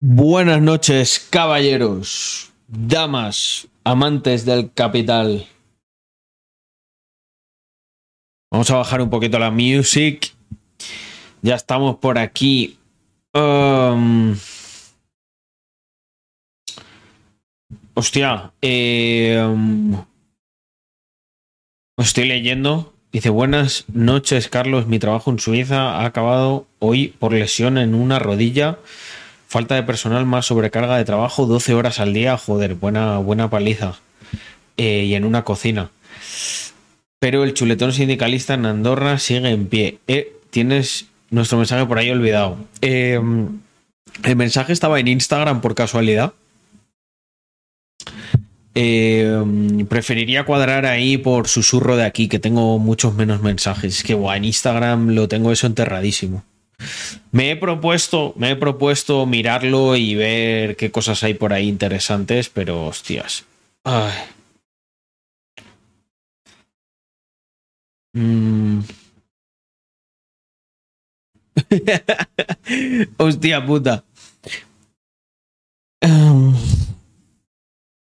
[0.00, 5.48] Buenas noches, caballeros, damas, amantes del capital.
[8.52, 10.36] Vamos a bajar un poquito la music.
[11.42, 12.78] Ya estamos por aquí.
[13.34, 14.36] Um,
[17.94, 20.04] hostia, um,
[21.96, 22.94] estoy leyendo.
[23.10, 24.86] Dice, buenas noches, Carlos.
[24.86, 28.78] Mi trabajo en Suiza ha acabado hoy por lesión en una rodilla.
[29.48, 32.36] Falta de personal, más sobrecarga de trabajo, 12 horas al día.
[32.36, 33.94] Joder, buena, buena paliza.
[34.76, 35.90] Eh, y en una cocina.
[37.18, 40.00] Pero el chuletón sindicalista en Andorra sigue en pie.
[40.06, 42.58] Eh, tienes nuestro mensaje por ahí olvidado.
[42.82, 43.18] Eh,
[44.24, 46.34] el mensaje estaba en Instagram por casualidad.
[48.74, 53.96] Preferiría cuadrar ahí por susurro de aquí, que tengo muchos menos mensajes.
[53.96, 56.44] Es que guau, en Instagram lo tengo eso enterradísimo.
[57.32, 62.48] Me he propuesto, me he propuesto mirarlo y ver qué cosas hay por ahí interesantes,
[62.48, 63.44] pero hostias.
[68.16, 68.82] Mm.
[73.18, 74.04] Hostia puta.
[76.02, 76.54] Um,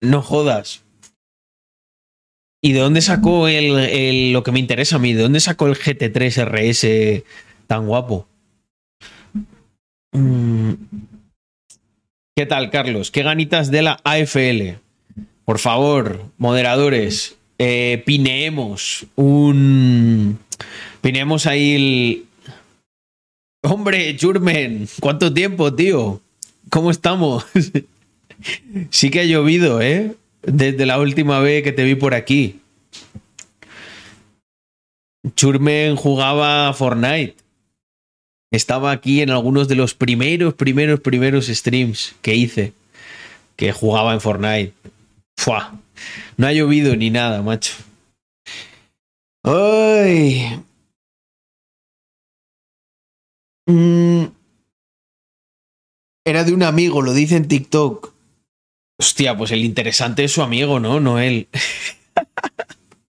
[0.03, 0.83] no jodas.
[2.63, 5.13] ¿Y de dónde sacó el, el- lo que me interesa a mí?
[5.15, 7.25] ¿De dónde sacó el GT3 RS
[7.67, 8.27] tan guapo?
[10.17, 10.73] Mm.
[12.35, 13.11] ¿Qué tal, Carlos?
[13.11, 14.79] ¿Qué ganitas de la AFL?
[15.45, 20.39] Por favor, moderadores, eh, pineemos un.
[21.01, 22.25] Pineemos ahí el.
[23.63, 26.21] Hombre, Churmen, ¿cuánto tiempo, tío?
[26.71, 27.47] ¿Cómo estamos?
[28.91, 30.15] sí que ha llovido, ¿eh?
[30.43, 32.61] Desde la última vez que te vi por aquí.
[35.35, 37.46] Churmen jugaba Fortnite.
[38.57, 42.73] Estaba aquí en algunos de los primeros, primeros, primeros streams que hice.
[43.55, 44.73] Que jugaba en Fortnite.
[45.37, 45.79] Fua.
[46.39, 47.75] No ha llovido ni nada, macho.
[49.43, 50.59] Ay.
[53.67, 54.25] Mm.
[56.25, 58.15] Era de un amigo, lo dice en TikTok.
[58.99, 60.99] Hostia, pues el interesante es su amigo, ¿no?
[60.99, 61.49] No él.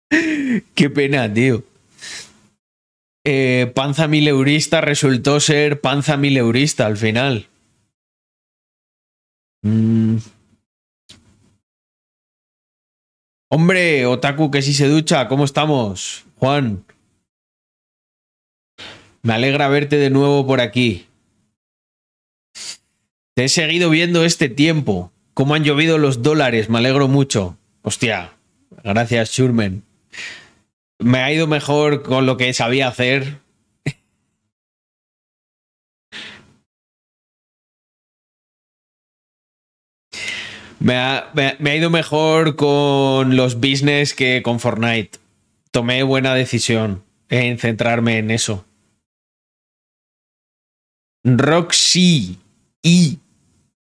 [0.73, 1.65] Qué pena, tío.
[3.25, 7.47] Eh, panza mileurista resultó ser panza mileurista al final.
[9.61, 10.17] Mm.
[13.49, 16.25] Hombre, Otaku que sí se ducha, ¿cómo estamos?
[16.37, 16.83] Juan.
[19.21, 21.07] Me alegra verte de nuevo por aquí.
[23.35, 25.11] Te he seguido viendo este tiempo.
[25.33, 27.57] Cómo han llovido los dólares, me alegro mucho.
[27.83, 28.33] Hostia,
[28.83, 29.83] gracias, Shurmen.
[31.03, 33.39] Me ha ido mejor con lo que sabía hacer.
[40.79, 45.19] Me ha, me- ha ido mejor con los business que con Fortnite.
[45.71, 48.65] Tomé buena decisión en centrarme en eso.
[51.25, 52.37] Roxy
[52.83, 53.19] y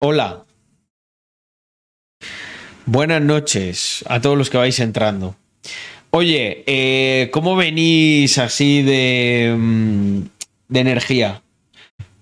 [0.00, 0.44] hola.
[2.84, 5.36] Buenas noches a todos los que vais entrando.
[6.14, 10.20] Oye, eh, ¿cómo venís así de, mm,
[10.68, 11.42] de energía?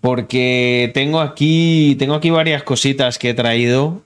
[0.01, 4.05] Porque tengo aquí, tengo aquí varias cositas que he traído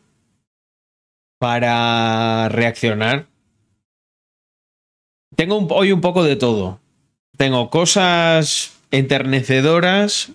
[1.38, 3.26] para reaccionar.
[5.36, 6.80] Tengo hoy un poco de todo.
[7.36, 10.32] Tengo cosas enternecedoras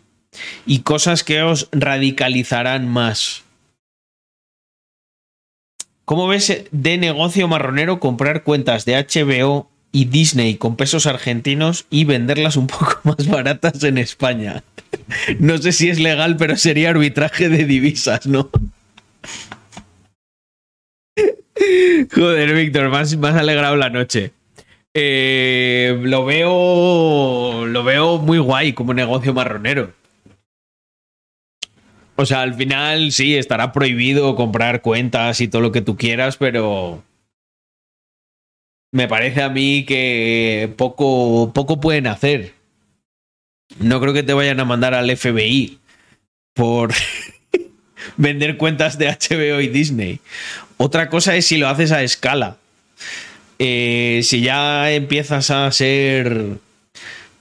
[0.67, 3.43] y cosas que os radicalizarán más.
[6.09, 12.03] ¿Cómo ves de negocio marronero comprar cuentas de HBO y Disney con pesos argentinos y
[12.03, 14.63] venderlas un poco más baratas en España?
[15.39, 18.49] No sé si es legal, pero sería arbitraje de divisas, ¿no?
[22.11, 24.31] Joder, Víctor, has alegrado la noche.
[24.95, 27.67] Eh, lo veo.
[27.67, 29.93] Lo veo muy guay como negocio marronero.
[32.19, 36.35] O sea, al final sí, estará prohibido comprar cuentas y todo lo que tú quieras,
[36.35, 37.01] pero.
[38.91, 42.55] Me parece a mí que poco, poco pueden hacer.
[43.79, 45.79] No creo que te vayan a mandar al FBI
[46.53, 46.91] por
[48.17, 50.19] vender cuentas de HBO y Disney.
[50.75, 52.57] Otra cosa es si lo haces a escala.
[53.59, 56.57] Eh, si ya empiezas a ser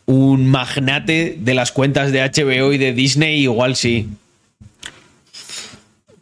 [0.06, 4.08] un magnate de las cuentas de HBO y de Disney, igual sí.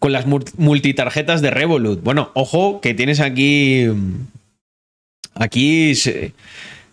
[0.06, 2.00] Con las mul- multitarjetas de Revolut.
[2.00, 3.88] Bueno, ojo que tienes aquí.
[5.35, 5.94] Aquí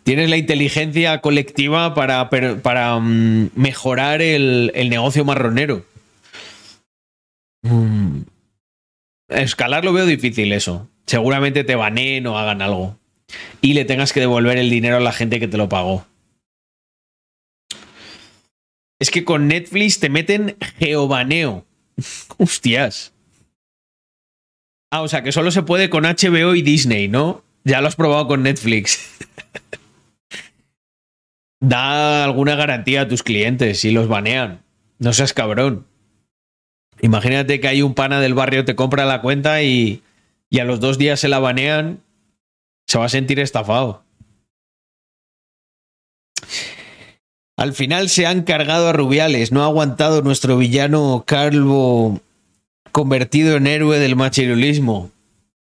[0.01, 5.86] tienes la inteligencia colectiva para, para mm, mejorar el, el negocio marronero.
[7.62, 8.21] Mm.
[9.30, 10.89] Escalar lo veo difícil eso.
[11.06, 12.98] Seguramente te baneen o hagan algo.
[13.62, 16.04] Y le tengas que devolver el dinero a la gente que te lo pagó.
[19.00, 21.63] Es que con Netflix te meten geobaneo.
[22.38, 23.13] Hostias.
[24.92, 27.44] Ah, o sea que solo se puede con HBO y Disney, ¿no?
[27.63, 29.00] Ya lo has probado con Netflix.
[31.60, 34.62] da alguna garantía a tus clientes si los banean.
[35.00, 35.88] No seas cabrón.
[37.01, 40.04] Imagínate que hay un pana del barrio te compra la cuenta y,
[40.50, 42.01] y a los dos días se la banean.
[42.86, 44.04] Se va a sentir estafado.
[47.63, 49.54] Al final se han cargado a Rubiales.
[49.54, 52.19] No ha aguantado nuestro villano calvo
[52.92, 55.12] convertido en héroe del machirulismo.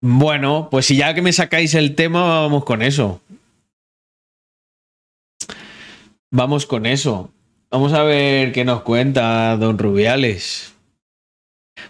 [0.00, 3.20] Bueno, pues si ya que me sacáis el tema, vamos con eso.
[6.32, 7.30] Vamos con eso.
[7.70, 10.74] Vamos a ver qué nos cuenta don Rubiales.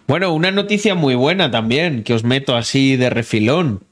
[0.06, 3.82] Bueno, una noticia muy buena también, que os meto así de refilón.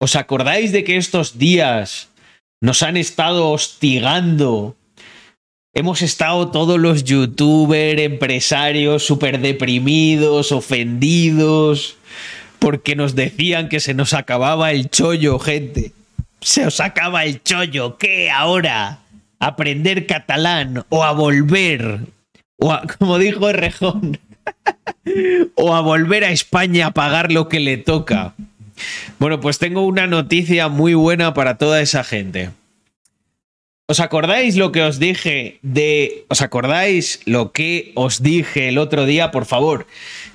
[0.00, 2.08] ¿Os acordáis de que estos días
[2.60, 4.74] nos han estado hostigando?
[5.78, 11.96] Hemos estado todos los youtubers, empresarios súper deprimidos, ofendidos,
[12.58, 15.92] porque nos decían que se nos acababa el chollo, gente.
[16.40, 18.98] Se os acaba el chollo, ¿qué ahora?
[19.38, 22.00] aprender catalán o a volver,
[22.56, 24.18] o a, como dijo Rejón,
[25.54, 28.34] o a volver a España a pagar lo que le toca.
[29.20, 32.50] Bueno, pues tengo una noticia muy buena para toda esa gente.
[33.90, 36.26] ¿Os acordáis lo que os dije de...
[36.28, 39.30] ¿Os acordáis lo que os dije el otro día?
[39.30, 39.86] Por favor,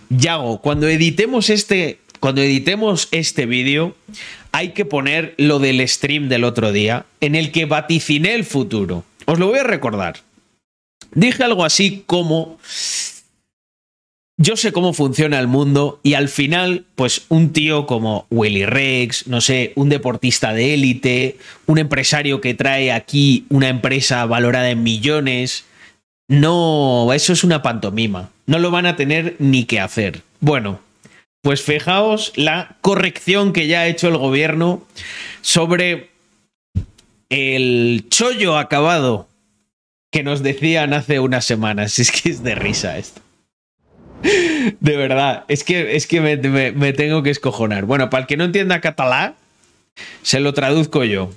[0.10, 2.00] Yago, cuando editemos este...
[2.20, 3.96] Cuando editemos este vídeo,
[4.54, 9.04] hay que poner lo del stream del otro día, en el que vaticiné el futuro.
[9.26, 10.22] Os lo voy a recordar.
[11.14, 12.58] Dije algo así como...
[14.38, 19.28] Yo sé cómo funciona el mundo y al final, pues un tío como Willy Rex,
[19.28, 21.38] no sé, un deportista de élite,
[21.68, 25.66] un empresario que trae aquí una empresa valorada en millones,
[26.28, 28.32] no, eso es una pantomima.
[28.48, 30.24] No lo van a tener ni que hacer.
[30.40, 30.80] Bueno,
[31.42, 34.84] pues fijaos la corrección que ya ha hecho el gobierno
[35.42, 36.10] sobre
[37.30, 39.28] el chollo acabado
[40.12, 42.00] que nos decían hace unas semanas.
[42.00, 43.23] Es que es de risa esto.
[44.80, 47.86] De verdad, es que, es que me, tengo que escojonar.
[47.86, 49.36] Bueno, para el que no entienda catalán,
[50.22, 51.32] se lo traduzco yo.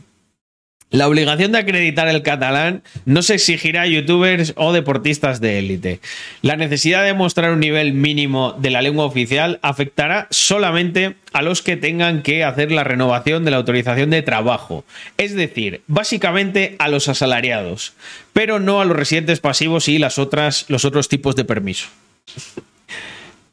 [0.91, 6.01] La obligación de acreditar el catalán no se exigirá a youtubers o deportistas de élite.
[6.43, 11.61] La necesidad de mostrar un nivel mínimo de la lengua oficial afectará solamente a los
[11.61, 14.85] que tengan que hacer la renovación de la autorización de trabajo,
[15.19, 17.95] es decir, básicamente a los asalariados,
[18.33, 21.89] pero no a los residentes pasivos y las otras, los otros tipos de permiso.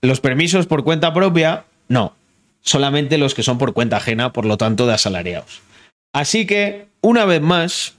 [0.04, 2.14] Los permisos por cuenta propia, no,
[2.60, 5.62] solamente los que son por cuenta ajena, por lo tanto de asalariados.
[6.14, 7.96] Así que, una vez más,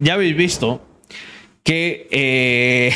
[0.00, 0.84] ya habéis visto
[1.62, 2.08] que...
[2.10, 2.92] Eh,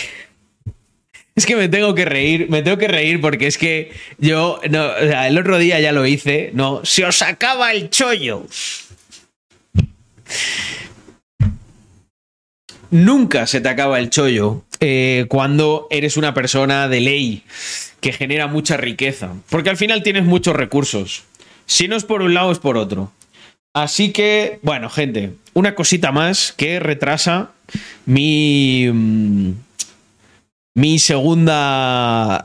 [1.36, 4.96] es que me tengo que reír, me tengo que reír porque es que yo, no,
[4.96, 8.46] el otro día ya lo hice, no, se os acaba el chollo.
[12.94, 17.42] Nunca se te acaba el chollo eh, cuando eres una persona de ley
[18.00, 21.24] que genera mucha riqueza, porque al final tienes muchos recursos.
[21.66, 23.10] Si no es por un lado, es por otro.
[23.72, 27.50] Así que, bueno, gente, una cosita más que retrasa
[28.06, 28.88] mi.
[28.92, 29.54] Mm,
[30.76, 32.44] mi segunda.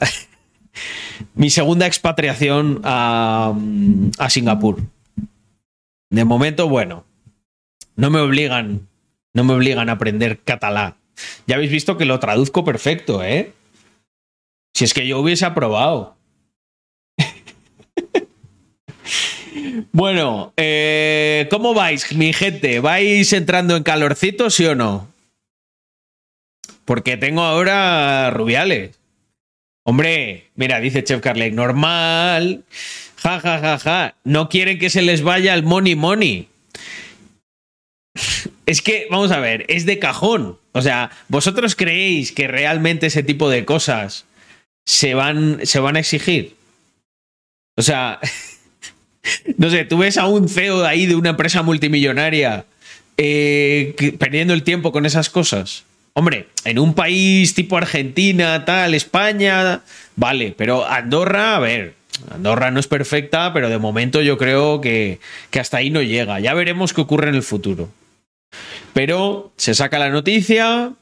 [1.35, 4.81] mi segunda expatriación mm, a Singapur.
[6.09, 7.05] De momento, bueno,
[7.95, 8.88] no me obligan,
[9.33, 10.95] no me obligan a aprender catalán.
[11.47, 13.53] Ya habéis visto que lo traduzco perfecto, ¿eh?
[14.73, 16.15] Si es que yo hubiese aprobado.
[19.91, 22.79] Bueno, eh, ¿cómo vais, mi gente?
[22.79, 25.11] ¿Vais entrando en calorcito, sí o no?
[26.85, 28.99] Porque tengo ahora rubiales.
[29.83, 32.63] Hombre, mira, dice Chef Carley, normal.
[33.17, 34.15] Ja, ja, ja, ja.
[34.23, 36.47] No quieren que se les vaya el money money.
[38.69, 40.59] Es que, vamos a ver, es de cajón.
[40.73, 44.25] O sea, ¿vosotros creéis que realmente ese tipo de cosas
[44.85, 46.55] se van, se van a exigir?
[47.77, 48.19] O sea,
[49.57, 52.65] no sé, tú ves a un CEO ahí de una empresa multimillonaria
[53.17, 55.85] eh, perdiendo el tiempo con esas cosas.
[56.13, 59.81] Hombre, en un país tipo Argentina, tal, España,
[60.15, 61.95] vale, pero Andorra, a ver,
[62.29, 66.39] Andorra no es perfecta, pero de momento yo creo que, que hasta ahí no llega.
[66.39, 67.89] Ya veremos qué ocurre en el futuro.
[68.93, 70.93] Pero se saca la noticia,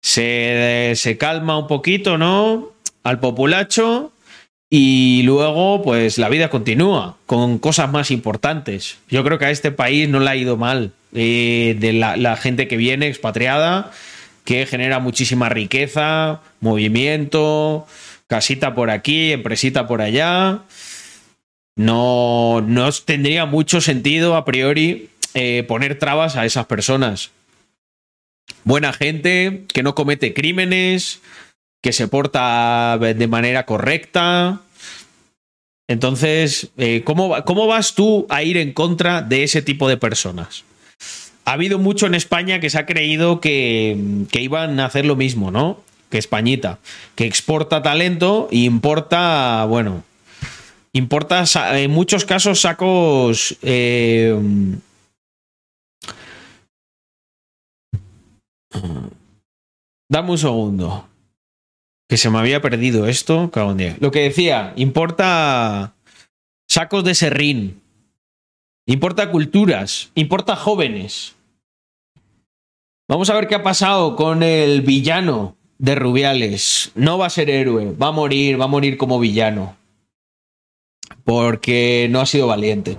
[0.00, 2.70] se, se calma un poquito, ¿no?
[3.02, 4.12] al populacho
[4.68, 8.98] y luego pues la vida continúa con cosas más importantes.
[9.08, 12.36] Yo creo que a este país no le ha ido mal eh, de la, la
[12.36, 13.90] gente que viene expatriada,
[14.44, 17.86] que genera muchísima riqueza, movimiento,
[18.28, 20.60] casita por aquí, empresita por allá.
[21.74, 27.30] No, no tendría mucho sentido a priori eh, poner trabas a esas personas.
[28.64, 31.20] Buena gente, que no comete crímenes,
[31.82, 34.60] que se porta de manera correcta.
[35.88, 40.64] Entonces, eh, ¿cómo, ¿cómo vas tú a ir en contra de ese tipo de personas?
[41.44, 43.98] Ha habido mucho en España que se ha creído que,
[44.30, 45.82] que iban a hacer lo mismo, ¿no?
[46.10, 46.78] Que Españita,
[47.16, 50.04] que exporta talento e importa, bueno,
[50.92, 51.44] importa
[51.76, 54.36] en muchos casos sacos eh,
[60.08, 61.08] Dame un segundo.
[62.08, 63.50] Que se me había perdido esto.
[64.00, 65.94] Lo que decía, importa
[66.68, 67.80] sacos de serrín.
[68.86, 70.10] Importa culturas.
[70.14, 71.36] Importa jóvenes.
[73.08, 76.90] Vamos a ver qué ha pasado con el villano de Rubiales.
[76.94, 77.92] No va a ser héroe.
[77.92, 79.76] Va a morir, va a morir como villano.
[81.24, 82.96] Porque no ha sido valiente.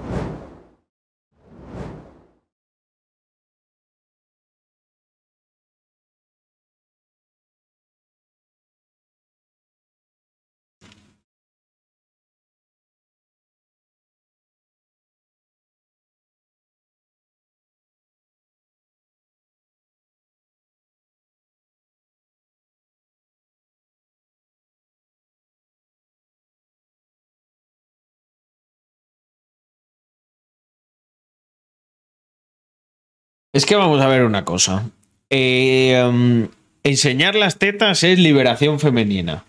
[33.54, 34.90] Es que vamos a ver una cosa.
[35.30, 36.48] Eh, um,
[36.84, 39.44] enseñar las tetas es liberación femenina.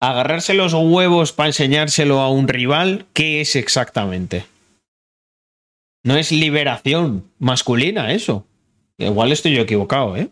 [0.00, 4.46] Agarrarse los huevos para enseñárselo a un rival, ¿qué es exactamente?
[6.04, 8.46] No es liberación masculina eso.
[8.98, 10.30] Igual estoy yo equivocado, ¿eh?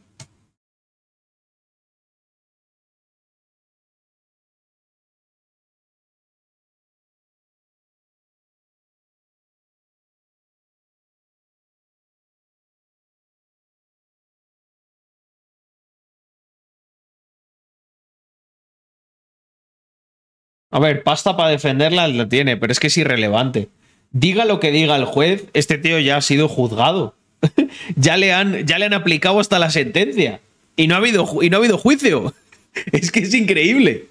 [20.70, 23.68] A ver, pasta para defenderla la tiene, pero es que es irrelevante.
[24.12, 27.14] Diga lo que diga el juez, este tío ya ha sido juzgado.
[27.96, 30.40] ya, le han, ya le han aplicado hasta la sentencia.
[30.76, 32.34] Y no ha habido, y no ha habido juicio.
[32.92, 34.06] es que es increíble.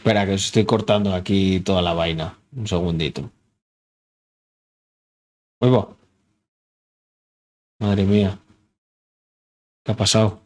[0.00, 2.26] Espera, que os estoy cortando aquí toda la vaina.
[2.56, 3.30] Un segundito.
[5.60, 5.94] Huevo.
[7.78, 8.38] Madre mía.
[9.84, 10.40] ¿Qué ha pasado?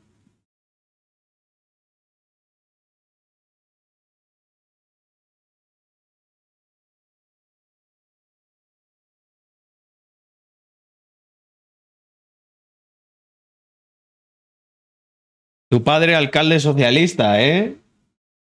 [15.70, 17.83] Tu padre alcalde socialista, ¿eh?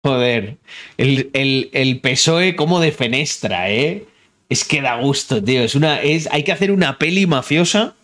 [0.07, 0.57] Joder,
[0.99, 1.31] el,
[1.73, 4.05] el, PSOE como de fenestra, ¿eh?
[4.49, 5.63] Es que da gusto, tío.
[5.63, 7.97] Es una, es, hay que hacer una peli mafiosa,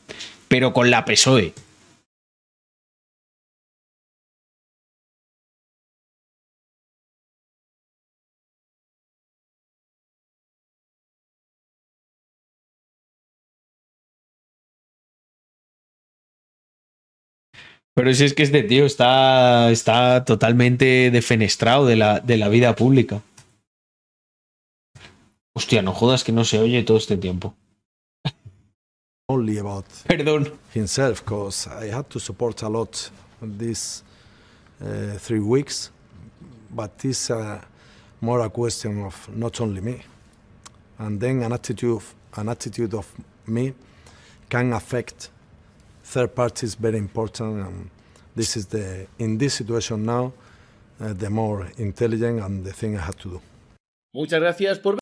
[0.49, 1.53] pero con la PSOE.
[17.95, 22.75] Pero si es que este tío está, está totalmente defenestrado de la, de la vida
[22.75, 23.21] pública.
[25.55, 27.55] Hostia, no jodas que no se oye todo este tiempo.
[29.29, 30.51] Only about Perdón.
[30.75, 34.03] himself, because I had to support a lot these
[34.81, 35.91] uh, three weeks,
[36.71, 37.61] but it's uh,
[38.21, 40.03] more a question of not only me,
[40.99, 42.03] and then an attitude,
[42.37, 43.07] an attitude of
[43.47, 43.75] me
[44.49, 45.31] can affect
[46.13, 47.91] third party is very important and
[48.37, 50.33] this is the in this situation now
[51.01, 53.41] uh, the more intelligent and the thing I have to do.
[54.15, 54.99] Muchas gracias por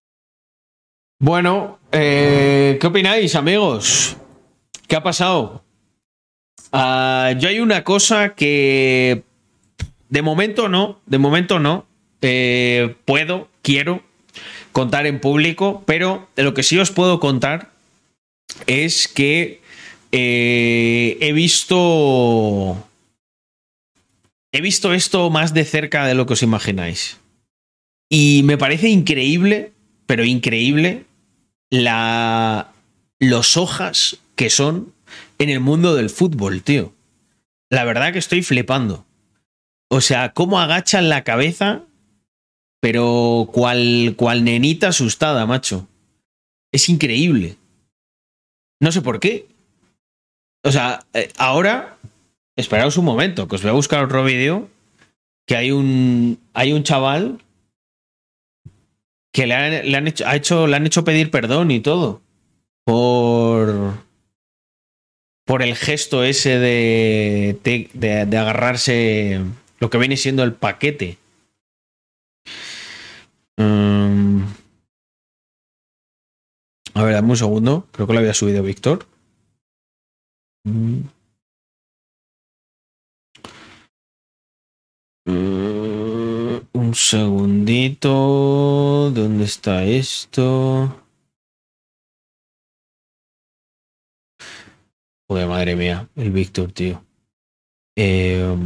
[1.23, 4.17] Bueno, eh, ¿qué opináis, amigos?
[4.89, 5.63] ¿Qué ha pasado?
[6.73, 9.23] Uh, yo hay una cosa que
[10.09, 11.85] de momento no, de momento no,
[12.23, 14.03] eh, puedo, quiero
[14.73, 17.71] contar en público, pero de lo que sí os puedo contar
[18.67, 19.60] es que
[20.13, 22.87] eh, he visto.
[24.53, 27.19] He visto esto más de cerca de lo que os imagináis.
[28.09, 29.73] Y me parece increíble,
[30.07, 31.05] pero increíble,
[31.71, 32.73] la,
[33.21, 34.93] los hojas que son
[35.39, 36.93] en el mundo del fútbol, tío.
[37.71, 39.07] La verdad que estoy flipando.
[39.89, 41.85] O sea, cómo agachan la cabeza,
[42.81, 45.87] pero cual, cual nenita asustada, macho.
[46.73, 47.57] Es increíble.
[48.81, 49.47] No sé por qué.
[50.63, 51.97] O sea, eh, ahora,
[52.57, 54.69] esperaos un momento, que os voy a buscar otro vídeo,
[55.47, 57.43] que hay un, hay un chaval
[59.33, 62.21] que le han, hecho, ha hecho, le han hecho pedir perdón y todo
[62.85, 63.95] por,
[65.45, 69.41] por el gesto ese de, de, agarrarse
[69.79, 71.19] lo que viene siendo el paquete.
[73.57, 74.47] Um,
[76.95, 77.87] a ver, dame un segundo.
[77.93, 79.07] Creo que lo había subido Víctor.
[80.65, 81.09] Mm.
[86.73, 89.11] Un segundito.
[89.15, 90.97] ¿Dónde está esto?
[95.29, 97.05] Joder, madre mía, el Víctor, tío.
[97.97, 98.57] Eh,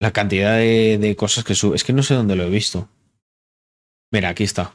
[0.00, 1.76] la cantidad de, de cosas que sube.
[1.76, 2.88] Es que no sé dónde lo he visto.
[4.10, 4.74] Mira, aquí está.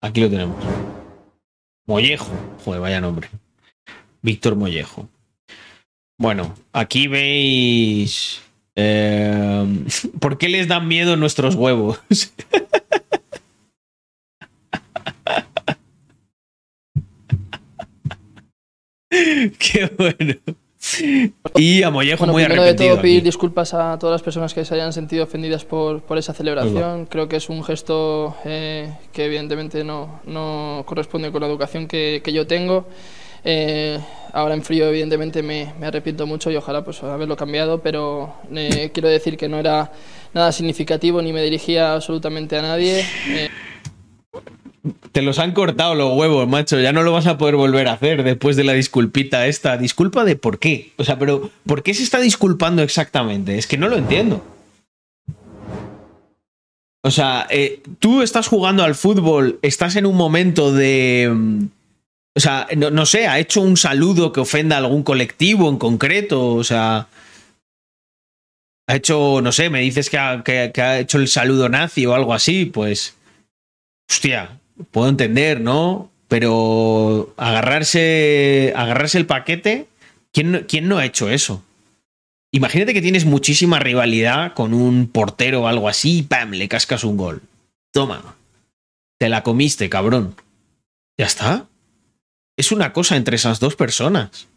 [0.00, 0.64] Aquí lo tenemos.
[1.86, 2.32] Mollejo.
[2.64, 3.28] Joder, vaya nombre.
[4.22, 5.08] Víctor Mollejo.
[6.18, 8.42] Bueno, aquí veis.
[8.74, 9.84] Eh,
[10.20, 12.00] ¿Por qué les dan miedo nuestros huevos?
[19.58, 20.34] qué bueno.
[21.54, 22.90] Y a Mollejo bueno, muy primero arrepentido.
[22.90, 23.24] de todo, pedir aquí.
[23.24, 27.06] disculpas a todas las personas que se hayan sentido ofendidas por, por esa celebración.
[27.06, 32.20] Creo que es un gesto eh, que evidentemente no, no, corresponde con la educación que,
[32.24, 32.86] que yo tengo.
[33.44, 33.98] Eh,
[34.32, 38.90] ahora en frío evidentemente me, me, arrepiento mucho y ojalá pues haberlo cambiado, pero eh,
[38.92, 39.92] quiero decir que no era
[40.34, 43.04] nada significativo ni me dirigía absolutamente a nadie.
[43.28, 43.48] Eh,
[45.12, 46.80] Te los han cortado los huevos, macho.
[46.80, 49.76] Ya no lo vas a poder volver a hacer después de la disculpita esta.
[49.76, 50.92] ¿Disculpa de por qué?
[50.96, 53.56] O sea, pero ¿por qué se está disculpando exactamente?
[53.58, 54.42] Es que no lo entiendo.
[57.02, 57.46] O sea,
[58.00, 61.70] tú estás jugando al fútbol, estás en un momento de...
[62.38, 65.76] O sea, no, no, sé, ha hecho un saludo que ofenda a algún colectivo en
[65.76, 66.54] concreto.
[66.54, 67.08] O sea...
[68.86, 72.14] Ha hecho, no sé, me dices que ha, que, ha hecho el saludo nazi o
[72.14, 73.16] algo así, pues...
[74.08, 74.60] Hostia,
[74.92, 76.12] puedo entender, ¿no?
[76.28, 79.88] Pero agarrarse, agarrarse el paquete,
[80.32, 81.64] ¿quién ¿quién no ha hecho eso?
[82.52, 86.52] Imagínate que tienes muchísima rivalidad con un portero o algo así y ¡pam!
[86.52, 87.42] le cascas un gol.
[87.92, 88.36] Toma.
[89.18, 90.36] Te la comiste, cabrón.
[91.18, 91.67] Ya está.
[92.58, 94.48] Es una cosa entre esas dos personas.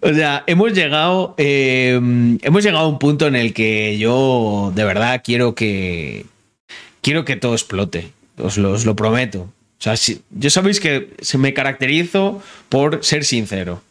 [0.00, 1.34] o sea, hemos llegado.
[1.36, 2.00] Eh,
[2.42, 6.26] hemos llegado a un punto en el que yo de verdad quiero que.
[7.00, 8.12] Quiero que todo explote.
[8.38, 9.40] Os lo, prometo.
[9.40, 9.94] O sea,
[10.30, 13.82] yo sabéis que me caracterizo por ser sincero.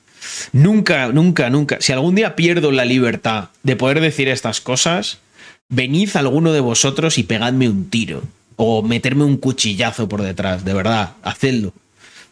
[0.54, 1.80] Nunca, nunca, nunca.
[1.82, 5.20] Si algún día pierdo la libertad de poder decir estas cosas,
[5.68, 8.24] venid alguno de vosotros y pegadme un tiro.
[8.56, 10.64] O meterme un cuchillazo por detrás.
[10.64, 11.74] De verdad, hacedlo.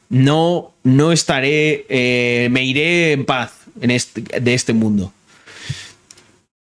[0.09, 1.85] No, no estaré.
[1.89, 5.13] Eh, me iré en paz en este, de este mundo.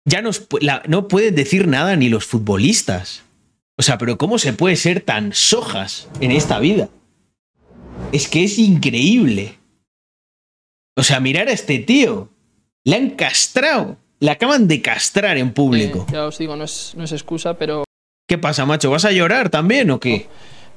[0.07, 0.47] Ya nos,
[0.87, 3.23] no pueden decir nada ni los futbolistas.
[3.77, 6.89] O sea, pero ¿cómo se puede ser tan sojas en esta vida?
[8.13, 9.59] Es que es increíble.
[10.97, 12.29] O sea, mirar a este tío.
[12.85, 13.97] Le han castrado.
[14.21, 16.07] Le acaban de castrar en público.
[16.09, 17.85] Eh, ya os digo, no es, no es, excusa, pero.
[18.27, 18.91] ¿Qué pasa, macho?
[18.91, 20.29] ¿Vas a llorar también o qué?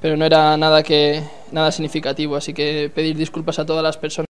[0.02, 1.24] Pero no era nada que.
[1.52, 4.28] nada significativo, así que pedir disculpas a todas las personas.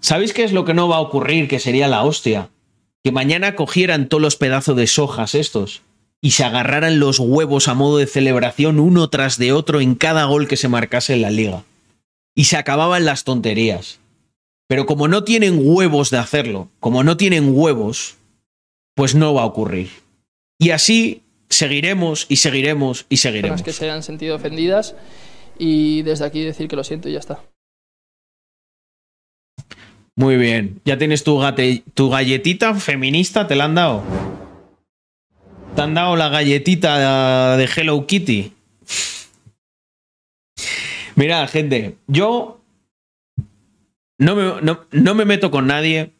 [0.00, 1.48] ¿Sabéis qué es lo que no va a ocurrir?
[1.48, 2.50] Que sería la hostia.
[3.04, 5.82] Que mañana cogieran todos los pedazos de sojas estos
[6.20, 10.24] y se agarraran los huevos a modo de celebración uno tras de otro en cada
[10.24, 11.64] gol que se marcase en la liga.
[12.34, 14.00] Y se acababan las tonterías.
[14.68, 18.16] Pero como no tienen huevos de hacerlo, como no tienen huevos,
[18.94, 19.90] pues no va a ocurrir.
[20.58, 23.62] Y así seguiremos y seguiremos y seguiremos.
[23.62, 24.94] que se hayan sentido ofendidas
[25.58, 27.40] y desde aquí decir que lo siento y ya está.
[30.14, 30.80] Muy bien.
[30.84, 33.46] ¿Ya tienes tu, gate, tu galletita feminista?
[33.46, 34.02] ¿Te la han dado?
[35.76, 38.52] ¿Te han dado la galletita de Hello Kitty?
[41.14, 42.60] Mirad, gente, yo
[44.18, 46.12] no me, no, no me meto con nadie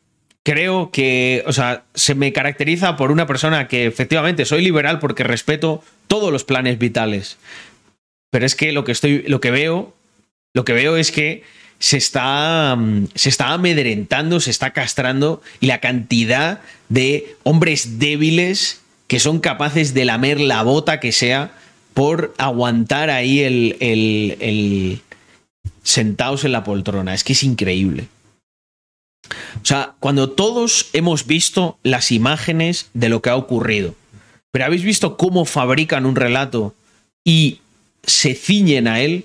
[0.49, 5.23] creo que, o sea, se me caracteriza por una persona que efectivamente soy liberal porque
[5.23, 7.37] respeto todos los planes vitales.
[8.31, 9.95] Pero es que lo que estoy, lo que veo,
[10.55, 11.43] lo que veo es que
[11.81, 18.81] se está, mm, se está amedrentando, se está castrando y la cantidad de hombres débiles
[19.07, 21.53] que son capaces de lamer la bota que sea
[21.93, 25.01] por aguantar ahí el, el, el
[25.83, 27.13] sentados en la poltrona.
[27.13, 28.09] Es que es increíble.
[29.62, 33.95] O sea, cuando todos hemos visto las imágenes de lo que ha ocurrido,
[34.51, 36.75] pero habéis visto cómo fabrican un relato
[37.25, 37.61] y
[38.03, 39.25] se ciñen a él,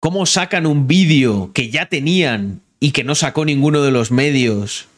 [0.00, 4.88] cómo sacan un vídeo que ya tenían y que no sacó ninguno de los medios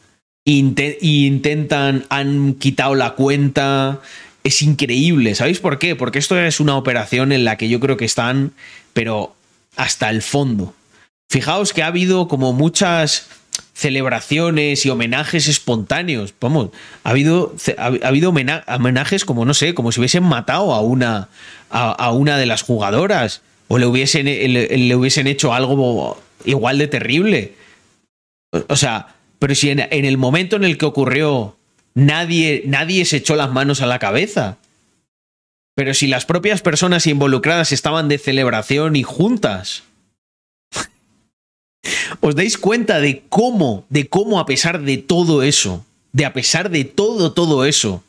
[0.45, 0.51] e
[1.01, 3.99] intentan, han quitado la cuenta.
[4.43, 5.95] Es increíble, ¿sabéis por qué?
[5.95, 8.53] Porque esto es una operación en la que yo creo que están,
[8.93, 9.35] pero
[9.75, 10.73] hasta el fondo.
[11.31, 13.27] Fijaos que ha habido como muchas
[13.73, 16.33] celebraciones y homenajes espontáneos.
[16.39, 16.69] Vamos,
[17.03, 21.29] ha habido, ha, habido homenajes como, no sé, como si hubiesen matado a una,
[21.69, 27.55] a, una de las jugadoras o le hubiesen, le, hubiesen hecho algo igual de terrible.
[28.69, 31.57] O, sea, pero si en, en, el momento en el que ocurrió
[31.93, 34.57] nadie, nadie se echó las manos a la cabeza.
[35.75, 39.83] Pero si las propias personas involucradas estaban de celebración y juntas.
[42.19, 46.69] ¿Os dais cuenta de cómo, de cómo a pesar de todo eso, de a pesar
[46.69, 48.03] de todo, todo eso,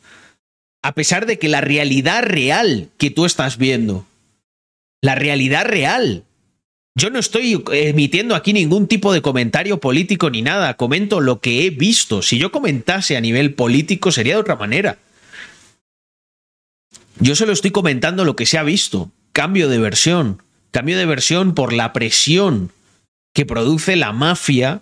[0.81, 4.05] a pesar de que la realidad real que tú estás viendo,
[5.01, 6.23] la realidad real,
[6.95, 11.65] yo no estoy emitiendo aquí ningún tipo de comentario político ni nada, comento lo que
[11.65, 12.23] he visto.
[12.23, 14.97] Si yo comentase a nivel político sería de otra manera.
[17.19, 19.11] Yo solo estoy comentando lo que se ha visto.
[19.31, 20.41] Cambio de versión.
[20.71, 22.71] Cambio de versión por la presión
[23.37, 24.81] que produce la mafia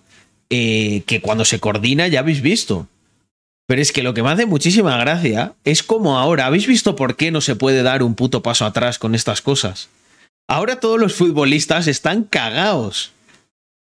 [0.50, 2.88] eh, que cuando se coordina ya habéis visto.
[3.68, 7.18] Pero es que lo que me hace muchísima gracia es como ahora, ¿habéis visto por
[7.18, 9.89] qué no se puede dar un puto paso atrás con estas cosas?
[10.48, 13.12] Ahora todos los futbolistas están cagados.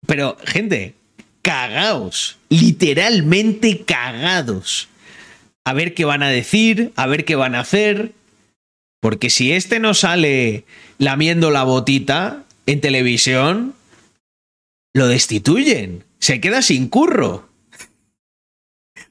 [0.07, 0.95] Pero, gente,
[1.43, 2.37] cagados.
[2.49, 4.87] Literalmente cagados.
[5.65, 8.13] A ver qué van a decir, a ver qué van a hacer.
[9.01, 10.65] Porque si este no sale
[10.97, 13.75] lamiendo la botita en televisión,
[14.93, 17.49] lo destituyen, se queda sin curro.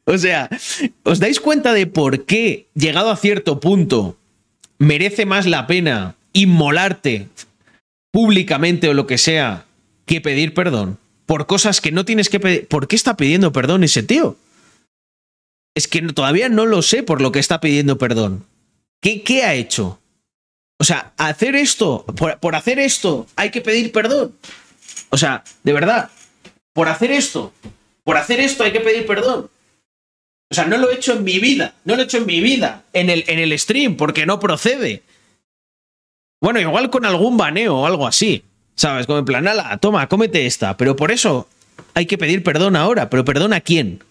[0.04, 0.48] O sea,
[1.04, 4.16] ¿os dais cuenta de por qué, llegado a cierto punto,
[4.78, 7.28] merece más la pena inmolarte
[8.10, 9.66] públicamente o lo que sea
[10.06, 10.98] que pedir perdón?
[11.26, 12.66] Por cosas que no tienes que pedir.
[12.66, 14.36] ¿Por qué está pidiendo perdón ese tío?
[15.74, 18.44] Es que todavía no lo sé por lo que está pidiendo perdón.
[19.00, 19.98] ¿Qué, qué ha hecho?
[20.78, 22.04] O sea, hacer esto,
[22.40, 24.32] por hacer esto, hay que pedir perdón.
[25.12, 26.10] O sea, de verdad,
[26.72, 27.52] por hacer esto,
[28.02, 29.50] por hacer esto hay que pedir perdón.
[30.50, 32.40] O sea, no lo he hecho en mi vida, no lo he hecho en mi
[32.40, 35.02] vida, en el, en el stream, porque no procede.
[36.40, 38.42] Bueno, igual con algún baneo o algo así,
[38.74, 39.06] ¿sabes?
[39.06, 40.76] Como en plan, ala, toma, cómete esta.
[40.78, 41.46] Pero por eso
[41.94, 44.02] hay que pedir perdón ahora, pero perdón a quién.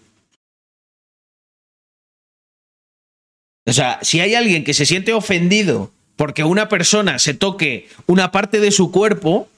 [3.66, 8.30] O sea, si hay alguien que se siente ofendido porque una persona se toque una
[8.30, 9.48] parte de su cuerpo,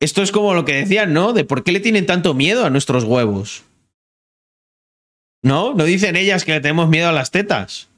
[0.00, 1.32] Esto es como lo que decían, ¿no?
[1.32, 3.64] De por qué le tienen tanto miedo a nuestros huevos.
[5.42, 5.74] ¿No?
[5.74, 7.88] ¿No dicen ellas que le tenemos miedo a las tetas?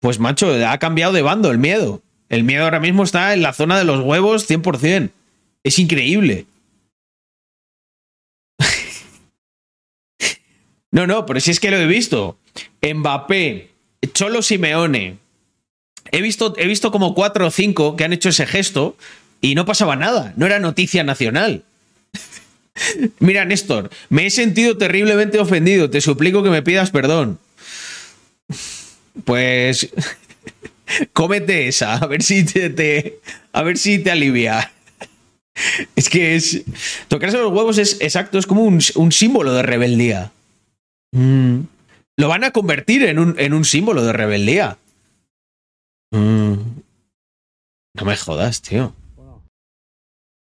[0.00, 2.02] Pues macho, ha cambiado de bando el miedo.
[2.28, 5.10] El miedo ahora mismo está en la zona de los huevos 100%.
[5.62, 6.46] Es increíble.
[10.90, 12.38] no, no, pero si es que lo he visto.
[12.82, 13.70] Mbappé,
[14.12, 15.18] Cholo Simeone.
[16.12, 18.96] He visto, he visto como cuatro o cinco que han hecho ese gesto
[19.44, 21.64] y no pasaba nada, no era noticia nacional.
[23.18, 27.38] Mira, Néstor, me he sentido terriblemente ofendido, te suplico que me pidas perdón.
[29.24, 29.90] Pues
[31.12, 33.18] cómete esa, a ver si te,
[33.52, 34.72] a ver si te alivia.
[35.94, 36.64] Es que es.
[37.06, 40.32] Tocarse los huevos es exacto, es como un, símbolo de rebeldía.
[41.12, 41.60] Mm.
[42.16, 44.78] Lo van a convertir en un, en un símbolo de rebeldía.
[46.10, 46.54] Mm.
[47.94, 48.96] No me jodas, tío.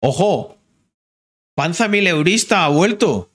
[0.02, 0.56] ¡Ojo!
[1.54, 3.30] Panza mileurista ha vuelto.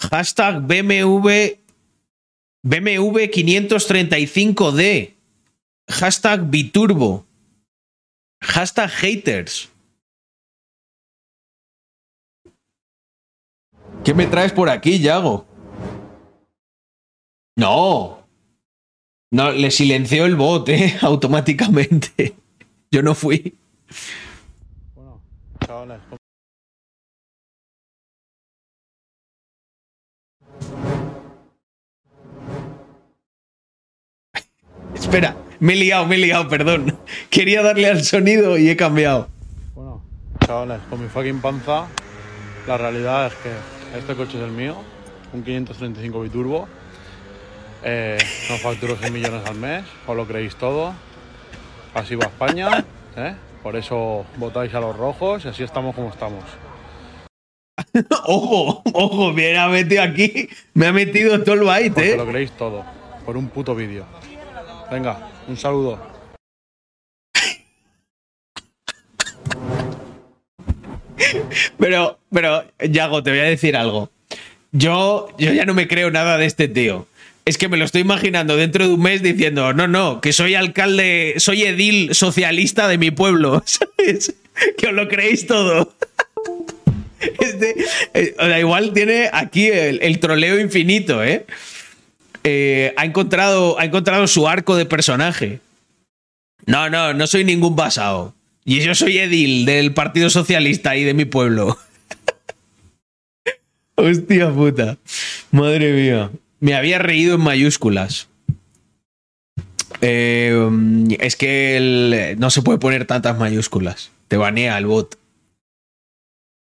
[0.00, 1.58] Hashtag BMW,
[2.62, 5.14] BMW 535D.
[5.88, 7.26] Hashtag Biturbo.
[8.40, 9.70] Hashtag haters.
[14.04, 15.46] ¿Qué me traes por aquí, Yago?
[17.56, 18.26] No.
[19.30, 20.98] No, le silenció el bot, ¿eh?
[21.02, 22.34] Automáticamente.
[22.90, 23.58] Yo no fui.
[34.94, 36.96] Espera, me he liado, me he liado, perdón.
[37.30, 39.28] Quería darle al sonido y he cambiado.
[39.74, 40.02] Bueno,
[40.46, 41.86] chavales, con mi fucking panza,
[42.66, 44.76] la realidad es que este coche es el mío,
[45.32, 46.68] un 535 biturbo.
[47.82, 48.16] Eh,
[48.48, 50.94] no facturo 100 millones al mes, os lo creéis todo.
[51.92, 52.84] Así va España,
[53.16, 53.34] ¿eh?
[53.64, 56.44] Por eso votáis a los rojos y así estamos como estamos.
[58.26, 62.16] ojo, ojo, me ha metido aquí, me ha metido todo el bait, Porque ¿eh?
[62.18, 62.84] lo creéis todo,
[63.24, 64.04] por un puto vídeo.
[64.90, 65.98] Venga, un saludo.
[71.78, 74.10] Pero, pero, Yago, te voy a decir algo.
[74.72, 77.06] Yo, yo ya no me creo nada de este tío.
[77.44, 80.54] Es que me lo estoy imaginando dentro de un mes diciendo, no, no, que soy
[80.54, 84.34] alcalde, soy edil socialista de mi pueblo, ¿sabes?
[84.78, 85.94] Que os lo creéis todo.
[87.40, 87.74] Este,
[88.12, 91.46] eh, o sea, igual tiene aquí el, troleo infinito, ¿eh?
[92.42, 95.60] Eh, ha, encontrado, ha encontrado su arco de personaje.
[96.66, 98.34] No, no, no soy ningún basado.
[98.66, 101.78] Y yo soy edil del Partido Socialista y de mi pueblo.
[103.94, 104.98] Hostia puta.
[105.50, 106.30] Madre mía.
[106.60, 108.28] Me había reído en mayúsculas.
[110.00, 110.56] Eh,
[111.20, 114.10] es que no se puede poner tantas mayúsculas.
[114.28, 115.18] Te banea el bot.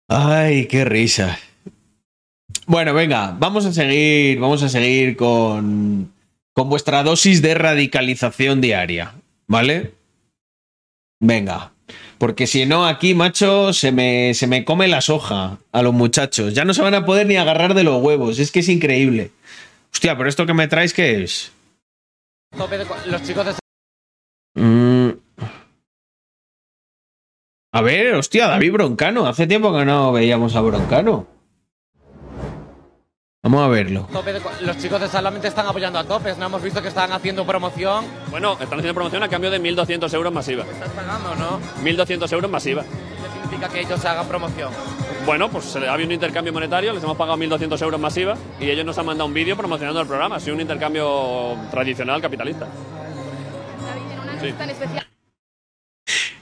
[0.08, 1.40] Ay, qué risa.
[2.68, 6.12] Bueno, venga, vamos a seguir, vamos a seguir con,
[6.54, 9.14] con vuestra dosis de radicalización diaria,
[9.48, 9.94] ¿vale?
[11.20, 11.74] Venga,
[12.18, 16.54] porque si no, aquí, macho, se me, se me come la soja a los muchachos.
[16.54, 18.40] Ya no se van a poder ni agarrar de los huevos.
[18.40, 19.32] Es que es increíble.
[19.96, 21.54] Hostia, pero esto que me traes, ¿qué es?
[23.06, 23.54] Los chicos de
[24.58, 25.10] Mm.
[27.72, 29.26] A ver, hostia, David Broncano.
[29.26, 31.28] Hace tiempo que no veíamos a Broncano.
[33.42, 34.10] Vamos a verlo.
[34.62, 38.06] los chicos de Salamente están apoyando a topes, no hemos visto que están haciendo promoción.
[38.30, 40.66] Bueno, están haciendo promoción a cambio de 1.200 euros masiva.
[40.66, 41.62] Estás pagando, ¿no?
[41.84, 42.84] 1.200 euros masiva.
[42.84, 44.74] ¿Qué significa que ellos hagan promoción?
[45.26, 48.86] Bueno, pues eh, había un intercambio monetario, les hemos pagado 1.200 euros masiva y ellos
[48.86, 50.36] nos han mandado un vídeo promocionando el programa.
[50.36, 52.68] Ha sido un intercambio tradicional capitalista.
[54.40, 54.54] Sí.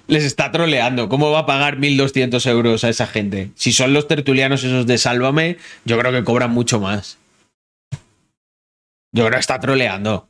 [0.08, 1.08] Les está troleando.
[1.08, 3.52] ¿Cómo va a pagar 1.200 euros a esa gente?
[3.56, 7.17] Si son los tertulianos esos de Sálvame, yo creo que cobran mucho más.
[9.13, 10.28] Yo creo que está troleando.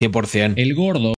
[0.00, 0.54] 100%.
[0.56, 1.14] El gordo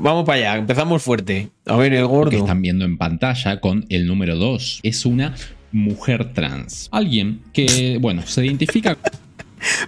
[0.00, 1.50] Vamos para allá, empezamos fuerte.
[1.66, 2.36] A ver, el que gordo.
[2.36, 5.34] están viendo en pantalla con el número 2 es una
[5.72, 6.88] mujer trans.
[6.92, 8.96] Alguien que, bueno, se identifica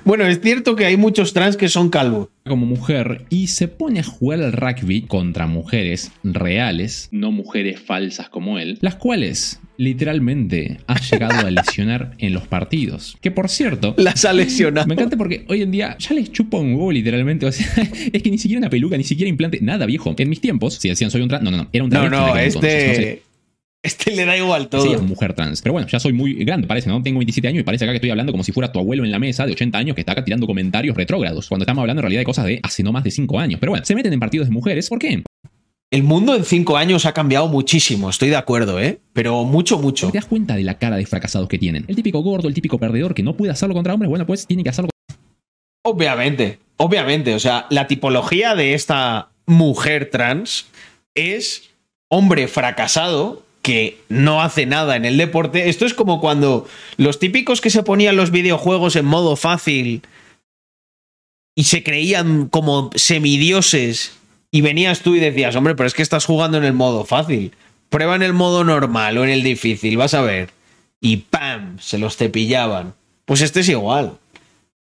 [0.05, 2.29] Bueno, es cierto que hay muchos trans que son calvos.
[2.47, 8.29] como mujer y se pone a jugar al rugby contra mujeres reales, no mujeres falsas
[8.29, 13.17] como él, las cuales literalmente ha llegado a lesionar en los partidos.
[13.21, 14.87] Que por cierto, Las ha lesionado.
[14.87, 17.47] me encanta porque hoy en día ya les chupa un huevo literalmente.
[17.47, 17.67] O sea,
[18.13, 20.15] es que ni siquiera una peluca, ni siquiera implante, nada viejo.
[20.19, 22.11] En mis tiempos, si decían soy un trans, no, no, no, era un No, travesti
[22.11, 23.30] en no, aquel entonces, no.
[23.83, 24.15] Este.
[24.15, 24.83] Le da igual todo.
[24.83, 25.63] Sí, es mujer trans.
[25.63, 27.03] Pero bueno, ya soy muy grande, parece, ¿no?
[27.03, 29.11] Tengo 27 años y parece acá que estoy hablando como si fuera tu abuelo en
[29.11, 31.49] la mesa de 80 años que está acá tirando comentarios retrógrados.
[31.49, 33.61] Cuando estamos hablando en realidad de cosas de hace no más de 5 años.
[33.61, 34.89] Pero bueno, se meten en partidos de mujeres.
[34.89, 35.23] ¿Por qué?
[35.93, 39.01] El mundo en cinco años ha cambiado muchísimo, estoy de acuerdo, ¿eh?
[39.13, 40.09] Pero mucho, mucho.
[40.13, 41.85] Te das cuenta de la cara de fracasados que tienen.
[41.89, 44.63] El típico gordo, el típico perdedor que no puede hacerlo contra hombres, bueno, pues tiene
[44.63, 44.91] que hacerlo
[45.83, 47.35] Obviamente, obviamente.
[47.35, 50.67] O sea, la tipología de esta mujer trans
[51.15, 51.71] es
[52.09, 55.69] hombre fracasado que no hace nada en el deporte.
[55.69, 60.03] Esto es como cuando los típicos que se ponían los videojuegos en modo fácil
[61.55, 64.13] y se creían como semidioses
[64.51, 67.53] y venías tú y decías, hombre, pero es que estás jugando en el modo fácil.
[67.89, 70.51] Prueba en el modo normal o en el difícil, vas a ver.
[71.01, 71.79] Y ¡pam!
[71.79, 72.95] Se los cepillaban.
[73.25, 74.19] Pues este es igual.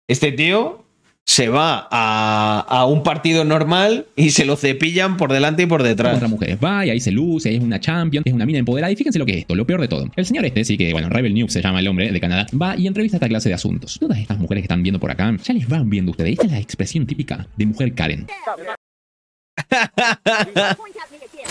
[0.07, 0.84] Este tío
[1.27, 5.81] se va a, a un partido normal y se lo cepillan por delante y por
[5.83, 6.11] detrás.
[6.11, 6.57] contra mujeres.
[6.63, 8.91] Va y ahí se luce, es una champion, es una mina empoderada.
[8.91, 10.09] Y fíjense lo que es esto, lo peor de todo.
[10.15, 12.77] El señor este, sí que, bueno, Rebel News se llama el hombre de Canadá, va
[12.77, 13.97] y entrevista esta clase de asuntos.
[13.99, 16.33] Todas estas mujeres que están viendo por acá, ya les van viendo ustedes.
[16.33, 18.27] Esta es la expresión típica de mujer Karen.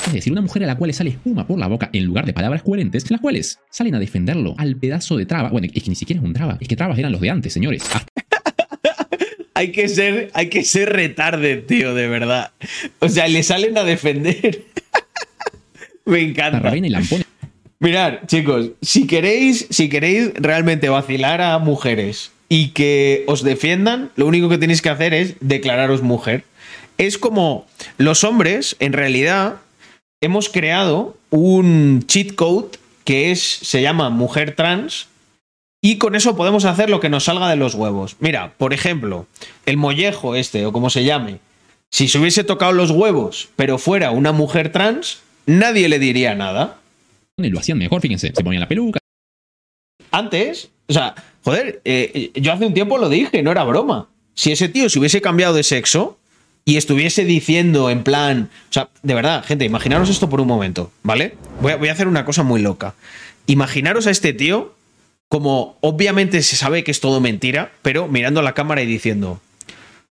[0.07, 2.27] Es decir, una mujer a la cual le sale espuma por la boca en lugar
[2.27, 5.49] de palabras coherentes, las cuales salen a defenderlo al pedazo de traba.
[5.49, 7.53] Bueno, es que ni siquiera es un traba, es que trabas eran los de antes,
[7.53, 7.83] señores.
[9.55, 12.51] Hay que ser, hay que ser retarde, tío, de verdad.
[12.99, 14.65] O sea, le salen a defender.
[16.05, 16.73] Me encanta.
[17.79, 24.27] Mirad, chicos, si queréis, si queréis realmente vacilar a mujeres y que os defiendan, lo
[24.27, 26.45] único que tenéis que hacer es declararos mujer.
[26.99, 29.57] Es como los hombres, en realidad,
[30.21, 35.09] hemos creado un cheat code que es, se llama mujer trans,
[35.85, 38.17] y con eso podemos hacer lo que nos salga de los huevos.
[38.19, 39.27] Mira, por ejemplo,
[39.67, 41.41] el mollejo este, o como se llame,
[41.91, 46.79] Si se hubiese tocado los huevos, pero fuera una mujer trans, nadie le diría nada.
[47.37, 48.33] Lo hacían mejor, fíjense.
[48.35, 48.99] Se ponían la peluca,
[50.11, 54.09] Antes, o sea, joder, eh, yo hace un tiempo lo dije, no era broma.
[54.33, 56.17] Si ese tío se hubiese cambiado de sexo
[56.65, 60.91] y estuviese diciendo en plan, o sea, de verdad, gente, imaginaros esto por un momento,
[61.03, 61.35] ¿vale?
[61.61, 62.95] Voy a, voy a hacer una cosa muy loca.
[63.47, 64.73] Imaginaros a este tío
[65.29, 69.41] como obviamente se sabe que es todo mentira, pero mirando a la cámara y diciendo,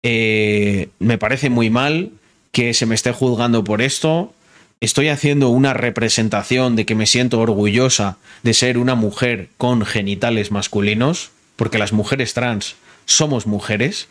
[0.03, 2.11] eh, me parece muy mal
[2.53, 4.33] que se me esté juzgando por esto,
[4.81, 10.51] estoy haciendo una representación de que me siento orgullosa de ser una mujer con genitales
[10.51, 14.09] masculinos, porque las mujeres trans somos mujeres,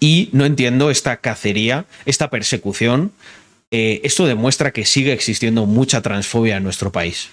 [0.00, 3.12] y no entiendo esta cacería, esta persecución.
[3.70, 7.30] Eh, esto demuestra que sigue existiendo mucha transfobia en nuestro país.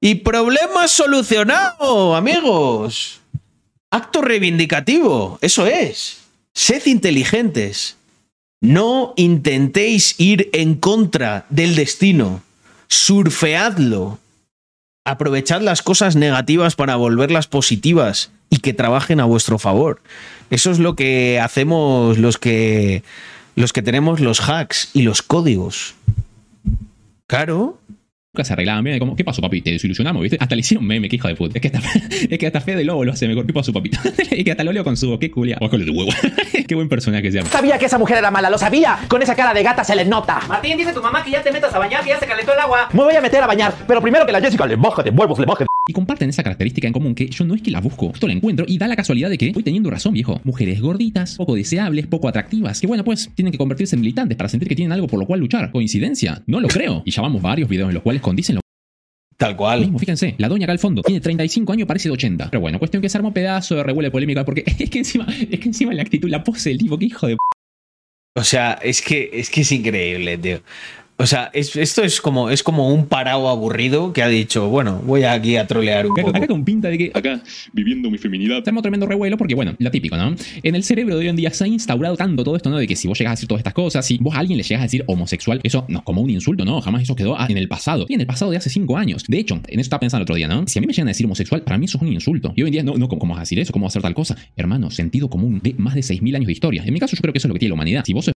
[0.00, 3.20] Y problema solucionado, amigos.
[3.90, 6.18] Acto reivindicativo, eso es.
[6.54, 7.96] Sed inteligentes.
[8.60, 12.42] No intentéis ir en contra del destino.
[12.88, 14.18] Surfeadlo.
[15.04, 20.00] Aprovechad las cosas negativas para volverlas positivas y que trabajen a vuestro favor.
[20.50, 23.02] Eso es lo que hacemos los que
[23.54, 25.94] los que tenemos los hacks y los códigos.
[27.26, 27.78] Claro.
[28.44, 28.98] Se arreglaban bien.
[28.98, 29.60] Como, ¿qué pasó, papi?
[29.62, 30.36] Te desilusionamos, ¿viste?
[30.40, 31.58] Hasta le hicieron meme, qué hijo de puta.
[31.58, 31.80] Es que hasta,
[32.30, 33.46] es que hasta Fede Lobo lo hace mejor.
[33.46, 33.90] ¿Qué pasó, papi?
[34.30, 35.58] es que hasta lo leo con su qué culia.
[35.60, 36.10] Ojo, de huevo.
[36.68, 37.50] qué buen personaje se llama.
[37.50, 38.98] Sabía que esa mujer era mala, lo sabía.
[39.08, 40.40] Con esa cara de gata se le nota.
[40.48, 42.60] Martín, dice tu mamá que ya te metas a bañar, que ya se calentó el
[42.60, 42.88] agua.
[42.92, 45.38] Me voy a meter a bañar, pero primero que la Jessica le baje de huevos,
[45.38, 45.75] le baje de...
[45.88, 48.32] Y comparten esa característica en común que yo no es que la busco, esto la
[48.32, 50.40] encuentro y da la casualidad de que voy teniendo razón, viejo.
[50.42, 54.48] Mujeres gorditas, poco deseables, poco atractivas, que bueno, pues tienen que convertirse en militantes para
[54.48, 55.70] sentir que tienen algo por lo cual luchar.
[55.70, 56.42] ¿Coincidencia?
[56.48, 57.02] No lo creo.
[57.04, 58.60] Y ya vamos varios videos en los cuales condicen lo
[59.36, 59.80] Tal cual.
[59.80, 59.98] mismo.
[60.00, 62.50] Fíjense, la doña acá al fondo tiene 35 años, parece de 80.
[62.50, 65.60] Pero bueno, cuestión que se armó pedazo de revuelo polémica porque es que encima, es
[65.60, 67.36] que encima la actitud, la pose del tipo, que hijo de...
[68.34, 70.62] O sea, es que es que es increíble, tío.
[71.18, 75.00] O sea, es- esto es como, es como un parado aburrido que ha dicho, bueno,
[75.06, 76.36] voy aquí a trolear un Acá, poco.
[76.36, 77.40] acá con pinta de que acá,
[77.72, 78.62] viviendo mi feminidad.
[78.66, 80.36] Armó tremendo revuelo porque, bueno, lo típico, ¿no?
[80.62, 82.76] En el cerebro de hoy en día se ha instaurado tanto todo esto, ¿no?
[82.76, 84.62] De que si vos llegas a decir todas estas cosas, si vos a alguien le
[84.62, 86.82] llegas a decir homosexual, eso no es como un insulto, ¿no?
[86.82, 88.04] Jamás eso quedó en el pasado.
[88.10, 89.24] Y en el pasado de hace cinco años.
[89.26, 90.64] De hecho, en eso estaba pensando el otro día, ¿no?
[90.66, 92.52] Si a mí me llegan a decir homosexual, para mí eso es un insulto.
[92.56, 93.72] Y hoy en día, no, no, ¿cómo vas a decir eso?
[93.72, 94.36] ¿Cómo vas a hacer tal cosa?
[94.54, 96.82] Hermano, sentido común de más de 6.000 años de historia.
[96.84, 98.02] En mi caso, yo creo que eso es lo que tiene la humanidad.
[98.04, 98.34] Si vos sos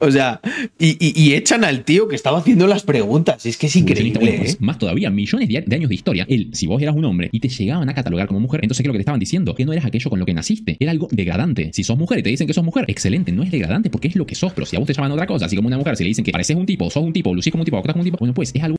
[0.00, 0.40] O sea,
[0.78, 3.44] y, y- y echan al tío que estaba haciendo las preguntas.
[3.46, 4.56] Es que es increíble, bueno, pues, ¿eh?
[4.60, 6.24] más todavía, millones de, de años de historia.
[6.28, 8.86] Él, si vos eras un hombre y te llegaban a catalogar como mujer, entonces ¿qué
[8.86, 9.54] es lo que te estaban diciendo?
[9.54, 10.76] Que no eras aquello con lo que naciste.
[10.78, 11.70] Era algo degradante.
[11.72, 14.16] Si sos mujer y te dicen que sos mujer, excelente, no es degradante porque es
[14.16, 14.52] lo que sos.
[14.52, 16.24] Pero si a vos te llaman otra cosa, así como una mujer, si le dicen
[16.24, 18.18] que pareces un tipo, sos un tipo, lucís como un tipo, actúas como un tipo,
[18.18, 18.76] bueno, pues es algo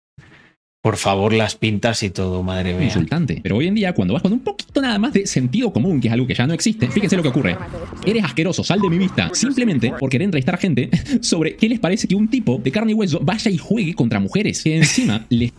[0.82, 2.86] Por favor, las pintas y todo, madre mía.
[2.86, 3.42] insultante.
[3.44, 6.08] Pero hoy en día, cuando vas con un poquito nada más de sentido común, que
[6.08, 7.58] es algo que ya no existe, fíjense lo que ocurre.
[8.06, 10.90] Eres asqueroso, sal de mi vista, simplemente por querer entrevistar a gente
[11.22, 14.22] sobre qué les parece que un tipo de carne y hueso vaya y juegue contra
[14.22, 14.64] mujeres.
[14.64, 15.52] Que encima les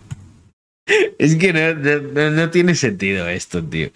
[1.19, 3.89] Es que no, no- no- no tiene sentido esto, tío.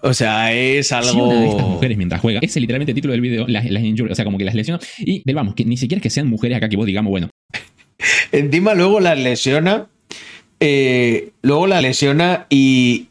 [0.00, 1.02] O sea, es Si una
[1.34, 1.68] de estas algo.
[1.68, 4.24] mujeres mientras juega, ese es literalmente el título del video, las, las injury, o sea,
[4.24, 4.80] como que las lesiona.
[4.98, 7.28] Y vamos, que ni siquiera es que sean mujeres acá que vos digamos, bueno,
[8.32, 9.86] Encima luego las lesiona.
[10.62, 13.08] Eh, luego la lesiona y.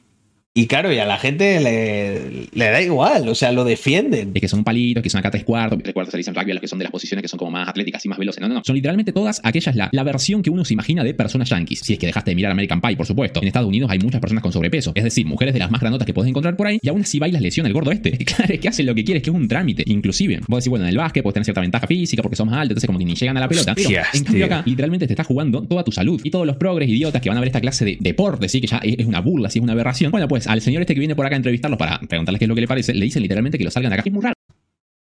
[0.54, 4.32] Y claro, y a la gente le, le da igual, o sea, lo defienden.
[4.34, 6.56] es que son palitos, que son acá tres cuartos, tres cuartos se dicen rugby a
[6.56, 8.42] los que son de las posiciones que son como más atléticas y más veloces.
[8.42, 8.62] No, no, no.
[8.66, 11.80] Son literalmente todas aquellas, la, la versión que uno se imagina de personas yankees.
[11.80, 13.40] Si es que dejaste de mirar American Pie, por supuesto.
[13.42, 14.92] En Estados Unidos hay muchas personas con sobrepeso.
[14.94, 16.80] Es decir, mujeres de las más granotas que puedes encontrar por ahí.
[16.82, 18.18] Y aún así bailas lesión el gordo este.
[18.32, 19.84] Claro, es que hacen lo que quieres, que es un trámite.
[19.88, 22.56] Inclusive, vos decís, bueno, en el básquet puedes tener cierta ventaja física porque son más
[22.56, 23.74] altos, entonces como que ni llegan a la pelota.
[23.76, 24.56] Pero Hostias, en cambio tío.
[24.56, 26.20] acá, literalmente te estás jugando toda tu salud.
[26.24, 28.68] Y todos los progres idiotas que van a ver esta clase de deporte, sí, que
[28.68, 30.12] ya es es una burla, sí, es una aberración.
[30.12, 32.50] Bueno, pues al señor este que viene por acá a entrevistarlos para preguntarles qué es
[32.50, 34.04] lo que le parece, le dicen literalmente que lo salgan de acá.
[34.06, 34.24] Es muy.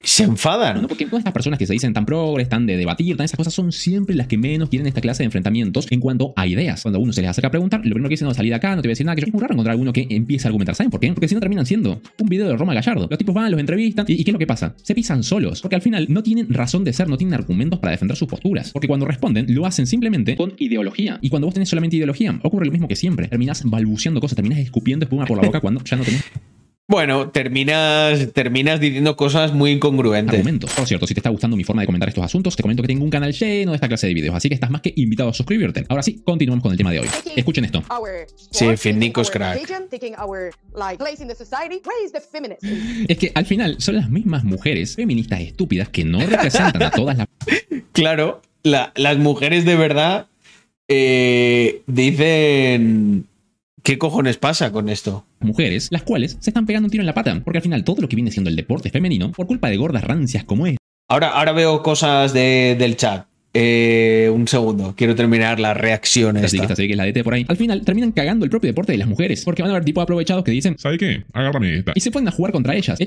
[0.03, 0.81] Se enfadan.
[0.81, 0.87] ¿no?
[0.87, 3.53] Porque todas estas personas que se dicen tan progres, tan de debatir, tan esas cosas,
[3.53, 6.81] son siempre las que menos quieren esta clase de enfrentamientos en cuanto a ideas.
[6.81, 8.55] Cuando a uno se les acerca a preguntar, lo primero que dicen, no, salí de
[8.55, 10.47] acá, no te voy a decir nada, que es muy raro encontrar alguno que empiece
[10.47, 10.75] a argumentar.
[10.75, 11.11] ¿Saben por qué?
[11.13, 13.07] Porque si no terminan siendo un video de Roma Gallardo.
[13.09, 14.75] Los tipos van, los entrevistan, ¿y, y qué es lo que pasa?
[14.81, 17.91] Se pisan solos, porque al final no tienen razón de ser, no tienen argumentos para
[17.91, 18.71] defender sus posturas.
[18.71, 21.19] Porque cuando responden, lo hacen simplemente con ideología.
[21.21, 23.27] Y cuando vos tenés solamente ideología, ocurre lo mismo que siempre.
[23.27, 26.23] Terminás balbuceando cosas, terminás escupiendo espuma por la boca cuando ya no tenés
[26.91, 30.33] Bueno, terminas, terminas diciendo cosas muy incongruentes.
[30.35, 30.71] argumentos.
[30.73, 32.87] Por cierto, si te está gustando mi forma de comentar estos asuntos, te comento que
[32.87, 35.29] tengo un canal lleno de esta clase de videos, así que estás más que invitado
[35.29, 35.85] a suscribirte.
[35.87, 37.07] Ahora sí, continuamos con el tema de hoy.
[37.33, 37.81] Escuchen esto.
[38.51, 39.57] Sí, Finnico es crack.
[43.07, 47.17] Es que al final son las mismas mujeres feministas estúpidas que no representan a todas
[47.17, 47.27] las
[47.93, 50.27] Claro, la- las mujeres de verdad
[50.89, 53.27] eh, dicen
[53.83, 55.25] ¿Qué cojones pasa con esto?
[55.39, 58.01] Mujeres, las cuales se están pegando un tiro en la pata, porque al final todo
[58.01, 60.77] lo que viene siendo el deporte femenino, por culpa de gordas rancias como es,
[61.09, 63.25] Ahora, ahora veo cosas de- del chat.
[63.53, 66.73] Eh, un segundo, quiero terminar la reacción así que esta.
[66.75, 69.09] que es la DT por ahí, al final terminan cagando el propio deporte de las
[69.09, 71.25] mujeres, porque van a haber tipos aprovechados que dicen, ¿Sabe qué?
[71.33, 71.91] Agárrame esta.
[71.95, 72.97] y se ponen a jugar contra ellas.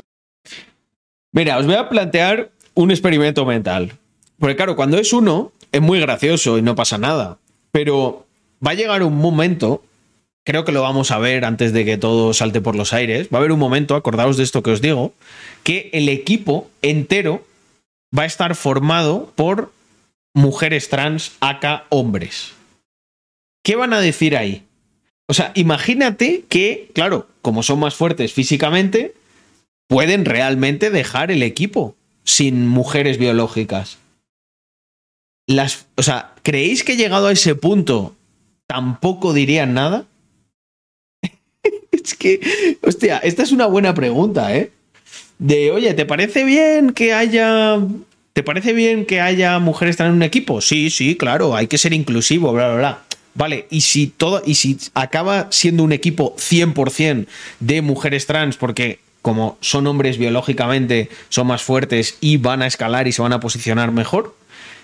[1.32, 3.92] Mira, os voy a plantear un experimento mental.
[4.38, 7.38] Porque claro, cuando es uno, es muy gracioso y no pasa nada.
[7.72, 8.26] Pero
[8.64, 9.82] va a llegar un momento,
[10.44, 13.38] creo que lo vamos a ver antes de que todo salte por los aires, va
[13.38, 15.14] a haber un momento, acordaos de esto que os digo,
[15.62, 17.44] que el equipo entero
[18.16, 19.72] va a estar formado por
[20.34, 22.52] mujeres trans, acá hombres.
[23.62, 24.64] ¿Qué van a decir ahí?
[25.26, 29.14] O sea, imagínate que, claro, como son más fuertes físicamente,
[29.88, 33.98] pueden realmente dejar el equipo sin mujeres biológicas.
[35.46, 38.14] Las, o sea, ¿creéis que llegado a ese punto
[38.66, 40.06] tampoco dirían nada?
[42.04, 44.70] Es que, hostia, esta es una buena pregunta, ¿eh?
[45.38, 47.78] De, oye, ¿te parece bien que haya...
[48.32, 50.60] ¿Te parece bien que haya mujeres trans en un equipo?
[50.60, 53.02] Sí, sí, claro, hay que ser inclusivo, bla, bla, bla.
[53.34, 57.26] Vale, y si todo, y si acaba siendo un equipo 100%
[57.60, 63.08] de mujeres trans, porque como son hombres biológicamente, son más fuertes y van a escalar
[63.08, 64.36] y se van a posicionar mejor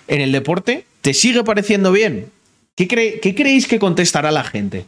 [0.07, 2.31] en el deporte, ¿te sigue pareciendo bien?
[2.75, 4.85] ¿Qué, qué creéis que contestará la gente?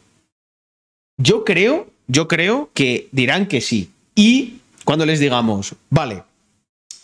[1.18, 3.90] Yo creo, yo creo que dirán que sí.
[4.16, 6.24] Y cuando les digamos, vale,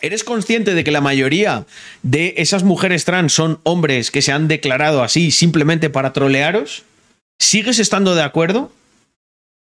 [0.00, 1.66] ¿eres consciente de que la mayoría
[2.02, 6.84] de esas mujeres trans son hombres que se han declarado así simplemente para trolearos?
[7.40, 8.72] ¿Sigues estando de acuerdo?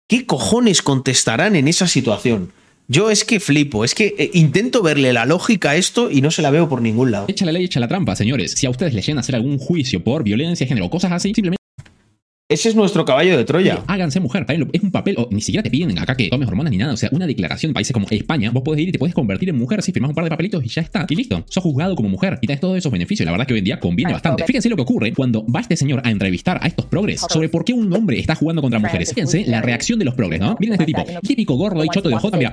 [0.07, 2.53] ¿Qué cojones contestarán en esa situación?
[2.87, 6.29] Yo es que flipo, es que eh, intento verle la lógica a esto y no
[6.29, 7.25] se la veo por ningún lado.
[7.29, 8.51] Echa la ley, echa la trampa, señores.
[8.51, 11.13] Si a ustedes les llegan a hacer algún juicio por violencia de género o cosas
[11.13, 11.60] así, simplemente
[12.51, 13.83] Ese es nuestro caballo de Troya.
[13.87, 14.45] háganse mujer.
[14.45, 16.77] también lo- Es un papel, o ni siquiera te piden acá que tomes hormonas ni
[16.77, 16.93] nada.
[16.93, 19.49] O sea, una declaración en países como España, vos podés ir y te puedes convertir
[19.49, 21.05] en mujer si firmas un par de papelitos y ya está.
[21.09, 21.43] Y listo.
[21.49, 23.25] Sos juzgado como mujer y tenés todos esos beneficios.
[23.25, 24.43] La verdad que hoy en día conviene bastante.
[24.45, 27.63] Fíjense lo que ocurre cuando va este señor a entrevistar a estos progres sobre por
[27.63, 29.09] qué un hombre está jugando contra mujeres.
[29.13, 30.55] Fíjense la reacción de los progres, ¿no?
[30.59, 31.03] Miren a este tipo.
[31.21, 32.49] Típico gordo y choto de J, mira.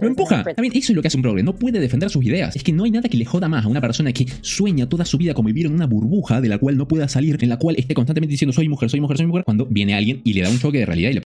[0.00, 0.36] Lo empuja.
[0.54, 1.42] También eso es lo que hace un progre.
[1.42, 2.54] No puede defender sus ideas.
[2.56, 5.04] Es que no hay nada que le joda más a una persona que sueña toda
[5.04, 7.58] su vida como vivir en una burbuja de la cual no pueda salir, en la
[7.58, 10.42] cual esté constantemente diciendo soy mujer, soy mujer, soy mujer, cuando viene alguien y le
[10.42, 11.22] da un choque de realidad y le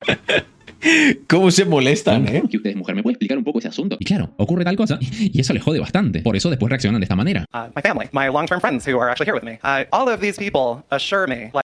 [1.28, 2.42] ¿Cómo se molestan, eh?
[2.48, 3.96] que usted es mujer, ¿me puede explicar un poco ese asunto?
[3.98, 6.20] Y claro, ocurre tal cosa y eso le jode bastante.
[6.20, 7.44] Por eso después reaccionan de esta manera.
[7.52, 9.58] Uh, my family, my long-term friends who are actually here with me.
[9.62, 11.62] Uh, all of these people assure me, like,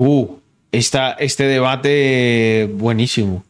[0.00, 0.38] Uh,
[0.70, 3.44] esta, este debate buenísimo.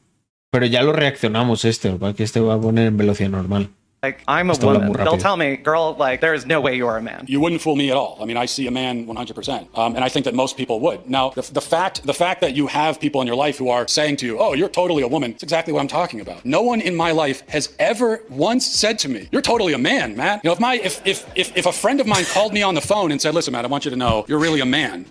[0.50, 3.68] Pero ya lo reaccionamos este, porque este va a poner en velocidad normal.
[4.02, 4.92] Like I'm a Esto woman.
[4.92, 7.24] They'll tell me, girl, like there is no way you are a man.
[7.28, 8.18] You wouldn't fool me at all.
[8.20, 11.08] I mean, I see a man 100%, um, and I think that most people would.
[11.10, 13.88] Now, the, the fact the fact that you have people in your life who are
[13.88, 16.44] saying to you, "Oh, you're totally a woman," it's exactly what I'm talking about.
[16.44, 20.16] No one in my life has ever once said to me, "You're totally a man,
[20.16, 22.62] man." You know, if my if if if, if a friend of mine called me
[22.62, 24.66] on the phone and said, "Listen, man, I want you to know you're really a
[24.66, 25.06] man."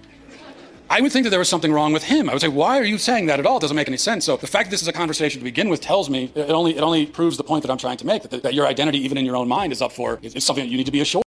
[0.90, 2.30] I would think that there was something wrong with him.
[2.30, 3.58] I would say, why are you saying that at all?
[3.58, 4.26] It doesn't make any sense.
[4.26, 6.78] So the fact that this is a conversation to begin with tells me it only
[6.78, 9.18] it only proves the point that I'm trying to make that, that your identity, even
[9.18, 11.24] in your own mind, is up for is, something that you need to be assured.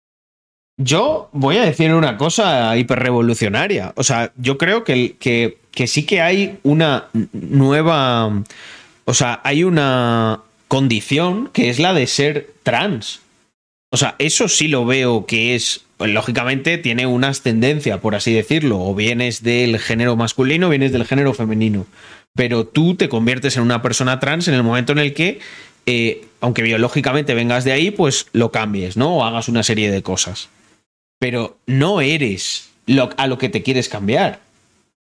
[0.76, 3.92] Yo voy a decir una cosa hiperrevolucionaria.
[3.96, 8.44] O sea, yo creo que, que, que sí que hay una nueva.
[9.04, 13.20] O sea, hay una condición que es la de ser trans.
[13.90, 15.84] O sea, eso sí lo veo que es.
[15.98, 18.80] lógicamente tiene una ascendencia, por así decirlo.
[18.80, 21.86] O vienes del género masculino o vienes del género femenino.
[22.34, 25.40] Pero tú te conviertes en una persona trans en el momento en el que,
[25.86, 29.16] eh, aunque biológicamente vengas de ahí, pues lo cambies, ¿no?
[29.16, 30.50] O hagas una serie de cosas
[31.18, 32.70] pero no eres
[33.16, 34.40] a lo que te quieres cambiar.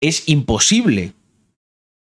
[0.02, 1.14] Es imposible.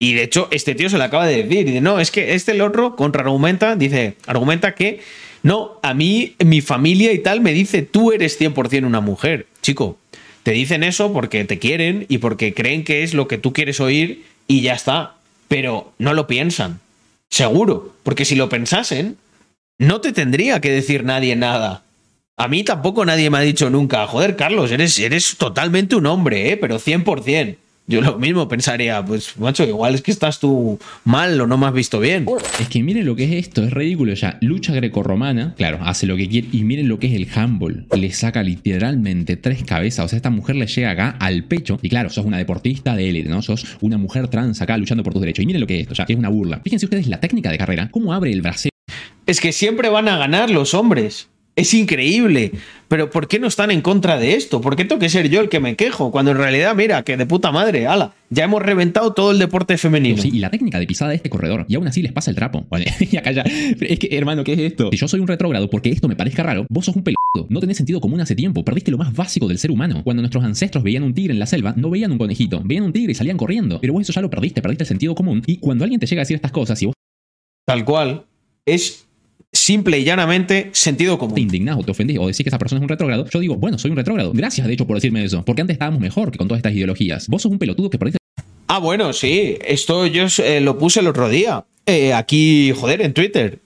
[0.00, 1.66] Y de hecho, este tío se lo acaba de decir.
[1.66, 5.00] Dice, no, es que este el otro contraargumenta, dice, argumenta que
[5.44, 9.46] no, a mí, mi familia y tal me dice, tú eres 100% una mujer.
[9.60, 9.98] Chico,
[10.42, 13.78] te dicen eso porque te quieren y porque creen que es lo que tú quieres
[13.78, 15.16] oír y ya está.
[15.48, 16.80] Pero no lo piensan.
[17.28, 17.94] Seguro.
[18.04, 19.18] Porque si lo pensasen,
[19.76, 21.82] no te tendría que decir nadie nada.
[22.38, 26.52] A mí tampoco nadie me ha dicho nunca, joder, Carlos, eres, eres totalmente un hombre,
[26.52, 26.56] ¿eh?
[26.56, 27.56] pero 100%.
[27.86, 31.66] Yo lo mismo pensaría, pues, macho, igual es que estás tú mal o no me
[31.66, 32.24] has visto bien.
[32.58, 34.38] Es que miren lo que es esto, es ridículo ya.
[34.40, 36.48] Lucha grecorromana, claro, hace lo que quiere.
[36.50, 37.86] Y miren lo que es el handball.
[37.94, 40.06] Le saca literalmente tres cabezas.
[40.06, 41.78] O sea, esta mujer le llega acá al pecho.
[41.82, 43.42] Y claro, sos una deportista de élite, ¿no?
[43.42, 45.42] Sos una mujer trans acá luchando por tus derechos.
[45.42, 46.60] Y miren lo que es esto, ya, que es una burla.
[46.64, 48.70] Fíjense ustedes la técnica de carrera, cómo abre el bracero.
[49.26, 51.28] Es que siempre van a ganar los hombres.
[51.56, 52.52] Es increíble.
[52.88, 54.60] Pero ¿por qué no están en contra de esto?
[54.60, 56.10] ¿Por qué tengo que ser yo el que me quejo?
[56.10, 59.78] Cuando en realidad, mira, que de puta madre, ala, ya hemos reventado todo el deporte
[59.78, 60.20] femenino.
[60.20, 62.36] Sí, y la técnica de pisada de este corredor, y aún así les pasa el
[62.36, 62.66] trapo.
[62.70, 63.42] Vale, y acá ya.
[63.42, 64.90] Es que, hermano, ¿qué es esto?
[64.90, 67.46] Si yo soy un retrógrado porque esto me parezca raro, vos sos un peludo.
[67.48, 68.64] No tenés sentido común hace tiempo.
[68.64, 70.02] Perdiste lo más básico del ser humano.
[70.04, 72.92] Cuando nuestros ancestros veían un tigre en la selva, no veían un conejito, veían un
[72.92, 73.80] tigre y salían corriendo.
[73.80, 75.42] Pero vos eso ya lo perdiste, perdiste el sentido común.
[75.46, 76.94] Y cuando alguien te llega a decir estas cosas y vos
[77.66, 78.26] Tal cual.
[78.66, 79.03] Es
[79.54, 81.36] simple y llanamente sentido común.
[81.36, 83.56] te indignás o te ofendés o decís que esa persona es un retrógrado, yo digo,
[83.56, 84.32] bueno, soy un retrógrado.
[84.34, 85.44] Gracias, de hecho, por decirme eso.
[85.44, 87.28] Porque antes estábamos mejor que con todas estas ideologías.
[87.28, 88.18] Vos sos un pelotudo que perdiste
[88.66, 89.56] Ah, bueno, sí.
[89.64, 91.64] Esto yo eh, lo puse el otro día.
[91.86, 93.60] Eh, aquí, joder, en Twitter.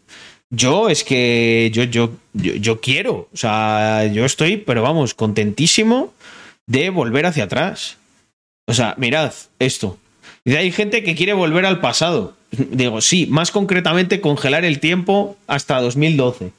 [0.50, 3.28] Yo es que yo, yo, yo, yo quiero.
[3.32, 6.12] O sea, yo estoy, pero vamos, contentísimo
[6.66, 7.96] de volver hacia atrás.
[8.66, 9.98] O sea, mirad esto.
[10.48, 12.34] Y hay gente que quiere volver al pasado.
[12.52, 16.52] Digo, sí, más concretamente congelar el tiempo hasta 2012.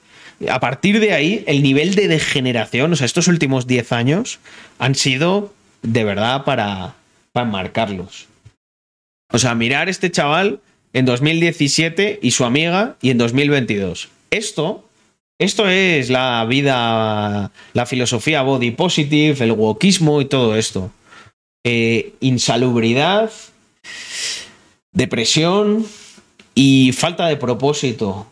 [0.47, 4.37] A partir de ahí, el nivel de degeneración, o sea, estos últimos 10 años
[4.77, 6.93] han sido de verdad para,
[7.31, 8.27] para marcarlos.
[9.31, 10.59] O sea, mirar este chaval
[10.93, 14.09] en 2017 y su amiga y en 2022.
[14.29, 14.87] Esto,
[15.39, 20.91] esto es la vida, la filosofía body positive, el wokismo y todo esto.
[21.65, 23.31] Eh, insalubridad,
[24.91, 25.85] depresión
[26.55, 28.27] y falta de propósito.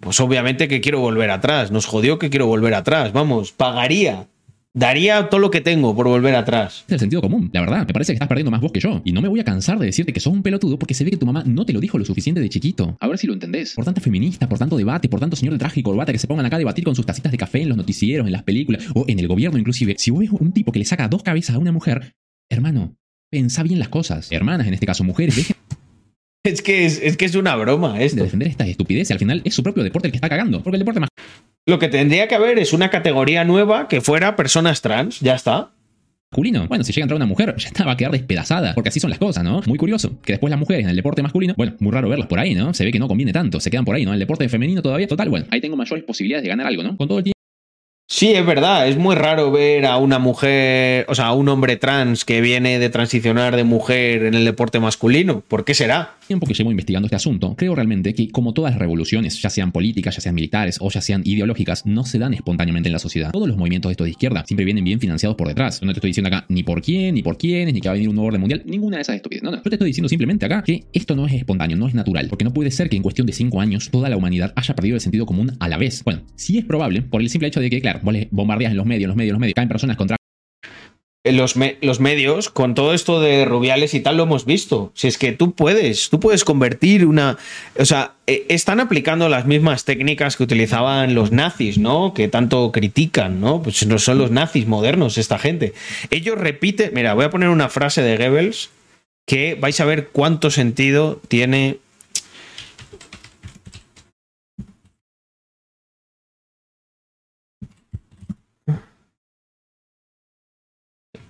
[0.00, 1.70] Pues obviamente que quiero volver atrás.
[1.70, 3.12] Nos jodió que quiero volver atrás.
[3.12, 4.28] Vamos, pagaría.
[4.76, 6.84] Daría todo lo que tengo por volver atrás.
[6.88, 7.48] el sentido común.
[7.54, 9.00] La verdad, me parece que estás perdiendo más vos que yo.
[9.06, 11.10] Y no me voy a cansar de decirte que sos un pelotudo porque se ve
[11.10, 12.94] que tu mamá no te lo dijo lo suficiente de chiquito.
[13.00, 13.72] A ver si lo entendés.
[13.74, 16.26] Por tanta feminista, por tanto debate, por tanto señor de traje y corbata que se
[16.26, 18.84] pongan acá a debatir con sus tacitas de café en los noticieros, en las películas
[18.94, 19.94] o en el gobierno inclusive.
[19.96, 22.12] Si vos ves un tipo que le saca dos cabezas a una mujer,
[22.50, 22.94] hermano,
[23.30, 24.30] pensá bien las cosas.
[24.32, 25.56] Hermanas, en este caso mujeres, dejen
[26.44, 28.18] Es que es, es que es una broma esto.
[28.18, 29.10] de defender estas estupideces.
[29.10, 30.62] Al final es su propio deporte el que está cagando.
[30.62, 31.08] Porque el deporte más
[31.66, 35.18] Lo que tendría que haber es una categoría nueva que fuera personas trans.
[35.18, 35.72] Ya está.
[36.30, 36.68] masculino.
[36.68, 38.74] Bueno, si llega a entrar una mujer, ya está, va a quedar despedazada.
[38.74, 39.60] Porque así son las cosas, ¿no?
[39.66, 40.20] Muy curioso.
[40.22, 42.72] Que después las mujeres en el deporte masculino, bueno, muy raro verlas por ahí, ¿no?
[42.74, 43.58] Se ve que no conviene tanto.
[43.58, 44.10] Se quedan por ahí, ¿no?
[44.12, 45.08] En el deporte femenino todavía.
[45.08, 46.96] Total, bueno, ahí tengo mayores posibilidades de ganar algo, ¿no?
[46.96, 47.35] Con todo el tiempo.
[48.08, 51.76] Sí, es verdad, es muy raro ver a una mujer, o sea, a un hombre
[51.76, 55.40] trans que viene de transicionar de mujer en el deporte masculino.
[55.40, 56.15] ¿Por qué será?
[56.26, 59.72] Tiempo que llevo investigando este asunto, creo realmente que, como todas las revoluciones, ya sean
[59.72, 63.30] políticas, ya sean militares o ya sean ideológicas, no se dan espontáneamente en la sociedad.
[63.32, 65.82] Todos los movimientos de estos de izquierda siempre vienen bien financiados por detrás.
[65.82, 67.94] No te estoy diciendo acá ni por quién, ni por quiénes, ni que va a
[67.94, 69.44] venir un nuevo orden mundial, ninguna de esas estupideces.
[69.44, 69.58] No, no.
[69.58, 72.44] Yo te estoy diciendo simplemente acá que esto no es espontáneo, no es natural, porque
[72.44, 75.00] no puede ser que en cuestión de cinco años toda la humanidad haya perdido el
[75.00, 76.02] sentido común a la vez.
[76.04, 78.76] Bueno, sí es probable por el simple hecho de que, claro, vos les bombardeas en
[78.76, 80.16] los medios, en los medios, en los medios, caen personas contra
[81.32, 84.92] Los, los medios, con todo esto de Rubiales y tal, lo hemos visto.
[84.94, 87.38] Si es que tú puedes, tú puedes convertir una.
[87.78, 92.12] O sea, eh, están aplicando las mismas técnicas que utilizaban los nazis, ¿no?
[92.14, 93.62] Que tanto critican, ¿no?
[93.62, 95.74] Pues no son los nazis modernos, esta gente.
[96.10, 96.90] Ellos repiten.
[96.94, 98.70] Mira, voy a poner una frase de Goebbels
[99.26, 101.78] que vais a ver cuánto sentido tiene.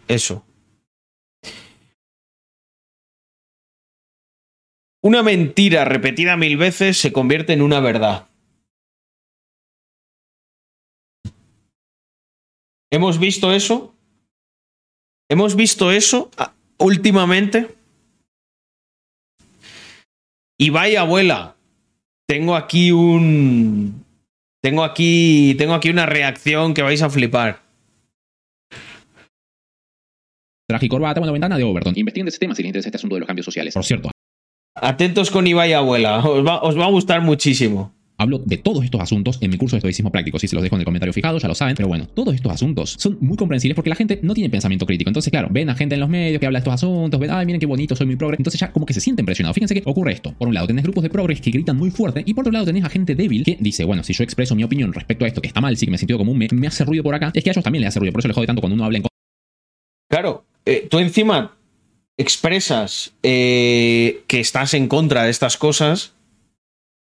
[0.08, 0.44] Eso.
[5.02, 8.28] Una mentira repetida mil veces se convierte en una verdad.
[12.90, 13.94] ¿Hemos visto eso?
[15.28, 17.74] ¿Hemos visto eso ah, últimamente?
[20.58, 21.56] Y vaya abuela,
[22.26, 24.04] tengo aquí un...
[24.62, 27.65] Tengo aquí, tengo aquí una reacción que vais a flipar.
[30.66, 31.94] Traje y corbata, bueno, ventana de Overton.
[31.96, 33.74] Investiguen de ese tema si les interesa este asunto de los cambios sociales.
[33.74, 34.10] Por cierto,
[34.74, 37.94] Atentos con Ibai abuela, os va, os va a gustar muchísimo.
[38.18, 40.38] Hablo de todos estos asuntos en mi curso de estoicismo práctico.
[40.38, 41.76] Si se los dejo en el comentario fijado, ya lo saben.
[41.76, 45.10] Pero bueno, todos estos asuntos son muy comprensibles porque la gente no tiene pensamiento crítico.
[45.10, 47.44] Entonces, claro, ven a gente en los medios que habla de estos asuntos, ven, ay,
[47.44, 48.36] miren qué bonito, soy muy progre.
[48.38, 49.54] Entonces ya como que se sienten presionados.
[49.54, 50.32] Fíjense que ocurre esto.
[50.32, 52.64] Por un lado, tenés grupos de progres que gritan muy fuerte y por otro lado
[52.64, 55.42] tenés a gente débil que dice, bueno, si yo expreso mi opinión respecto a esto
[55.42, 57.44] que está mal, sí que me sentido común, me, me hace ruido por acá, es
[57.44, 58.12] que a ellos también les hace ruido.
[58.12, 59.04] Por eso les jode tanto cuando uno habla en
[60.08, 61.56] Claro, eh, tú encima
[62.18, 66.12] expresas eh, que estás en contra de estas cosas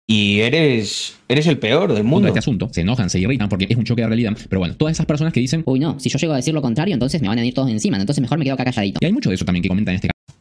[0.08, 2.26] y eres, eres el peor del mundo.
[2.26, 2.70] de este asunto.
[2.72, 4.36] Se enojan, se irritan porque es un choque de realidad.
[4.50, 6.64] Pero bueno, todas esas personas que dicen, Uy, no, si yo llego a decir lo
[6.64, 9.00] contrario, entonces me van a ir todos encima, entonces mejor me quedo acá calladito.
[9.02, 10.40] y hay mucho de eso también que comentan en este caso.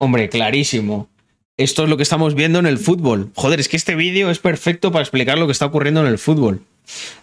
[0.00, 1.08] Hombre, clarísimo.
[1.56, 3.30] Esto es lo que estamos viendo en el fútbol.
[3.36, 6.18] Joder, es que este vídeo es perfecto para explicar lo que está ocurriendo en el
[6.18, 6.62] fútbol.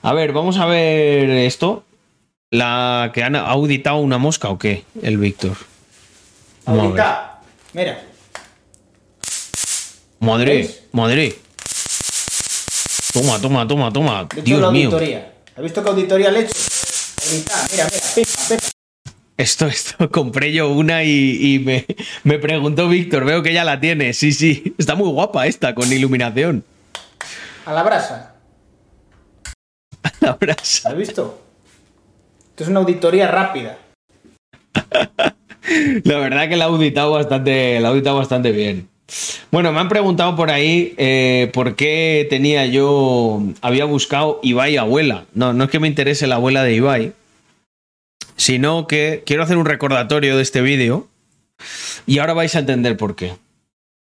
[0.01, 1.83] A ver, vamos a ver esto.
[2.51, 5.55] La que han auditado una mosca o qué, el Víctor.
[6.65, 6.71] A.
[6.71, 7.39] Ahorita,
[7.71, 8.03] mira.
[10.19, 11.33] Madre, madre.
[13.13, 14.27] Toma, toma, toma, toma.
[14.35, 14.87] La Dios mío.
[14.89, 15.33] auditoría.
[15.55, 16.53] ¿Has visto qué auditoría le he hecho?
[16.53, 18.67] Está, mira, mira, pipa, pipa.
[19.37, 21.85] Esto, esto, compré yo una y, y me,
[22.25, 24.13] me preguntó Víctor, veo que ya la tiene.
[24.13, 26.65] Sí, sí, está muy guapa esta, con iluminación.
[27.65, 28.35] A la brasa.
[30.19, 30.89] La brasa.
[30.89, 31.50] ¿Has visto?
[32.61, 33.79] Esto es una auditoría rápida.
[36.03, 38.87] La verdad que la he auditado bastante, la he auditado bastante bien.
[39.49, 45.25] Bueno, me han preguntado por ahí eh, por qué tenía yo, había buscado Ibai abuela.
[45.33, 47.13] No, no es que me interese la abuela de Ibai,
[48.35, 51.07] sino que quiero hacer un recordatorio de este vídeo
[52.05, 53.33] y ahora vais a entender por qué.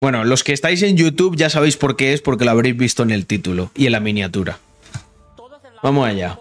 [0.01, 3.03] Bueno, los que estáis en YouTube ya sabéis por qué es, porque lo habréis visto
[3.03, 4.59] en el título y en la miniatura.
[5.81, 6.37] Vamos allá.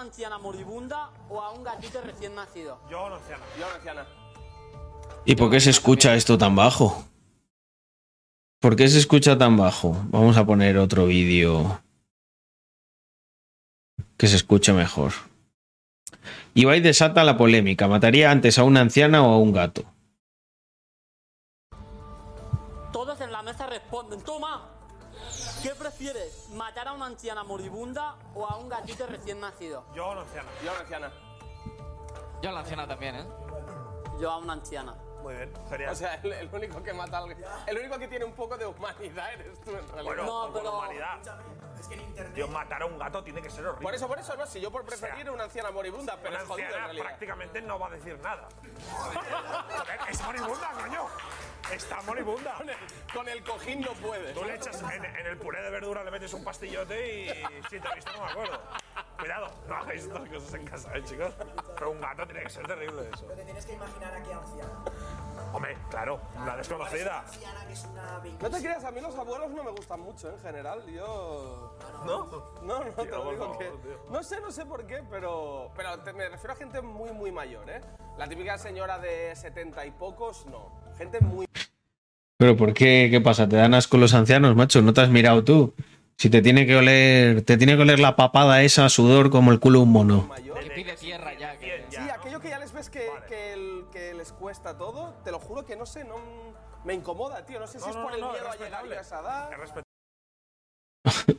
[0.00, 2.80] Una anciana moribunda o a un gatito recién nacido?
[2.90, 3.44] Yo a una anciana.
[3.58, 4.06] Yo a una anciana.
[5.26, 7.04] ¿Y por qué se escucha esto tan bajo?
[8.60, 9.94] ¿Por qué se escucha tan bajo?
[10.08, 11.82] Vamos a poner otro vídeo
[14.16, 15.12] que se escuche mejor.
[16.54, 17.86] Ibai desata la polémica.
[17.86, 19.84] ¿Mataría antes a una anciana o a un gato?
[22.90, 24.22] Todos en la mesa responden.
[24.22, 24.66] ¡Toma!
[25.62, 26.39] ¿Qué prefieres?
[26.52, 29.84] ¿Matar a una anciana moribunda o a un gatito recién nacido?
[29.94, 30.48] Yo a una anciana.
[30.62, 31.12] Yo a una anciana.
[32.42, 33.24] Yo a la anciana también, ¿eh?
[34.18, 34.94] Yo a una anciana.
[35.22, 35.92] Muy bien, genial.
[35.92, 37.36] O sea, el, el único que mata al...
[37.66, 40.02] El único que tiene un poco de humanidad eres tú, en realidad.
[40.04, 41.18] Bueno, no, con humanidad.
[42.34, 43.82] Tío, matar a un gato tiene que ser horrible.
[43.84, 46.48] Por eso, por eso, no, si yo por preferir una anciana moribunda, pero Una es
[46.48, 47.04] jodido en anciana realidad.
[47.06, 48.48] prácticamente no va a decir nada.
[48.90, 51.06] Joder, es moribunda, coño.
[51.72, 52.54] Está moribunda.
[52.56, 52.76] Con el,
[53.14, 54.32] con el cojín no puede.
[54.32, 57.28] Tú le echas en, en el puré de verdura, le metes un pastillote y
[57.68, 58.60] si te he visto no me acuerdo.
[59.18, 61.34] Cuidado, no hagáis estas cosas en casa, eh, chicos.
[61.76, 63.24] Pero un gato tiene que ser terrible eso.
[63.26, 64.84] Pero te tienes que imaginar a qué anciana.
[65.52, 67.24] Hombre, claro, una desconocida.
[68.40, 70.80] No te creas, a mí los abuelos no me gustan mucho en general.
[70.94, 71.76] Yo.
[72.06, 72.26] ¿No?
[72.62, 73.64] No, no, te lo digo favor, que.
[73.64, 74.00] tío.
[74.10, 75.70] No sé, no sé por qué, pero.
[75.76, 77.80] Pero te- me refiero a gente muy, muy mayor, ¿eh?
[78.16, 80.80] La típica señora de 70 y pocos, no.
[80.96, 81.46] Gente muy.
[82.38, 83.08] ¿Pero por qué?
[83.10, 83.48] ¿Qué pasa?
[83.48, 84.80] ¿Te dan asco los ancianos, macho?
[84.82, 85.74] ¿No te has mirado tú?
[86.16, 89.52] Si te tiene que oler, te tiene que oler la papada esa a sudor como
[89.52, 90.30] el culo de un mono.
[90.62, 91.56] Que pide tierra ya.
[91.58, 91.86] Que...
[91.90, 93.69] Sí, aquello que ya les ves que, que, el-
[94.20, 96.16] les cuesta todo, te lo juro que no sé, no.
[96.84, 97.58] Me incomoda, tío.
[97.58, 98.96] No sé si No, es no, por el no, miedo es a llegar respetable.
[98.96, 99.50] a esa edad.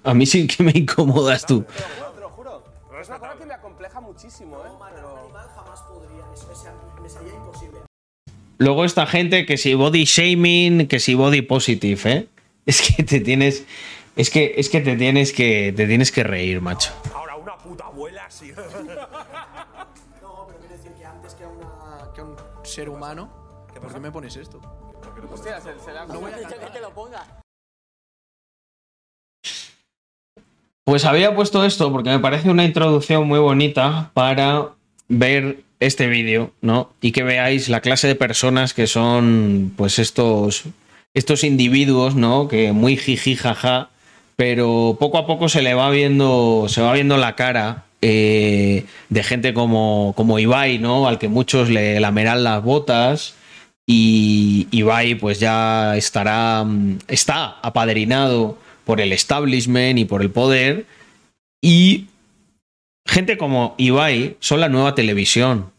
[0.03, 1.61] A mí sí que me incomodas tú.
[1.63, 2.63] Te lo juro, te lo juro.
[2.99, 4.69] Es una cosa que me acompleja muchísimo, ¿eh?
[4.69, 4.81] Un
[5.17, 6.23] animal jamás podría.
[6.33, 7.79] Eso me sería- me sería imposible.
[8.57, 12.27] Luego esta gente que si body shaming, que si body positive, ¿eh?
[12.65, 13.63] Es que te tienes.
[14.15, 15.71] Es que, es que te tienes que.
[15.75, 16.91] Te tienes que reír, macho.
[17.13, 18.51] Ahora, una puta abuela, sí.
[22.71, 23.29] ser humano,
[23.79, 24.61] ¿por qué me pones esto?
[25.31, 27.25] Hostia, se, se le ha No voy a Dicho que te lo ponga.
[30.85, 34.69] Pues había puesto esto porque me parece una introducción muy bonita para
[35.09, 36.91] ver este vídeo, ¿no?
[37.01, 40.63] Y que veáis la clase de personas que son, pues estos,
[41.13, 42.47] estos individuos, ¿no?
[42.47, 43.89] Que muy jiji jaja,
[44.37, 49.23] pero poco a poco se le va viendo, se va viendo la cara eh, de
[49.23, 51.07] gente como, como Ibai, ¿no?
[51.07, 53.35] Al que muchos le lamerán las botas.
[53.87, 60.85] Y Ibai, pues ya estará, mm, está apadrinado por el establishment y por el poder.
[61.61, 62.07] Y
[63.05, 65.71] gente como Ibai son la nueva televisión.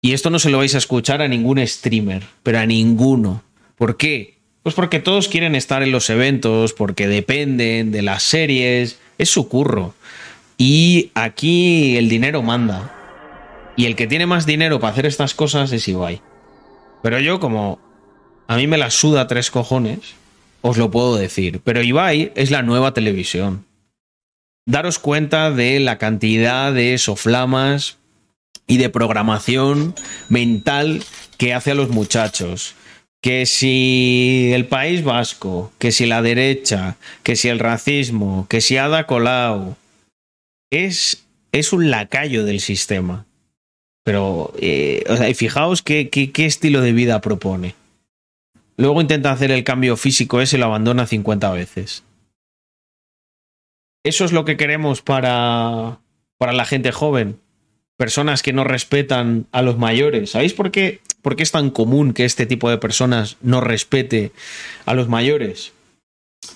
[0.00, 3.42] Y esto no se lo vais a escuchar a ningún streamer, pero a ninguno.
[3.76, 4.38] ¿Por qué?
[4.62, 9.48] Pues porque todos quieren estar en los eventos, porque dependen de las series, es su
[9.48, 9.94] curro.
[10.56, 12.94] Y aquí el dinero manda.
[13.76, 16.20] Y el que tiene más dinero para hacer estas cosas es Ibai.
[17.02, 17.80] Pero yo como
[18.46, 20.14] a mí me la suda tres cojones,
[20.60, 21.60] os lo puedo decir.
[21.64, 23.64] Pero Ibai es la nueva televisión.
[24.66, 27.98] Daros cuenta de la cantidad de soflamas
[28.66, 29.94] y de programación
[30.28, 31.02] mental
[31.36, 32.74] que hace a los muchachos.
[33.20, 38.76] Que si el País Vasco, que si la derecha, que si el racismo, que si
[38.76, 39.76] Ada Colau,
[40.72, 43.26] es, es un lacayo del sistema.
[44.04, 47.76] Pero, eh, o sea, y fijaos qué, qué- qué estilo de vida propone.
[48.76, 52.02] Luego intenta hacer el cambio físico ese y lo abandona 50 veces.
[54.04, 56.00] Eso es lo que queremos para,
[56.38, 57.38] para la gente joven.
[57.96, 60.30] Personas que no respetan a los mayores.
[60.30, 64.32] ¿Sabéis por qué, por qué es tan común que este tipo de personas no respete
[64.86, 65.72] a los mayores?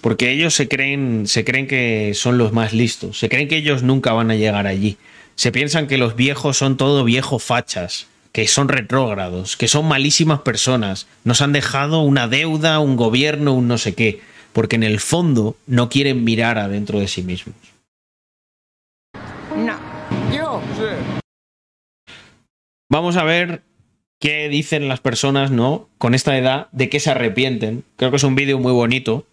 [0.00, 3.18] Porque ellos se creen, se creen que son los más listos.
[3.18, 4.98] Se creen que ellos nunca van a llegar allí.
[5.34, 10.40] Se piensan que los viejos son todo viejos fachas, que son retrógrados, que son malísimas
[10.40, 11.06] personas.
[11.24, 14.20] Nos han dejado una deuda, un gobierno, un no sé qué.
[14.52, 17.56] porque en el fondo no quieren mirar adentro de sí mismos.
[19.54, 19.78] No.
[20.34, 20.62] Yo.
[22.88, 23.62] Vamos a ver
[24.18, 25.90] qué dicen las personas, ¿no?
[25.98, 27.84] Con esta edad, de qué se arrepienten.
[27.96, 29.26] Creo que es un vídeo muy bonito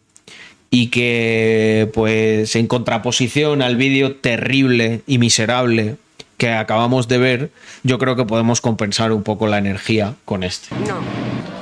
[0.75, 5.97] y que, pues, en contraposición al vídeo terrible y miserable
[6.37, 7.51] que acabamos de ver,
[7.83, 10.73] yo creo que podemos compensar un poco la energía con este.
[10.87, 10.95] No.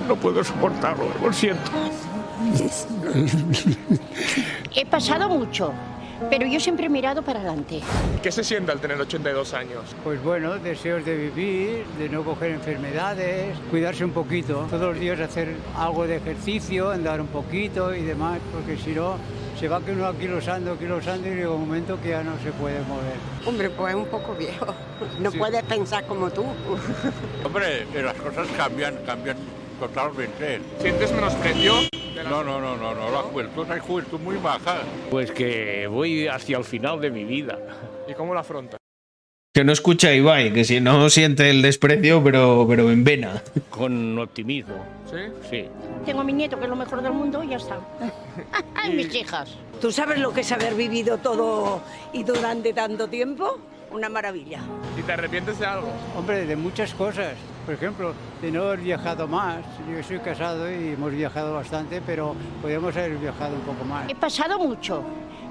[0.07, 1.71] No puedo soportarlo, lo siento.
[4.73, 5.73] He pasado mucho,
[6.29, 7.81] pero yo siempre he mirado para adelante.
[8.21, 9.95] ¿Qué se siente al tener 82 años?
[10.03, 15.19] Pues bueno, deseos de vivir, de no coger enfermedades, cuidarse un poquito, todos los días
[15.19, 19.15] hacer algo de ejercicio, andar un poquito y demás, porque si no,
[19.59, 22.37] se va que uno aquí losando, aquí losando y llega un momento que ya no
[22.39, 23.15] se puede mover.
[23.45, 24.73] Hombre, pues un poco viejo.
[25.19, 26.43] No puedes pensar como tú.
[27.45, 29.37] Hombre, las cosas cambian, cambian
[29.81, 30.61] totalmente.
[30.79, 31.73] ¿Sientes menosprecio?
[32.29, 34.83] No, no, no, no, no, la juventud hay juventud muy baja.
[35.09, 37.57] Pues que voy hacia el final de mi vida.
[38.07, 38.77] ¿Y cómo lo afrontas?
[39.53, 43.41] Que no escucha a Ibai, que si no siente el desprecio, pero, pero en vena.
[43.69, 44.75] Con optimismo.
[45.09, 45.17] ¿Sí?
[45.49, 45.65] Sí.
[46.05, 47.79] Tengo a mi nieto, que es lo mejor del mundo, y ya está.
[48.75, 49.57] Ay, mis hijas.
[49.81, 51.81] ¿Tú sabes lo que es haber vivido todo
[52.13, 53.59] y durante tanto tiempo?
[53.91, 54.59] Una maravilla.
[54.97, 55.91] ¿Y te arrepientes de algo?
[56.15, 57.33] Hombre, de muchas cosas.
[57.65, 59.59] Por ejemplo, de no haber viajado más.
[59.89, 64.09] Yo soy casado y hemos viajado bastante, pero podríamos haber viajado un poco más.
[64.09, 65.03] He pasado mucho,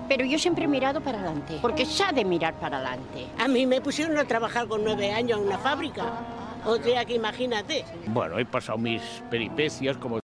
[0.09, 3.27] pero yo siempre he mirado para adelante, porque se ha de mirar para adelante.
[3.39, 6.05] A mí me pusieron a trabajar con nueve años en una fábrica.
[6.65, 7.85] O sea que imagínate.
[8.07, 10.23] Bueno, he pasado mis peripecias como Es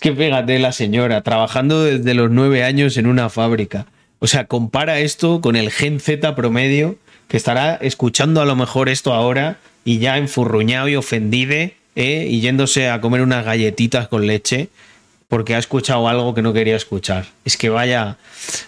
[0.00, 3.86] que fíjate la señora, trabajando desde los nueve años en una fábrica.
[4.18, 6.96] O sea, compara esto con el Gen Z promedio,
[7.28, 12.26] que estará escuchando a lo mejor esto ahora y ya enfurruñado y ofendido, ¿eh?
[12.28, 14.68] y yéndose a comer unas galletitas con leche
[15.28, 17.26] porque ha escuchado algo que no quería escuchar.
[17.44, 18.16] Es que vaya,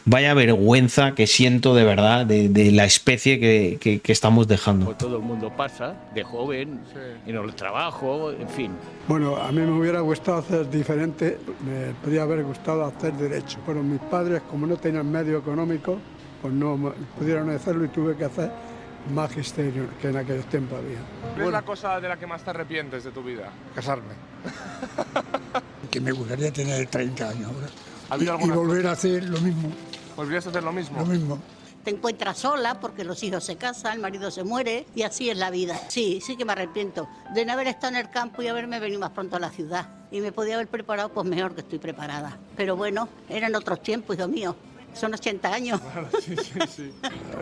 [0.05, 4.91] vaya vergüenza que siento de verdad de, de la especie que, que- que estamos dejando.
[4.97, 6.81] todo el mundo pasa, de joven,
[7.29, 8.73] en el trabajo, en fin.
[9.07, 13.81] Bueno, a mí me hubiera gustado hacer diferente, me podría haber gustado hacer derecho, pero
[13.81, 16.01] mis padres, como no tenían medio económico,
[16.41, 18.51] pues no pudieron hacerlo y tuve que hacer
[19.13, 20.99] magisterio, que en aquel tiempo había.
[21.35, 23.51] ¿Cuál es la cosa de la que más te arrepientes de tu vida?
[23.75, 24.15] Casarme.
[25.91, 27.67] que me gustaría tener 30 años ahora.
[28.11, 29.71] ¿Ha y alguna volver a hacer lo mismo.
[30.17, 30.99] ¿Volvías a hacer lo mismo?
[30.99, 31.39] Lo mismo.
[31.85, 35.39] Te encuentras sola porque los hijos se casan, el marido se muere y así es
[35.39, 35.81] la vida.
[35.89, 39.01] Sí, sí que me arrepiento de no haber estado en el campo y haberme venido
[39.01, 39.89] más pronto a la ciudad.
[40.11, 42.37] Y me podía haber preparado pues mejor que estoy preparada.
[42.57, 44.57] Pero bueno, eran otros tiempos, hijo mío.
[44.99, 45.81] Son 80 años.
[46.21, 46.93] sí, sí, sí.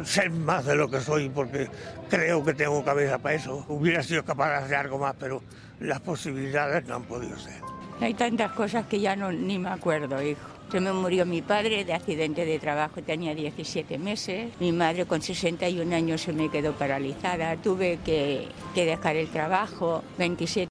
[0.05, 1.69] Ser más de lo que soy porque
[2.11, 3.65] creo que tengo cabeza para eso.
[3.69, 5.43] Hubiera sido capaz de hacer algo más, pero
[5.81, 7.55] las posibilidades no han podido ser.
[8.01, 10.41] Hay tantas cosas que ya no, ni me acuerdo, hijo.
[10.71, 14.51] Se me murió mi padre de accidente de trabajo, tenía 17 meses.
[14.61, 17.57] Mi madre con 61 años se me quedó paralizada.
[17.57, 20.69] Tuve que, que dejar el trabajo, 27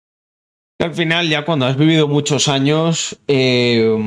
[0.82, 3.98] Al final, ya cuando has vivido muchos años, eh,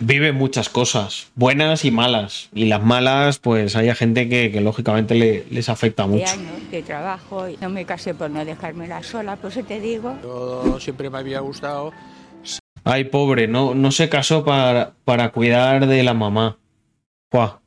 [0.00, 2.48] vive muchas cosas, buenas y malas.
[2.54, 6.24] Y las malas, pues hay gente que, que lógicamente le- les afecta mucho.
[6.30, 10.16] años de trabajo y no me casé por no dejármela sola, por eso te digo.
[10.22, 11.92] Yo siempre me había gustado
[12.84, 16.58] Ay, pobre, no, no se casó para, para cuidar de la mamá.
[17.30, 17.61] Buah.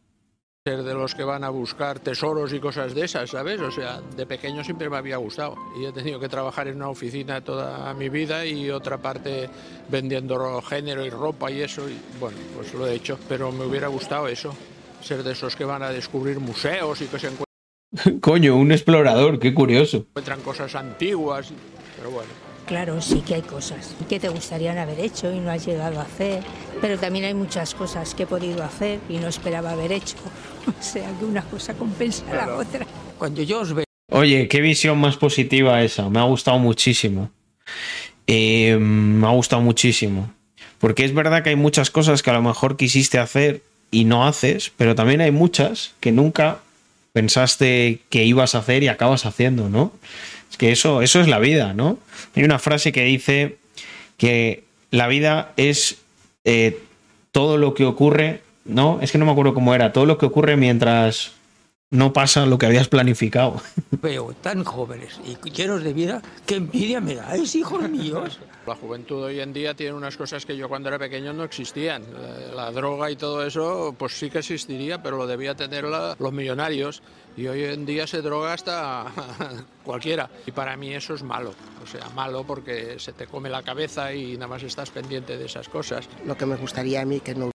[0.68, 3.62] Ser de los que van a buscar tesoros y cosas de esas, ¿sabes?
[3.62, 5.56] O sea, de pequeño siempre me había gustado.
[5.80, 9.48] Y he tenido que trabajar en una oficina toda mi vida y otra parte
[9.90, 11.88] vendiendo género y ropa y eso.
[11.88, 13.20] Y bueno, pues lo he hecho.
[13.30, 14.56] Pero me hubiera gustado eso,
[15.04, 17.30] ser de esos que van a descubrir museos y que se
[18.20, 19.98] Coño, un explorador, qué curioso.
[19.98, 21.54] encuentran cosas antiguas.
[21.96, 22.45] Pero bueno.
[22.66, 26.04] Claro, sí que hay cosas que te gustarían haber hecho y no has llegado a
[26.04, 26.44] hacer,
[26.82, 30.16] pero también hay muchas cosas que he podido hacer y no esperaba haber hecho.
[30.68, 32.88] O sea que una cosa compensa a la otra.
[33.20, 36.10] Cuando yo os veo Oye, qué visión más positiva esa.
[36.10, 37.30] Me ha gustado muchísimo.
[38.28, 40.32] Eh, me ha gustado muchísimo.
[40.80, 43.62] Porque es verdad que hay muchas cosas que a lo mejor quisiste hacer
[43.92, 46.60] y no haces, pero también hay muchas que nunca
[47.14, 49.92] pensaste que ibas a hacer y acabas haciendo, ¿no?
[50.52, 51.98] Es que eso, eso es la vida, ¿no?
[52.36, 53.58] Hay una frase que dice
[54.18, 55.98] que la vida es
[56.44, 56.80] eh,
[57.32, 59.00] todo lo que ocurre, ¿no?
[59.02, 61.35] Es que no me acuerdo cómo era, todo lo que ocurre mientras
[61.92, 63.62] no pasa lo que habías planificado.
[64.02, 68.40] Veo tan jóvenes y llenos de vida, qué envidia me dais, hijos míos.
[68.66, 72.02] La juventud hoy en día tiene unas cosas que yo cuando era pequeño no existían.
[72.04, 76.16] Eh, La droga y todo eso, pues sí que existiría, pero lo debía tener la-
[76.18, 77.04] los millonarios.
[77.38, 79.06] Y hoy en día se droga hasta
[79.84, 80.30] cualquiera.
[80.48, 81.54] Y para mí eso es malo.
[81.84, 85.46] O sea, malo porque se te come la cabeza y nada más estás pendiente de
[85.46, 86.10] esas cosas.
[86.26, 87.52] Lo que me gustaría a mí que no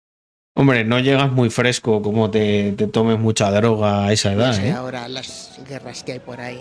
[0.59, 4.71] Hombre, no llegas muy fresco como te, te tomes mucha droga a esa edad, hubiese
[4.71, 4.73] ¿eh?
[4.73, 6.61] ahora las guerras que hay por ahí.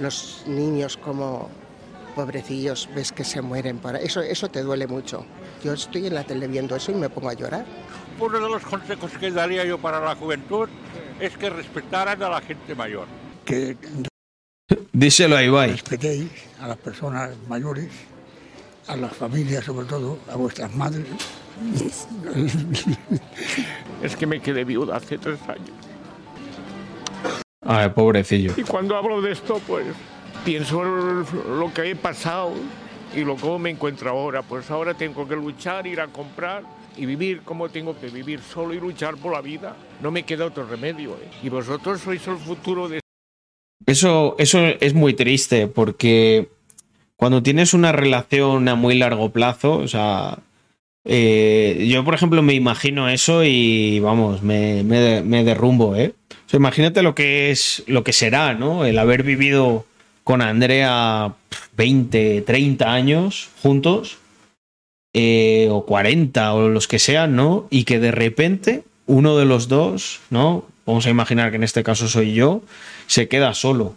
[0.00, 1.48] Los niños como
[2.16, 4.04] pobrecillos ves que se mueren por ahí.
[4.04, 5.24] Eso, eso te duele mucho.
[5.62, 7.64] Yo estoy en la tele viendo eso y me pongo a llorar.
[8.18, 10.68] Uno de los consejos que daría yo para la juventud
[11.20, 13.06] es que respetaran a la gente mayor.
[13.44, 13.76] Que
[14.92, 15.70] Díselo a Ibai.
[15.70, 16.28] respetéis
[16.60, 17.86] a las personas mayores,
[18.88, 21.06] a las familias sobre todo, a vuestras madres.
[24.02, 25.70] Es que me quedé viuda hace tres años.
[27.62, 28.52] Ay, pobrecillo.
[28.56, 29.86] Y cuando hablo de esto, pues
[30.44, 32.52] pienso en lo que he pasado
[33.14, 34.42] y lo cómo me encuentro ahora.
[34.42, 36.62] Pues ahora tengo que luchar, ir a comprar
[36.96, 39.76] y vivir como tengo que vivir, solo y luchar por la vida.
[40.00, 41.12] No me queda otro remedio.
[41.12, 41.28] ¿eh?
[41.42, 43.00] Y vosotros sois el futuro de
[43.86, 46.48] Eso, eso es muy triste porque
[47.16, 50.38] cuando tienes una relación a muy largo plazo, o sea,
[51.08, 56.12] eh, yo por ejemplo me imagino eso y vamos, me, me- derrumbo, ¿eh?
[56.52, 58.84] Imagínate lo que es, lo que será, ¿no?
[58.84, 59.84] El haber vivido
[60.24, 64.18] con Andrea pf, 20, 30 años juntos,
[65.14, 67.66] eh, o 40 o los que sean, ¿no?
[67.70, 70.64] Y que de repente uno de los dos, ¿no?
[70.86, 72.62] Vamos a imaginar que en este caso soy yo,
[73.06, 73.94] se queda solo.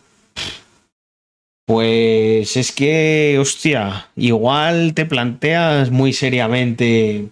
[1.66, 7.30] Pues es que, hostia, igual te planteas muy seriamente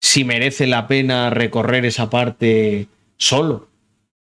[0.00, 3.68] si merece la pena recorrer esa parte solo.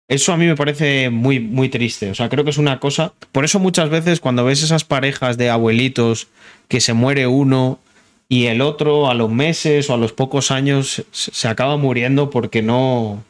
[0.08, 2.10] Eso a mí me parece muy, muy triste.
[2.10, 3.12] O sea, creo que es una cosa.
[3.32, 6.28] Por eso muchas veces cuando ves esas parejas de abuelitos
[6.68, 7.80] que se muere uno
[8.28, 12.30] y el otro a los meses o a los pocos años se se acaba muriendo
[12.30, 13.22] porque no.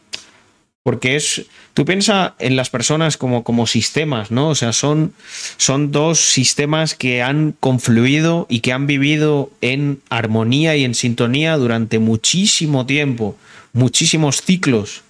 [0.86, 1.46] Porque es.
[1.74, 4.50] Tú piensas en las personas como, como sistemas, ¿no?
[4.50, 5.14] O sea, son,
[5.56, 11.56] son dos sistemas que han confluido y que han vivido en armonía y en sintonía
[11.56, 13.36] durante muchísimo tiempo,
[13.72, 15.02] muchísimos ciclos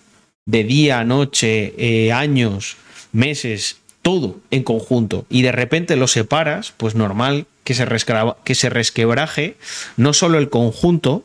[0.47, 2.79] de día, noche, eh, años,
[3.13, 5.27] meses, todo en conjunto.
[5.29, 7.87] Y de repente lo separas, pues normal que se,
[8.45, 9.59] que se resquebraje
[9.99, 11.23] no solo el conjunto,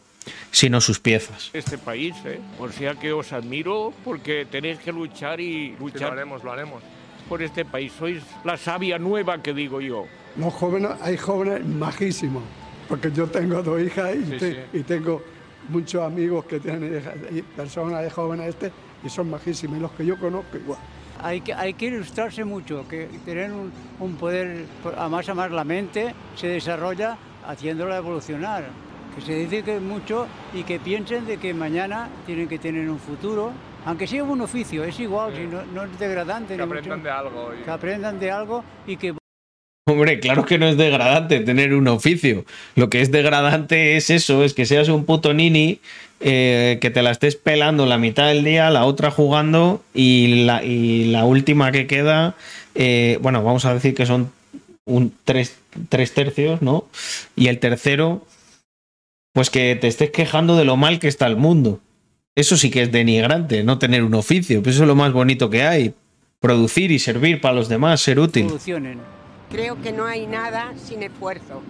[0.51, 1.49] sino sus piezas.
[1.53, 2.15] este país.
[2.25, 2.39] ¿eh?
[2.59, 6.09] O sea que os admiro porque tenéis que luchar y luchar.
[6.09, 6.83] lo haremos, lo haremos.
[7.29, 7.93] Por este país.
[7.97, 10.05] Sois la sabia nueva que digo yo.
[10.37, 12.43] Los jóvenes, hay jóvenes majísimos,
[12.87, 14.59] porque yo tengo dos hijas y, Sí, te- sí.
[14.73, 15.21] y tengo
[15.69, 17.01] muchos amigos que tienen
[17.55, 18.71] personas de jóvenes este
[19.03, 20.79] y son majísimos, y los que yo conozco igual.
[21.23, 24.65] Hay que, hay que ilustrarse mucho, que tener un, un poder,
[24.97, 27.17] además, amar la mente se desarrolla
[27.47, 28.65] haciéndola evolucionar.
[29.15, 32.99] Que se dice que mucho y que piensen de que mañana tienen que tener un
[32.99, 33.51] futuro,
[33.85, 36.55] aunque sea un oficio, es igual, si no, no es degradante.
[36.55, 37.51] Que mucho- aprendan de algo.
[37.59, 39.13] y- que aprendan de algo y que
[39.89, 42.45] Hombre, claro que no es degradante tener un oficio.
[42.75, 45.79] Lo que es degradante es eso, es que seas un puto nini,
[46.21, 50.63] eh, que te la estés pelando la mitad del día, la otra jugando y la,
[50.63, 52.35] y la última que queda,
[52.75, 54.31] eh, bueno, vamos a decir que son
[54.85, 55.57] un tres,
[55.89, 56.85] tres tercios, ¿no?
[57.35, 58.23] Y el tercero,
[59.33, 61.79] pues que te estés quejando de lo mal que está el mundo.
[62.35, 65.49] Eso sí que es denigrante, no tener un oficio, pues eso es lo más bonito
[65.49, 65.93] que hay.
[66.39, 68.47] Producir y servir para los demás, ser útil.
[69.49, 71.61] Creo que no hay nada sin esfuerzo.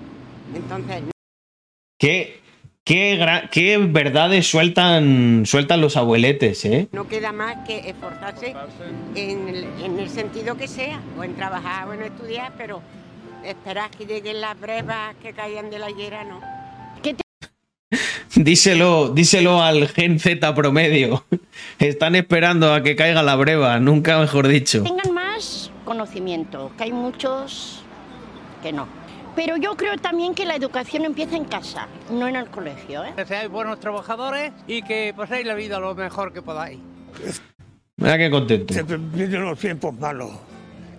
[0.55, 1.03] Entonces,
[2.01, 2.39] ¿Qué,
[2.83, 6.87] qué, verdades sueltan, sueltan los abueletes, ¿eh?
[6.91, 8.55] no queda más que esforzarse
[9.13, 12.81] en el, en el sentido que sea, o en trabajar o en estudiar, pero
[13.45, 16.41] esperar que lleguen las brevas que caigan de la higuera, no.
[18.35, 21.25] Díselo, díselo al Gen Z promedio.
[21.79, 24.83] Están esperando a que caiga la breva, nunca mejor dicho.
[24.83, 27.83] tengan más conocimiento, que hay muchos
[28.61, 28.87] que no.
[29.35, 33.03] Pero yo creo también que la educación empieza en casa, no en el colegio.
[33.05, 33.13] ¿eh?
[33.15, 36.79] Que seáis buenos trabajadores y que paséis la vida lo mejor que podáis.
[37.95, 38.73] Mira qué contento.
[38.73, 40.31] Se vienen los tiempos malos.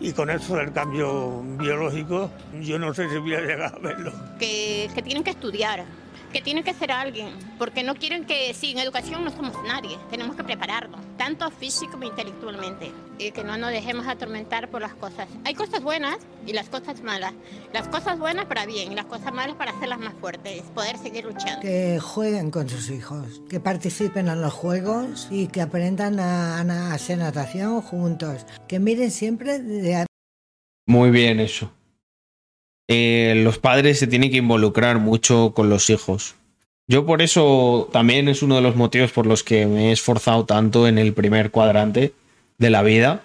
[0.01, 2.31] Y con eso del cambio biológico,
[2.61, 4.13] yo no sé si voy a llegar a verlo.
[4.39, 5.85] Que, que tienen que estudiar,
[6.33, 7.29] que tiene que ser alguien,
[7.59, 11.93] porque no quieren que, sí, en educación no somos nadie, tenemos que prepararnos, tanto físico
[11.93, 15.29] como intelectualmente, y que no nos dejemos atormentar por las cosas.
[15.45, 16.17] Hay cosas buenas
[16.47, 17.35] y las cosas malas.
[17.73, 21.25] Las cosas buenas para bien y las cosas malas para hacerlas más fuertes, poder seguir
[21.25, 21.61] luchando.
[21.61, 26.95] Que jueguen con sus hijos, que participen en los juegos y que aprendan a, a
[26.95, 30.07] hacer natación juntos, que miren siempre de
[30.87, 31.71] Muy bien eso.
[32.95, 36.35] Eh, los padres se tienen que involucrar mucho con los hijos.
[36.87, 40.45] Yo por eso también es uno de los motivos por los que me he esforzado
[40.45, 42.13] tanto en el primer cuadrante
[42.59, 43.23] de la vida.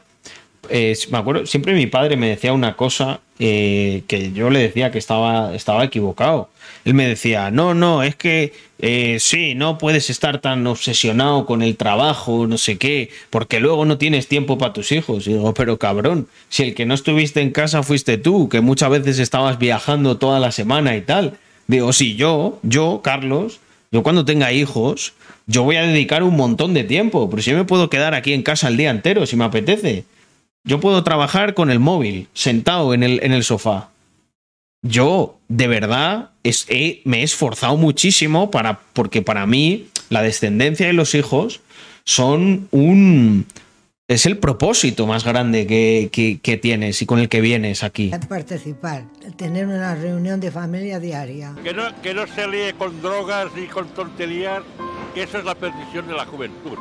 [0.69, 4.91] Eh, me acuerdo, siempre mi padre me decía una cosa eh, que yo le decía
[4.91, 6.49] que estaba, estaba equivocado.
[6.85, 11.61] Él me decía, no, no, es que eh, sí, no puedes estar tan obsesionado con
[11.61, 15.27] el trabajo, no sé qué, porque luego no tienes tiempo para tus hijos.
[15.27, 18.89] Y digo, pero cabrón, si el que no estuviste en casa fuiste tú, que muchas
[18.89, 21.37] veces estabas viajando toda la semana y tal.
[21.67, 23.59] Digo, sí, yo, yo, Carlos,
[23.91, 25.13] yo cuando tenga hijos,
[25.47, 28.33] yo voy a dedicar un montón de tiempo, pero si yo me puedo quedar aquí
[28.33, 30.05] en casa el día entero, si me apetece.
[30.67, 33.89] Yo puedo trabajar con el móvil, sentado en el, en el sofá.
[34.83, 40.89] Yo, de verdad, es- he- me he esforzado muchísimo para, porque para mí la descendencia
[40.89, 41.61] y los hijos
[42.03, 43.45] son un...
[44.09, 48.11] Es el propósito más grande que, que- que tienes y con el que vienes aquí.
[48.29, 49.03] participar,
[49.35, 51.53] tener una reunión de familia diaria.
[51.63, 54.63] Que no, que no se líe con drogas ni con tonterías,
[55.13, 56.77] que eso es la perdición de la juventud.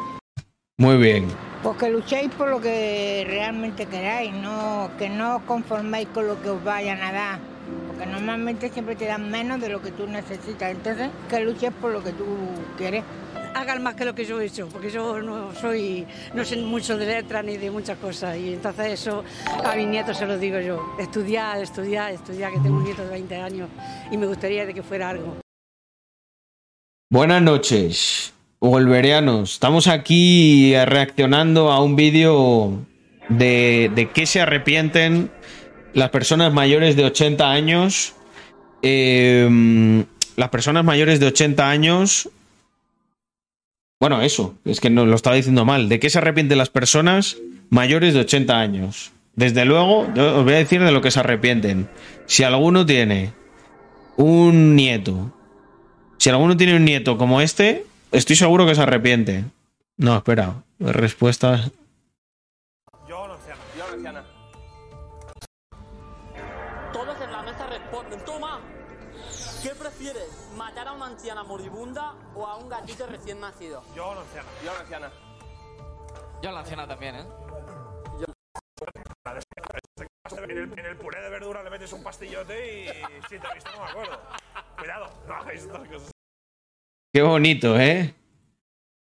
[0.78, 1.26] Muy bien.
[1.62, 6.40] Pues que luchéis por lo que realmente queráis, no, que no os conforméis con lo
[6.42, 7.38] que os vayan a dar,
[7.86, 11.92] porque normalmente siempre te dan menos de lo que tú necesitas, entonces que luches por
[11.92, 12.26] lo que tú
[12.76, 13.02] quieres.
[13.54, 16.98] hagan más que lo que yo he hecho, porque yo no soy, no sé mucho
[16.98, 18.36] de letras ni de muchas cosas.
[18.36, 19.24] Y entonces eso
[19.64, 20.94] a mis nietos se los digo yo.
[20.98, 23.70] Estudiar, estudiar, estudiar, que tengo un nieto de 20 años
[24.10, 25.36] y me gustaría de que fuera algo.
[27.08, 29.54] Buenas noches, Wolverianos.
[29.54, 32.84] Estamos aquí reaccionando a un vídeo
[33.28, 35.30] de, de qué se arrepienten
[35.94, 38.14] las personas mayores de 80 años.
[38.82, 40.04] Eh,
[40.36, 42.28] las personas mayores de 80 años.
[43.98, 45.88] Bueno, eso, es que no lo estaba diciendo mal.
[45.88, 47.38] ¿De qué se arrepienten las personas
[47.70, 49.12] mayores de 80 años?
[49.34, 51.88] Desde luego, yo os voy a decir de lo que se arrepienten.
[52.26, 53.32] Si alguno tiene
[54.16, 55.32] un nieto
[56.18, 59.44] si alguno tiene un nieto como este, estoy seguro que se arrepiente.
[59.96, 60.54] No, espera.
[60.78, 61.70] Respuesta.
[63.08, 63.24] Yo,
[63.92, 64.24] anciana.
[66.92, 68.24] Todos en la mesa responden.
[68.24, 68.60] Toma.
[69.62, 70.28] ¿Qué prefieres?
[70.56, 73.82] ¿Matar a una anciana moribunda o a un gatito recién nacido?
[73.94, 74.48] Yo, anciana.
[74.64, 75.10] Yo, anciana.
[76.42, 77.26] Yo a la anciana también, ¿eh?
[80.38, 82.86] En el, en el puré de verdura le metes un pastillote y
[83.28, 84.20] si te he visto no me acuerdo.
[84.76, 86.15] Cuidado, no hagáis estas cosas.
[87.16, 88.12] Qué bonito, ¿eh?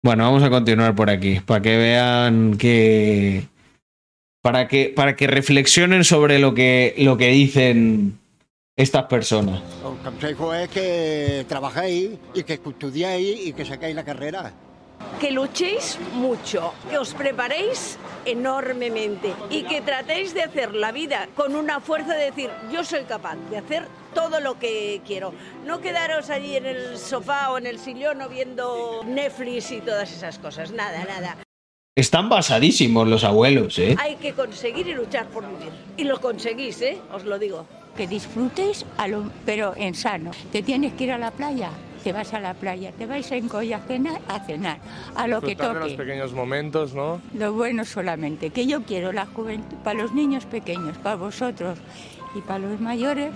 [0.02, 1.40] Bueno, vamos a continuar por aquí.
[1.40, 3.46] Para que vean que.
[4.42, 8.18] Para que, para que reflexionen sobre lo que, lo que dicen
[8.76, 9.62] estas personas.
[9.82, 14.52] El consejo es que trabajéis y que estudiéis y que saquéis la carrera.
[15.18, 21.56] que luchéis mucho, que os preparéis enormemente y que tratéis de hacer la vida con
[21.56, 25.32] una fuerza de decir, yo soy capaz de hacer todo lo que quiero.
[25.66, 30.10] No quedaros allí en el sofá o en el sillón o viendo Netflix y todas
[30.12, 30.70] esas cosas.
[30.70, 31.36] Nada, nada.
[31.96, 33.94] Están basadísimos los abuelos, ¿eh?
[34.00, 35.70] Hay que conseguir y luchar por vivir.
[35.96, 36.98] Y lo conseguís, ¿eh?
[37.12, 37.66] Os lo digo.
[37.96, 40.32] Que disfrutéis, a lo- pero en sano.
[40.50, 41.70] Te tienes que ir a la playa,
[42.02, 42.90] te vas a la playa.
[42.98, 44.78] Te vais en colla a cenar, a cenar.
[45.14, 46.02] A lo que Disfrutar los toque.
[46.02, 47.20] pequeños momentos, ¿no?
[47.32, 51.78] Lo bueno solamente, que yo quiero la juventud, para los niños pequeños, para vosotros
[52.34, 53.30] y para los mayores,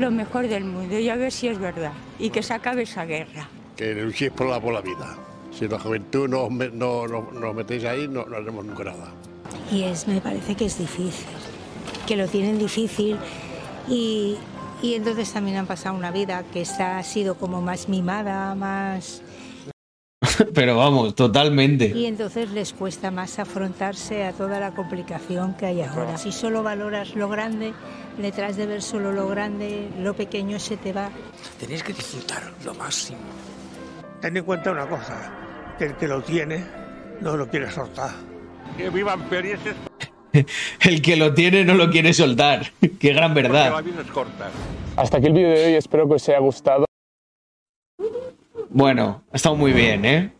[0.00, 0.98] lo mejor del mundo.
[0.98, 1.92] Y a ver si es verdad.
[2.18, 3.48] Y que se acabe esa guerra.
[3.76, 5.16] Que luchéis por la, por la vida.
[5.52, 8.64] Si la juventud no, os me- no, no, no os metéis ahí, no, no haremos
[8.64, 9.12] nunca nada.
[9.72, 11.26] Y es, me parece que es difícil,
[12.06, 13.16] que lo tienen difícil
[13.88, 14.36] y,
[14.82, 19.22] y entonces también han pasado una vida que está, ha sido como más mimada, más...
[20.54, 21.86] Pero vamos, totalmente.
[21.88, 26.16] Y entonces les cuesta más afrontarse a toda la complicación que hay ahora.
[26.18, 27.72] Si solo valoras lo grande,
[28.22, 31.10] detrás de ver solo lo grande, lo pequeño se te va.
[31.58, 33.18] Tenéis que disfrutar lo máximo.
[34.20, 35.32] Ten en cuenta una cosa,
[35.78, 36.64] que el que lo tiene
[37.20, 38.10] no lo quiere soltar.
[38.76, 39.74] Que vivan felices
[40.80, 42.72] El que lo tiene no lo quiere soltar.
[43.00, 43.82] Qué gran verdad.
[44.96, 46.84] Hasta aquí el vídeo de hoy, espero que os haya gustado.
[48.68, 50.32] Bueno, ha estado muy bien, ¿eh?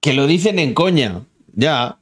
[0.00, 1.22] Que lo dicen en coña.
[1.52, 1.98] Ya.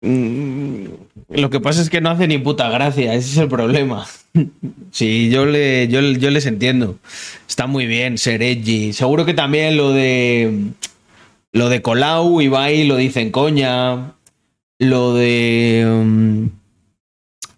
[0.00, 0.86] Mm,
[1.28, 4.06] Lo que pasa es que no hace ni puta gracia, ese es el problema.
[4.90, 6.98] Sí, yo, le, yo, yo les entiendo.
[7.46, 8.92] Está muy bien ser edgy.
[8.94, 10.70] Seguro que también lo de.
[11.52, 14.14] Lo de Colau, Ibai lo dice en coña.
[14.78, 15.86] Lo de.
[15.86, 16.50] um,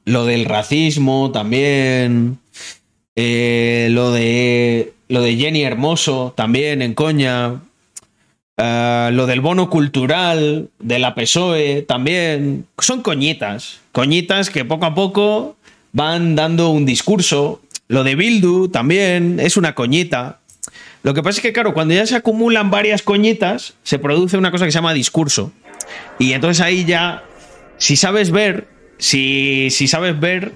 [0.04, 2.38] lo del racismo también.
[3.14, 4.92] Eh, lo de.
[5.08, 7.60] Lo de Jenny Hermoso también en coña.
[8.62, 12.66] Ah, lo del bono cultural, de la PSOE también.
[12.78, 13.80] Son coñitas.
[13.92, 15.56] Coñitas que poco a poco
[15.92, 17.62] van dando un discurso.
[17.88, 20.40] Lo de Bildu también es una coñita.
[21.02, 24.50] Lo que pasa es que, claro, cuando ya se acumulan varias coñitas, se produce una
[24.50, 25.52] cosa que se llama discurso.
[26.18, 27.24] Y entonces ahí ya,
[27.78, 30.52] si sabes ver, si, si sabes ver,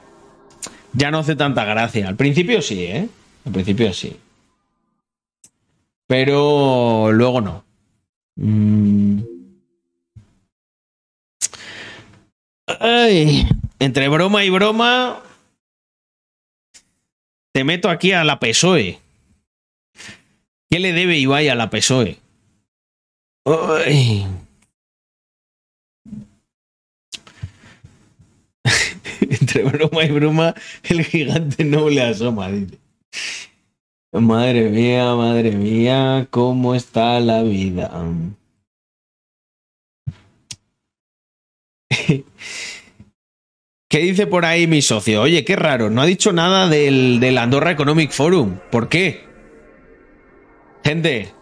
[0.92, 2.06] ya no hace tanta gracia.
[2.06, 3.08] Al principio sí, ¿eh?
[3.46, 4.14] Al principio sí.
[6.06, 7.63] Pero luego no.
[8.36, 9.22] Mm.
[12.66, 13.46] Ay,
[13.78, 15.22] entre broma y broma,
[17.52, 18.98] te meto aquí a la PSOE.
[20.70, 22.18] ¿Qué le debe Ibai a la PSOE?
[23.44, 24.26] Ay.
[29.20, 30.54] entre broma y broma,
[30.84, 32.78] el gigante no le asoma, dice.
[34.14, 37.90] Madre mía, madre mía, ¿cómo está la vida?
[43.90, 45.22] ¿Qué dice por ahí mi socio?
[45.22, 48.58] Oye, qué raro, no ha dicho nada del, del Andorra Economic Forum.
[48.70, 49.24] ¿Por qué?
[50.84, 51.32] Gente,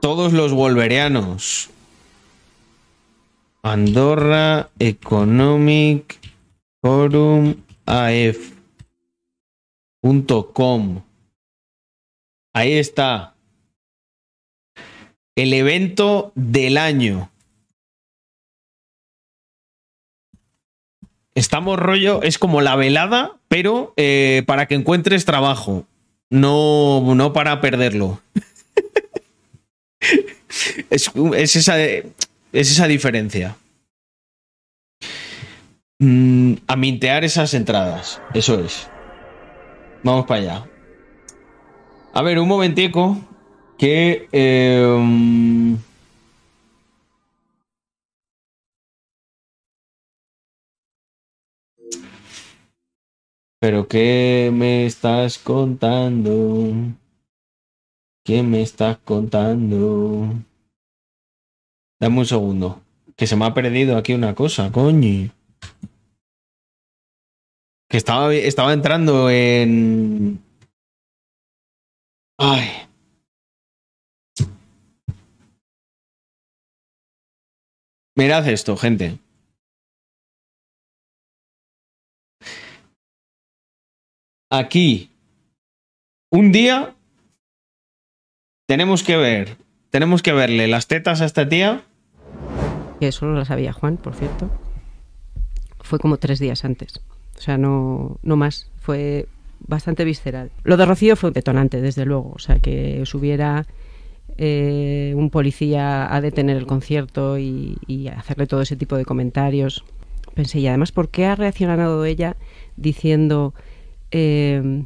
[0.00, 1.70] todos los wolverianos.
[3.64, 6.20] Andorra Economic
[6.80, 8.28] Forum AF.com.
[12.52, 13.34] Ahí está.
[15.36, 17.30] El evento del año.
[21.34, 25.86] Estamos rollo, es como la velada, pero eh, para que encuentres trabajo.
[26.30, 28.20] No, no para perderlo.
[30.90, 32.04] es, es esa, es
[32.52, 33.56] esa diferencia.
[36.00, 38.20] Mm, a mintear esas entradas.
[38.34, 38.90] Eso es.
[40.02, 40.77] Vamos para allá.
[42.12, 43.16] A ver, un momentico.
[43.76, 44.28] Que.
[44.32, 45.76] eh,
[53.60, 56.72] Pero ¿qué me estás contando?
[58.24, 60.28] ¿Qué me estás contando?
[62.00, 62.80] Dame un segundo.
[63.16, 65.30] Que se me ha perdido aquí una cosa, coño.
[67.90, 70.40] Que estaba, estaba entrando en.
[72.38, 72.86] Ay.
[78.16, 79.18] Mirad esto, gente.
[84.50, 85.10] Aquí,
[86.32, 86.96] un día,
[88.66, 89.58] tenemos que ver,
[89.90, 91.84] tenemos que verle las tetas a esta tía.
[92.98, 94.50] Que solo la sabía Juan, por cierto.
[95.80, 97.00] Fue como tres días antes.
[97.36, 98.70] O sea, no, no más.
[98.78, 99.28] Fue
[99.60, 100.50] bastante visceral.
[100.64, 102.32] Lo de Rocío fue detonante, desde luego.
[102.34, 103.66] O sea, que subiera
[104.36, 109.84] eh, un policía a detener el concierto y, y hacerle todo ese tipo de comentarios.
[110.34, 112.36] Pensé, y además, ¿por qué ha reaccionado ella
[112.76, 113.54] diciendo
[114.10, 114.84] eh,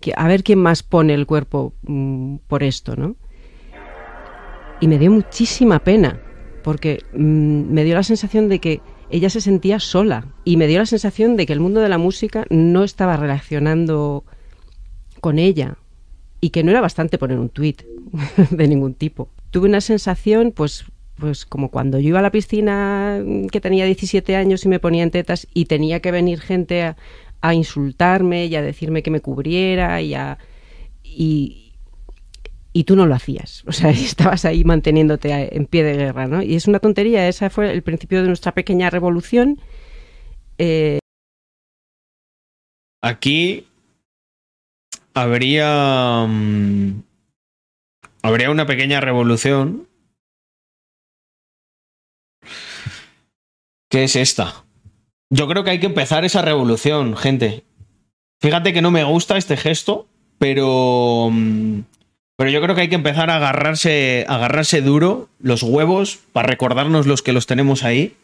[0.00, 3.16] que a ver quién más pone el cuerpo mm, por esto, ¿no?
[4.80, 6.20] Y me dio muchísima pena,
[6.62, 10.78] porque mm, me dio la sensación de que ella se sentía sola y me dio
[10.78, 14.24] la sensación de que el mundo de la música no estaba relacionando
[15.20, 15.76] con ella
[16.40, 17.82] y que no era bastante poner un tuit
[18.50, 19.30] de ningún tipo.
[19.50, 20.84] Tuve una sensación, pues,
[21.16, 24.80] pues como cuando yo iba a la piscina mm, que tenía 17 años y me
[24.80, 26.96] ponía en tetas y tenía que venir gente a,
[27.52, 30.38] insultarme y a decirme que me cubriera y a...
[31.02, 31.63] Y,
[32.76, 36.42] y tú no lo hacías, o sea, estabas ahí manteniéndote en pie de guerra, ¿no?
[36.42, 39.60] Y es una tontería, ese fue el principio de nuestra pequeña revolución.
[40.58, 40.98] Eh,
[43.00, 43.66] Aquí
[45.14, 46.26] habría.
[46.28, 47.02] mm,
[48.22, 49.86] habría una pequeña revolución.
[53.90, 54.64] Que es esta.
[55.30, 57.64] Yo creo que hay que empezar esa revolución, gente.
[58.40, 61.28] Fíjate que no me gusta este gesto, pero.
[61.30, 61.80] mm,
[62.36, 67.06] Pero yo creo que hay que empezar a agarrarse, agarrarse duro los huevos para recordarnos
[67.06, 68.16] los que los tenemos ahí.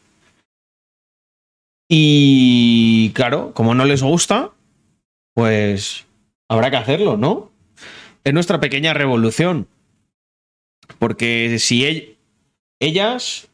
[1.89, 4.51] Y claro, como no les gusta,
[5.35, 6.07] pues
[6.49, 7.51] habrá que hacerlo, ¿no?
[8.25, 9.67] Es nuestra pequeña revolución.
[10.99, 12.17] Porque si ell-
[12.81, 13.47] ellas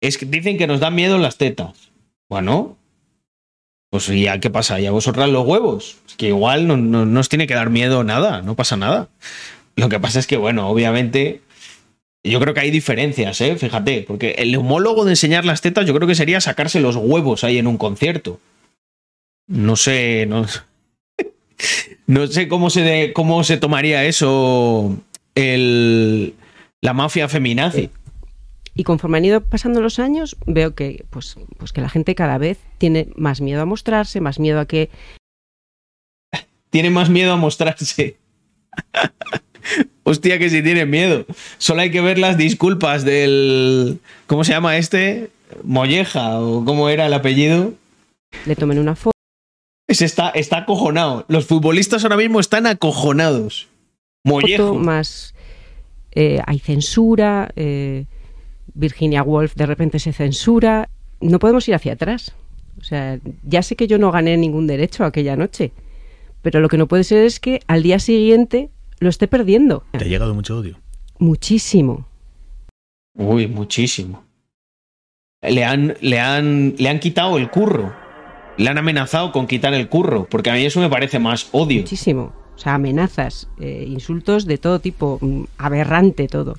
[0.00, 1.90] Es que dicen que nos dan miedo las tetas.
[2.30, 2.76] Bueno,
[3.90, 4.78] pues ya, ¿qué pasa?
[4.80, 5.96] ¿Y a vosotras los huevos?
[6.06, 9.08] Es que igual no, no, no os tiene que dar miedo nada, no pasa nada.
[9.76, 11.40] Lo que pasa es que, bueno, obviamente,
[12.24, 13.56] yo creo que hay diferencias, ¿eh?
[13.56, 17.44] Fíjate, porque el homólogo de enseñar las tetas yo creo que sería sacarse los huevos
[17.44, 18.40] ahí en un concierto.
[19.46, 20.44] No sé, no,
[22.06, 24.96] no sé cómo se, de- cómo se tomaría eso
[25.34, 26.34] el,
[26.82, 27.90] la mafia feminazi.
[28.78, 32.38] Y conforme han ido pasando los años, veo que, pues, pues que la gente cada
[32.38, 34.88] vez tiene más miedo a mostrarse, más miedo a que
[36.70, 38.18] Tiene más miedo a mostrarse.
[40.04, 41.26] Hostia, que si tiene miedo.
[41.58, 43.98] Solo hay que ver las disculpas del.
[44.28, 45.30] ¿Cómo se llama este?
[45.64, 47.72] Molleja, o cómo era el apellido.
[48.46, 49.10] le tomen una foto.
[49.88, 51.24] Ese está, está acojonado.
[51.26, 53.66] Los futbolistas ahora mismo están acojonados.
[54.22, 54.76] Mollejo.
[54.76, 55.34] más
[56.12, 58.04] eh, hay censura, eh,
[58.78, 60.88] Virginia Woolf de repente se censura,
[61.20, 62.32] no podemos ir hacia atrás.
[62.80, 65.72] O sea, ya sé que yo no gané ningún derecho aquella noche,
[66.42, 69.84] pero lo que no puede ser es que al día siguiente lo esté perdiendo.
[69.90, 70.78] ¿Te ha llegado mucho odio?
[71.18, 72.06] Muchísimo.
[73.16, 74.22] Uy, muchísimo.
[75.42, 77.92] Le han, le han, le han quitado el curro.
[78.56, 81.80] Le han amenazado con quitar el curro, porque a mí eso me parece más odio.
[81.80, 82.32] Muchísimo.
[82.54, 86.56] O sea, amenazas, eh, insultos de todo tipo, mm, aberrante todo.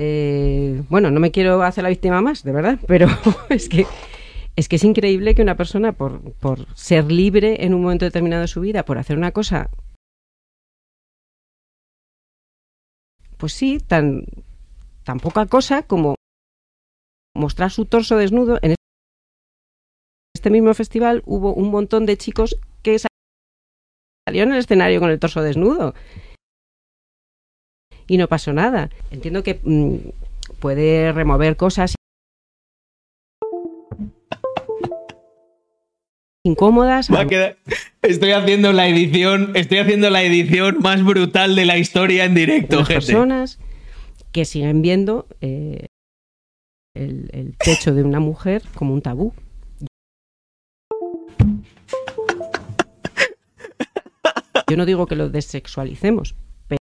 [0.00, 3.08] Eh, bueno, no me quiero hacer la víctima más, de verdad, pero
[3.48, 3.84] es que
[4.54, 8.42] es que es increíble que una persona por, por ser libre en un momento determinado
[8.42, 9.70] de su vida, por hacer una cosa,
[13.38, 14.24] pues sí, tan,
[15.02, 16.14] tan poca cosa como
[17.34, 18.76] mostrar su torso desnudo en
[20.32, 22.98] este mismo festival hubo un montón de chicos que
[24.28, 25.94] salió en el escenario con el torso desnudo.
[28.08, 28.90] Y no pasó nada.
[29.10, 29.96] Entiendo que mm,
[30.60, 31.94] puede remover cosas
[36.44, 37.10] incómodas.
[37.12, 37.56] Va a quedar-
[38.02, 42.78] Estoy haciendo la edición, estoy haciendo la edición más brutal de la historia en directo,
[42.78, 42.94] gente.
[42.94, 43.58] personas
[44.32, 45.86] que siguen viendo eh,
[46.94, 49.34] el, el pecho de una mujer como un tabú.
[54.70, 56.34] Yo no digo que lo desexualicemos,
[56.68, 56.78] pero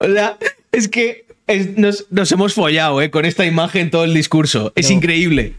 [0.00, 0.38] O sea,
[0.72, 3.10] es que es- nos, nos hemos follado, ¿eh?
[3.10, 4.72] Con esta imagen todo el discurso.
[4.76, 5.54] Es increíble.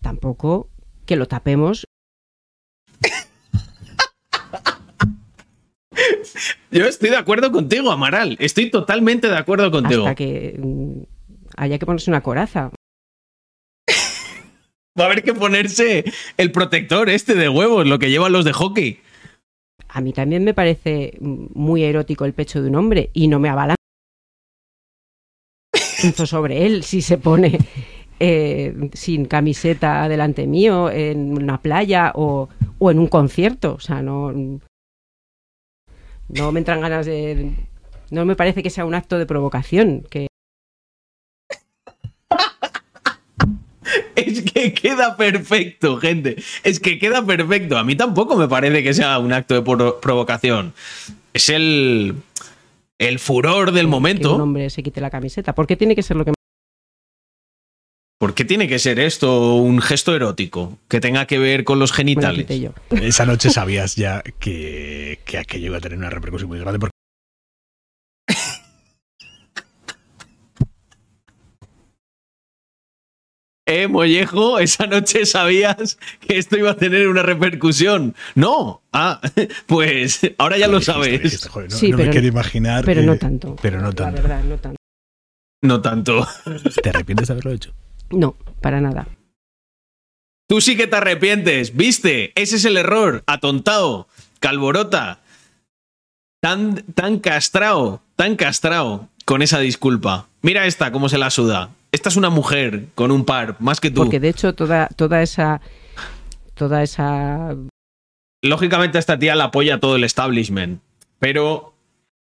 [0.00, 0.68] tampoco
[1.04, 1.84] que lo tapemos
[6.70, 8.36] Yo estoy de acuerdo contigo, Amaral.
[8.38, 10.02] Estoy totalmente de acuerdo contigo.
[10.04, 11.02] hasta que mm,
[11.56, 12.70] haya que ponerse una coraza.
[14.98, 16.04] Va a haber que ponerse
[16.36, 19.00] el protector este de huevos, lo que llevan los de hockey.
[19.88, 23.48] A mí también me parece muy erótico el pecho de un hombre y no me
[23.48, 23.76] abalanzo
[26.26, 27.58] sobre él si se pone
[28.20, 32.48] eh, sin camiseta delante mío en una playa o,
[32.78, 33.74] o en un concierto.
[33.74, 34.32] O sea, no,
[36.28, 37.52] no me entran ganas de...
[38.10, 40.04] No me parece que sea un acto de provocación.
[40.08, 40.28] Que
[44.14, 44.42] Es
[44.72, 46.36] que queda perfecto, gente.
[46.62, 47.76] Es que queda perfecto.
[47.78, 50.72] A mí tampoco me parece que sea un acto de pro- provocación.
[51.32, 52.14] Es el,
[52.98, 54.36] el furor del que un momento.
[54.36, 55.54] hombre se quite la camiseta.
[55.54, 56.32] ¿Por qué tiene que ser lo que
[58.18, 61.92] ¿Por qué tiene que ser esto un gesto erótico que tenga que ver con los
[61.92, 62.46] genitales?
[63.02, 66.95] Esa noche sabías ya que, que aquello iba a tener una repercusión muy grande porque
[73.68, 78.14] Eh, Mollejo, esa noche sabías que esto iba a tener una repercusión.
[78.36, 78.80] No.
[78.92, 79.20] Ah,
[79.66, 81.48] pues ahora ya lo sabes.
[81.48, 82.84] joder, no, no me quiero imaginar.
[82.84, 83.56] pero que- no tanto.
[83.60, 84.22] Pero no La tanto.
[84.22, 84.76] verdad, no tanto.
[85.62, 86.28] No tanto.
[86.82, 87.72] ¿Te arrepientes de haberlo hecho?
[88.10, 89.08] No, para nada.
[90.48, 92.30] Tú sí que te arrepientes, ¿viste?
[92.40, 93.24] Ese es el error.
[93.26, 94.06] Atontado,
[94.38, 95.18] calborota.
[96.40, 100.28] Tan, tan castrao, tan castrao con esa disculpa.
[100.42, 101.70] Mira esta, cómo se la suda.
[101.96, 104.02] Esta es una mujer con un par, más que tú.
[104.02, 105.62] Porque de hecho toda, toda esa...
[106.52, 107.56] Toda esa
[108.42, 110.82] Lógicamente a esta tía la apoya todo el establishment.
[111.18, 111.72] Pero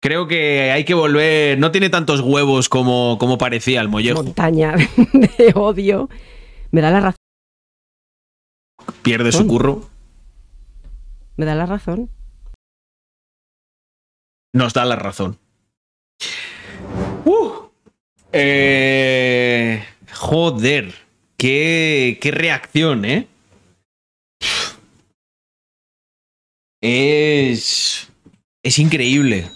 [0.02, 1.60] creo que hay que volver...
[1.60, 4.24] No tiene tantos huevos como, como parecía el mollejo.
[4.24, 4.76] montaña
[5.38, 6.10] de odio
[6.72, 7.18] me da la razón.
[9.02, 9.90] Pierde su curro.
[11.36, 12.10] Me da la razón.
[14.54, 15.38] Nos da la razón.
[18.32, 20.94] Eh, joder.
[21.38, 23.28] Qué, qué reacción, ¿eh?
[26.82, 28.12] Es.
[28.64, 29.50] Es increíble.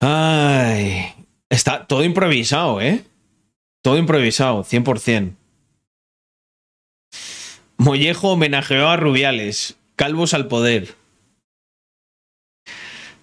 [0.00, 1.14] Ay,
[1.50, 3.04] está todo improvisado, ¿eh?
[3.82, 5.34] Todo improvisado, 100%.
[7.78, 10.94] Mollejo homenajeó a Rubiales, calvos al poder.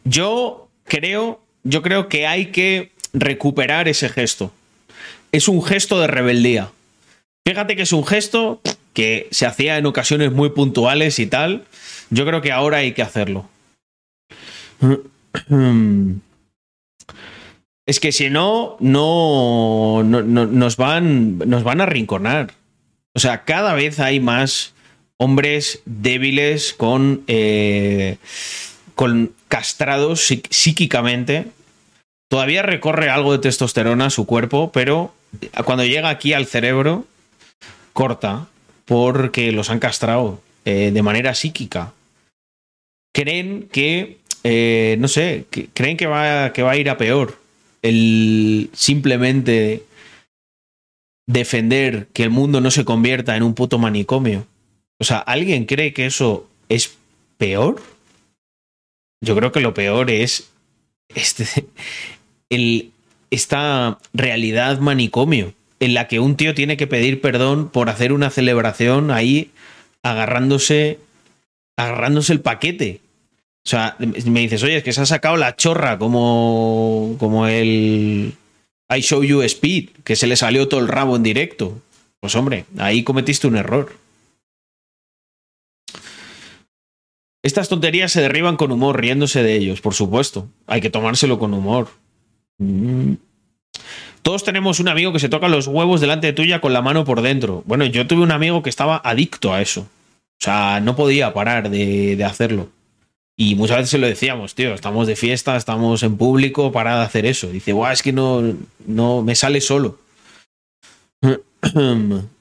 [0.04, 4.52] Yo creo, yo creo que hay que recuperar ese gesto.
[5.32, 6.72] Es un gesto de rebeldía.
[7.48, 8.62] Fíjate que es un gesto
[8.94, 11.66] que se hacía en ocasiones muy puntuales y tal.
[12.10, 13.48] Yo creo que ahora hay que hacerlo.
[17.86, 22.54] Es que si no, no, no, no- nos, van, nos van a rinconar.
[23.16, 24.74] O sea, cada vez hay más
[25.16, 28.18] hombres débiles con, eh,
[28.94, 31.48] con castrados psí- psíquicamente.
[32.30, 35.14] Todavía recorre algo de testosterona a su cuerpo, pero
[35.64, 37.06] cuando llega aquí al cerebro,
[37.94, 38.48] corta
[38.86, 41.94] porque los han castrado eh, de manera psíquica.
[43.14, 47.40] Creen que, eh, no sé, creen que va, que va a ir a peor.
[47.82, 49.84] El simplemente
[51.28, 54.46] defender que el mundo no se convierta en un puto manicomio.
[55.00, 56.98] O sea, ¿alguien cree que eso es
[57.38, 57.82] peor?
[59.22, 60.50] Yo creo que lo peor es
[61.14, 61.66] este,
[62.50, 62.92] el,
[63.32, 68.30] esta realidad manicomio en la que un tío tiene que pedir perdón por hacer una
[68.30, 69.52] celebración ahí
[70.04, 71.00] agarrándose
[71.78, 73.02] agarrándose el paquete.
[73.66, 78.34] O sea, me dices, oye, es que se ha sacado la chorra como, como el
[78.90, 81.80] I Show You Speed, que se le salió todo el rabo en directo.
[82.20, 83.94] Pues hombre, ahí cometiste un error.
[87.44, 90.48] Estas tonterías se derriban con humor, riéndose de ellos, por supuesto.
[90.66, 91.90] Hay que tomárselo con humor.
[92.58, 93.14] Mm.
[94.22, 97.06] Todos tenemos un amigo que se toca los huevos delante de tuya con la mano
[97.06, 97.64] por dentro.
[97.66, 99.82] Bueno, yo tuve un amigo que estaba adicto a eso.
[99.82, 102.70] O sea, no podía parar de, de hacerlo.
[103.38, 107.06] Y muchas veces se lo decíamos, tío, estamos de fiesta, estamos en público, para de
[107.06, 107.48] hacer eso.
[107.48, 108.42] Dice, guau, es que no,
[108.86, 110.00] no me sale solo.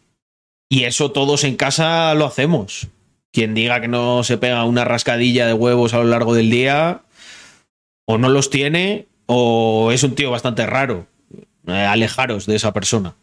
[0.69, 2.89] Y eso todos en casa lo hacemos.
[3.33, 7.03] Quien diga que no se pega una rascadilla de huevos a lo largo del día,
[8.05, 11.07] o no los tiene, o es un tío bastante raro.
[11.67, 13.15] Eh, alejaros de esa persona.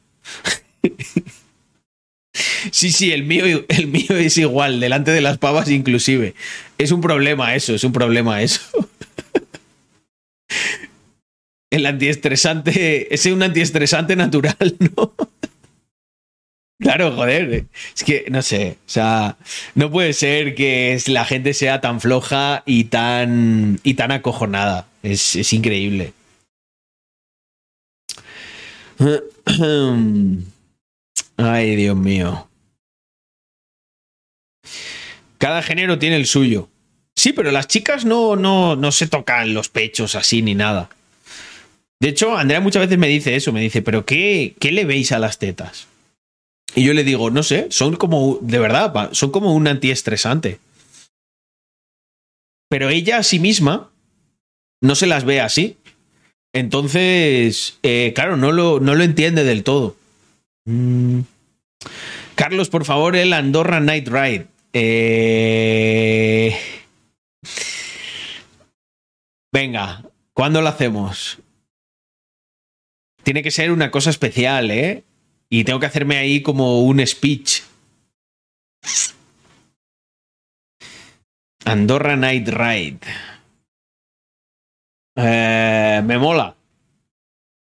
[2.72, 6.34] Sí, sí, el mío, el mío es igual, delante de las pavas inclusive.
[6.78, 8.62] Es un problema eso, es un problema eso.
[11.70, 14.56] El antiestresante, es un antiestresante natural,
[14.96, 15.14] ¿no?
[16.84, 17.66] Claro, joder.
[17.96, 19.38] Es que, no sé, o sea,
[19.74, 24.86] no puede ser que la gente sea tan floja y tan, y tan acojonada.
[25.02, 26.12] Es, es increíble.
[31.38, 32.50] Ay, Dios mío.
[35.38, 36.68] Cada género tiene el suyo.
[37.16, 40.90] Sí, pero las chicas no, no, no se tocan los pechos así ni nada.
[42.02, 45.14] De hecho, Andrea muchas veces me dice eso, me dice, pero ¿qué, qué le veis
[45.14, 45.88] a las tetas?
[46.76, 50.60] Y yo le digo, no sé, son como, de verdad, son como un antiestresante.
[52.70, 53.92] Pero ella a sí misma
[54.82, 55.78] no se las ve así.
[56.54, 59.96] Entonces, eh, claro, no lo, no lo entiende del todo.
[60.66, 61.22] Mm.
[62.36, 64.48] Carlos, por favor, el Andorra Night Ride.
[64.74, 66.58] Eh,
[69.54, 71.38] Venga, ¿cuándo lo hacemos?
[73.22, 75.04] Tiene que ser una cosa especial, ¿eh?
[75.54, 77.62] Y tengo que hacerme ahí como un speech.
[81.64, 83.00] Andorra Night Ride.
[85.16, 86.56] Eh, me mola.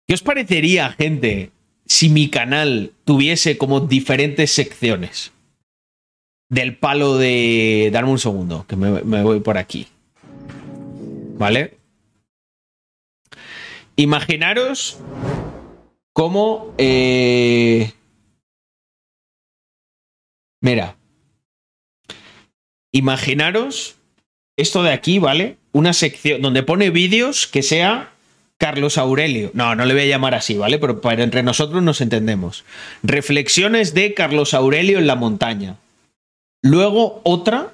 [0.06, 1.50] ¿Qué os parecería, gente,
[1.86, 5.32] si mi canal tuviese como diferentes secciones?
[6.50, 7.88] Del palo de...
[7.90, 9.88] Darme un segundo, que me, me voy por aquí.
[11.38, 11.78] ¿Vale?
[13.96, 14.98] Imaginaros
[16.18, 16.74] cómo...
[16.78, 17.92] eh,
[20.60, 20.96] Mira.
[22.92, 23.94] Imaginaros
[24.56, 25.58] esto de aquí, ¿vale?
[25.70, 28.10] Una sección donde pone vídeos que sea
[28.58, 29.52] Carlos Aurelio.
[29.54, 30.80] No, no le voy a llamar así, ¿vale?
[30.80, 32.64] Pero para entre nosotros nos entendemos.
[33.04, 35.76] Reflexiones de Carlos Aurelio en la montaña.
[36.64, 37.72] Luego otra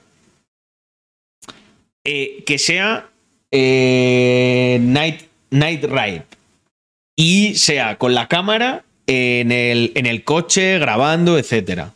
[2.05, 3.09] eh, que sea
[3.51, 6.27] eh, Night, Night Ride.
[7.17, 11.93] Y sea con la cámara en el, en el coche, grabando, etcétera.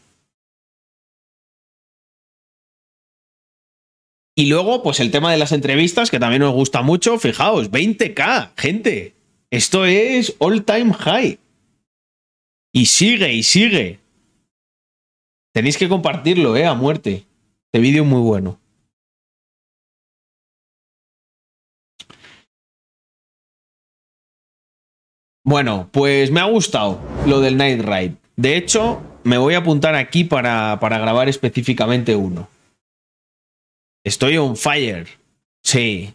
[4.39, 7.19] Y luego, pues el tema de las entrevistas, que también nos gusta mucho.
[7.19, 9.15] Fijaos, 20k, gente.
[9.51, 11.40] Esto es all time high.
[12.73, 13.99] Y sigue, y sigue.
[15.53, 17.24] Tenéis que compartirlo, eh, a muerte.
[17.65, 18.61] Este vídeo muy bueno.
[25.48, 28.16] Bueno, pues me ha gustado lo del Night Ride.
[28.36, 32.50] De hecho, me voy a apuntar aquí para, para grabar específicamente uno.
[34.04, 35.08] Estoy on fire.
[35.62, 36.12] Sí.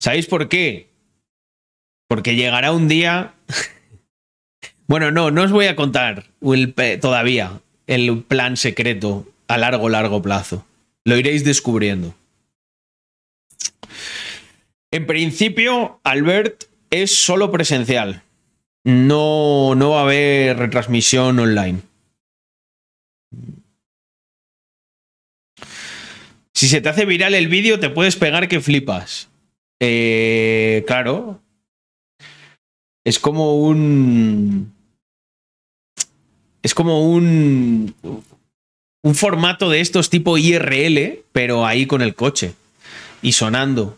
[0.00, 0.88] ¿Sabéis por qué?
[2.08, 3.34] Porque llegará un día.
[4.86, 6.24] bueno, no, no os voy a contar
[7.02, 10.64] todavía el plan secreto a largo, largo plazo.
[11.04, 12.14] Lo iréis descubriendo.
[14.90, 18.22] En principio, Albert es solo presencial.
[18.84, 21.80] No, no va a haber retransmisión online.
[26.54, 29.28] Si se te hace viral el vídeo, te puedes pegar que flipas.
[29.80, 31.40] Eh, claro.
[33.04, 34.72] Es como un.
[36.62, 37.94] Es como un.
[39.02, 42.52] Un formato de estos tipo IRL, pero ahí con el coche.
[43.22, 43.96] Y sonando.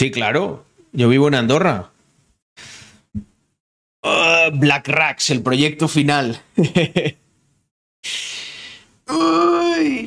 [0.00, 0.64] Sí, claro.
[0.92, 1.90] Yo vivo en Andorra.
[4.02, 6.40] Ah, Black Racks, el proyecto final.
[6.56, 7.16] Le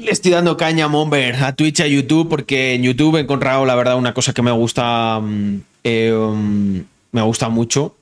[0.09, 3.75] estoy dando caña a Momber, a Twitch, a YouTube, porque en YouTube he encontrado, la
[3.75, 5.19] verdad, una cosa que me gusta.
[5.21, 6.79] mm, eh, mm,
[7.11, 7.95] me gusta mucho.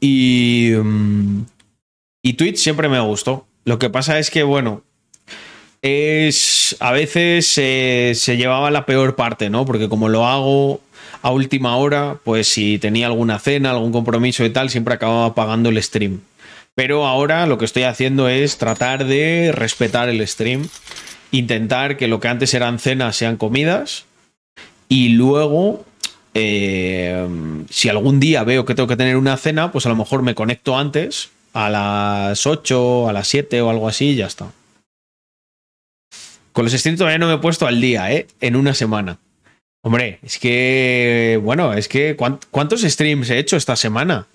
[0.00, 0.70] Y.
[0.82, 1.42] mm,
[2.22, 3.46] y Twitch siempre me gustó.
[3.66, 4.82] Lo que pasa es que, bueno.
[5.82, 6.76] Es.
[6.80, 9.64] A veces eh, se llevaba la peor parte, ¿no?
[9.64, 10.80] Porque como lo hago
[11.22, 15.68] a última hora, pues si tenía alguna cena, algún compromiso y tal, siempre acababa pagando
[15.68, 16.20] el stream.
[16.74, 20.68] Pero ahora lo que estoy haciendo es tratar de respetar el stream,
[21.32, 24.04] intentar que lo que antes eran cenas sean comidas
[24.88, 25.84] y luego,
[26.34, 27.26] eh,
[27.68, 30.34] si algún día veo que tengo que tener una cena, pues a lo mejor me
[30.34, 34.52] conecto antes, a las 8, a las 7 o algo así y ya está.
[36.58, 38.26] Con los streams todavía no me he puesto al día, ¿eh?
[38.40, 39.20] En una semana.
[39.80, 44.26] Hombre, es que, bueno, es que ¿cuánt- ¿cuántos streams he hecho esta semana?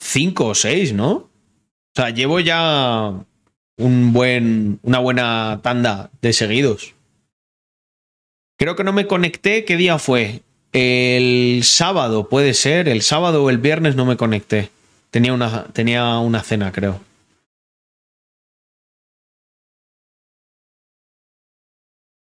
[0.00, 1.10] Cinco o seis, ¿no?
[1.10, 1.28] O
[1.96, 3.12] sea, llevo ya
[3.78, 6.94] un buen, una buena tanda de seguidos.
[8.56, 9.64] Creo que no me conecté.
[9.64, 10.42] ¿Qué día fue?
[10.72, 12.88] El sábado, puede ser.
[12.88, 14.70] El sábado o el viernes no me conecté.
[15.10, 17.00] Tenía una, tenía una cena, creo.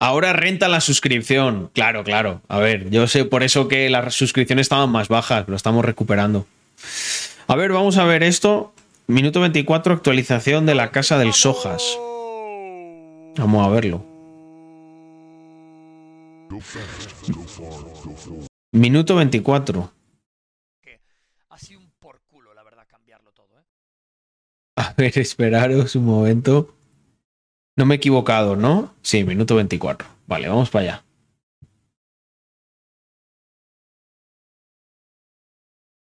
[0.02, 1.70] Ahora renta la suscripción.
[1.74, 2.42] Claro, claro.
[2.48, 6.48] A ver, yo sé por eso que las suscripciones estaban más bajas, lo estamos recuperando.
[7.48, 8.74] A ver, vamos a ver esto.
[9.08, 11.84] Minuto 24, actualización de la casa del Sojas.
[13.38, 14.06] Vamos a verlo.
[18.72, 19.92] Minuto 24.
[24.76, 26.74] A ver, esperaros un momento.
[27.80, 28.94] No me he equivocado, ¿no?
[29.02, 30.06] Sí, minuto 24.
[30.28, 31.04] Vale, vamos para allá.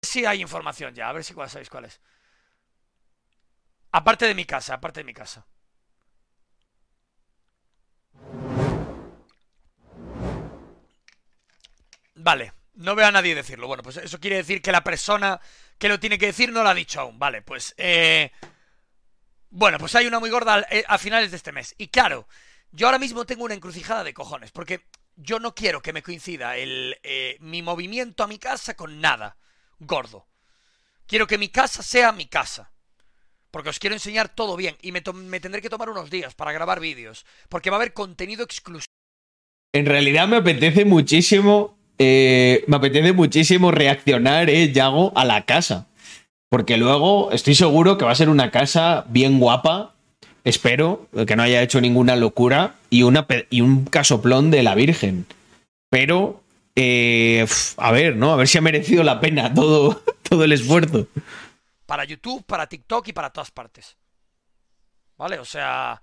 [0.02, 2.00] Sí hay información ya, a ver si sabéis cuál es.
[3.92, 5.46] Aparte de mi casa, aparte de mi casa.
[12.16, 13.68] Vale, no veo a nadie decirlo.
[13.68, 15.40] Bueno, pues eso quiere decir que la persona
[15.78, 17.20] que lo tiene que decir no lo ha dicho aún.
[17.20, 17.72] Vale, pues...
[17.76, 18.32] Eh...
[19.54, 21.74] Bueno, pues hay una muy gorda eh, a finales de este mes.
[21.76, 22.26] Y claro,
[22.70, 24.80] yo ahora mismo tengo una encrucijada de cojones, porque
[25.14, 29.36] yo no quiero que me coincida el, eh, mi movimiento a mi casa con nada
[29.78, 30.26] gordo.
[31.06, 32.72] Quiero que mi casa sea mi casa.
[33.50, 34.78] Porque os quiero enseñar todo bien.
[34.80, 37.26] Y me, me tendré que tomar unos días para grabar vídeos.
[37.50, 38.86] Porque va a haber contenido exclusivo.
[39.74, 41.78] En realidad me apetece muchísimo.
[41.98, 45.88] eh, me apetece muchísimo reaccionar, eh, Yago, a la casa.
[46.52, 49.94] Porque luego estoy seguro que va a ser una casa bien guapa.
[50.44, 52.74] Espero que no haya hecho ninguna locura.
[52.90, 55.24] Y, un casoplón de la Virgen.
[55.88, 56.42] Pero,
[56.76, 57.46] eh,
[57.78, 58.34] a ver, ¿no?
[58.34, 61.06] A ver si ha merecido la pena todo, todo el esfuerzo.
[61.86, 63.96] Para YouTube, para TikTok y para todas partes.
[65.16, 65.38] ¿Vale?
[65.38, 66.02] O sea,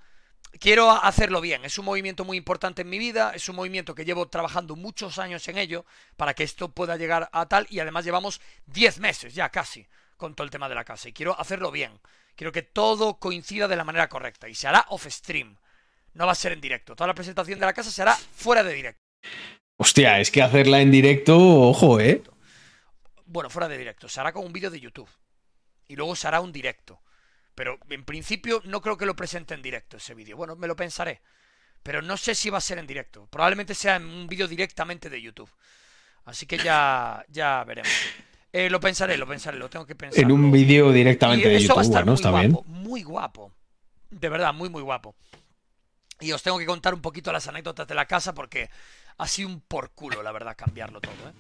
[0.60, 1.64] quiero hacerlo bien.
[1.64, 3.34] Es un movimiento muy importante en mi vida.
[3.36, 5.86] Es un movimiento que llevo trabajando muchos años en ello
[6.18, 7.68] para que esto pueda llegar a tal.
[7.70, 9.86] Y además llevamos 10 meses ya casi
[10.20, 11.10] con todo el tema de la casa.
[11.10, 12.00] Y quiero hacerlo bien.
[12.36, 14.48] Quiero que todo coincida de la manera correcta.
[14.48, 15.58] Y se hará off stream.
[16.14, 16.96] No va a ser en directo.
[16.96, 19.02] Toda la presentación de la casa se hará fuera de directo.
[19.78, 22.22] Hostia, es que hacerla en directo, ojo, ¿eh?
[23.26, 24.10] Bueno, fuera de directo.
[24.10, 25.10] Se hará con un vídeo de YouTube.
[25.88, 27.02] Y luego se hará un directo.
[27.56, 30.36] Pero en principio no creo que lo presente en directo ese vídeo.
[30.36, 31.22] Bueno, me lo pensaré.
[31.82, 33.28] Pero no sé si va a ser en directo.
[33.28, 35.50] Probablemente sea en un vídeo directamente de YouTube.
[36.26, 37.92] Así que ya, ya veremos.
[38.52, 40.24] Eh, lo pensaré, lo pensaré, lo tengo que pensar.
[40.24, 41.98] En un vídeo directamente Y de eso va a YouTube.
[41.98, 42.82] estar Bueno, muy está guapo, bien.
[42.84, 43.52] Muy guapo.
[44.10, 45.16] De verdad, muy, muy guapo.
[46.20, 48.70] Y os tengo que contar un poquito las anécdotas de la casa porque
[49.18, 51.34] ha sido un por culo, la verdad, cambiarlo todo, ¿eh?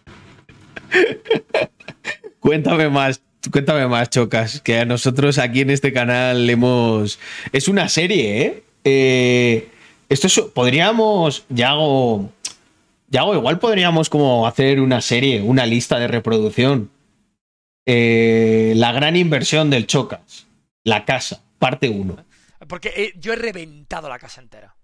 [2.39, 3.21] Cuéntame más,
[3.51, 7.19] cuéntame más, Chocas, que a nosotros aquí en este canal hemos...
[7.51, 8.63] Es una serie, ¿eh?
[8.85, 9.69] Eh,
[10.07, 12.31] esto es- podríamos, Yago,
[13.09, 16.89] Yago, igual podríamos como hacer una serie, una lista de reproducción.
[17.91, 20.45] Eh, la gran inversión del Chocas,
[20.83, 22.23] la casa, parte 1.
[22.67, 24.75] Porque eh, yo he reventado la casa entera.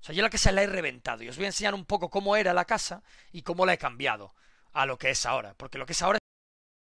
[0.00, 1.22] O sea, yo la casa la he reventado.
[1.22, 3.02] Y os voy a enseñar un poco cómo era la casa
[3.32, 4.34] y cómo la he cambiado
[4.72, 5.52] a lo que es ahora.
[5.58, 6.18] Porque lo que es ahora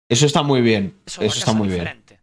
[0.10, 1.80] Eso está muy bien, eso está muy bien.
[1.80, 2.20] diferente.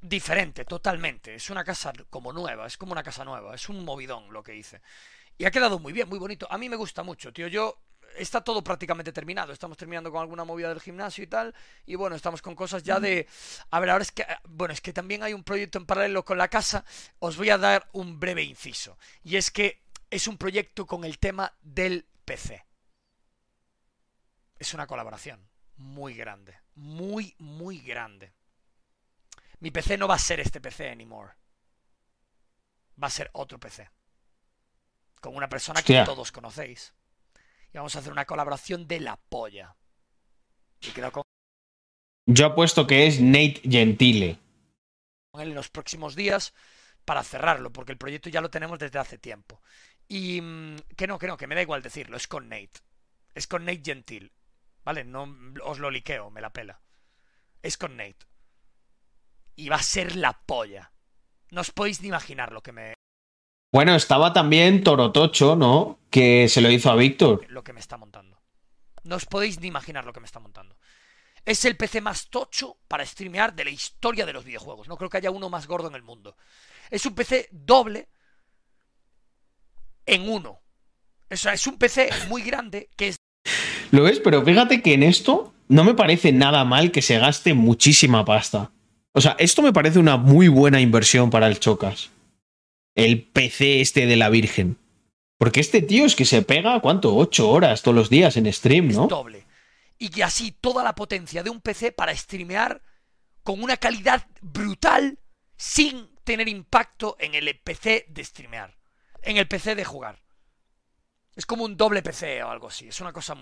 [0.00, 1.34] Diferente, totalmente.
[1.34, 3.54] Es una casa como nueva, es como una casa nueva.
[3.54, 4.80] Es un movidón lo que hice.
[5.36, 6.46] Y ha quedado muy bien, muy bonito.
[6.50, 7.46] A mí me gusta mucho, tío.
[7.48, 7.78] Yo.
[8.16, 9.52] Está todo prácticamente terminado.
[9.52, 11.54] Estamos terminando con alguna movida del gimnasio y tal.
[11.86, 13.28] Y bueno, estamos con cosas ya de.
[13.70, 14.26] A ver, ahora es que.
[14.44, 16.84] Bueno, es que también hay un proyecto en paralelo con la casa.
[17.18, 18.98] Os voy a dar un breve inciso.
[19.22, 22.64] Y es que es un proyecto con el tema del PC.
[24.58, 26.58] Es una colaboración muy grande.
[26.76, 28.32] Muy, muy grande.
[29.60, 31.32] Mi PC no va a ser este PC anymore.
[33.02, 33.90] Va a ser otro PC.
[35.20, 36.02] Con una persona Hostia.
[36.02, 36.92] que todos conocéis.
[37.74, 39.74] Y vamos a hacer una colaboración de la polla.
[40.80, 41.24] Y quedo con
[42.26, 44.38] Yo apuesto que es Nate Gentile.
[45.34, 46.54] él en los próximos días
[47.04, 49.60] para cerrarlo, porque el proyecto ya lo tenemos desde hace tiempo.
[50.06, 52.80] Y mm, que no, que no, que me da igual decirlo, es con Nate.
[53.34, 54.32] Es con Nate Gentil.
[54.84, 55.02] ¿Vale?
[55.02, 55.34] No
[55.64, 56.80] os lo liqueo, me la pela.
[57.60, 58.24] Es con Nate.
[59.56, 60.92] Y va a ser la polla.
[61.50, 62.94] No os podéis ni imaginar lo que me,
[63.74, 65.98] Bueno, estaba también Torotocho, ¿no?
[66.08, 67.44] Que se lo hizo a Víctor.
[67.48, 68.40] lo que me está montando.
[69.02, 70.76] No os podéis ni imaginar lo que me está montando.
[71.44, 74.86] Es el PC más tocho para streamear de la historia de los videojuegos.
[74.86, 76.36] No creo que haya uno más gordo en el mundo.
[76.88, 78.06] Es un PC doble
[80.06, 80.60] en uno.
[81.28, 83.16] O sea, es un PC muy grande que es
[83.90, 84.20] ¿Lo ves?
[84.20, 88.70] Pero fíjate que en esto no me parece nada mal que se gaste muchísima pasta.
[89.10, 92.13] O sea, esto me parece una muy buena inversión para el Chocas.
[92.94, 94.76] El PC este de la Virgen.
[95.38, 97.14] Porque este tío es que se pega, ¿cuánto?
[97.16, 99.06] Ocho horas todos los días en stream, ¿no?
[99.08, 99.44] doble.
[99.98, 102.82] Y que así toda la potencia de un PC para streamear
[103.42, 105.18] con una calidad brutal
[105.56, 108.74] sin tener impacto en el PC de streamear.
[109.22, 110.20] En el PC de jugar.
[111.36, 112.88] Es como un doble PC o algo así.
[112.88, 113.36] Es una cosa...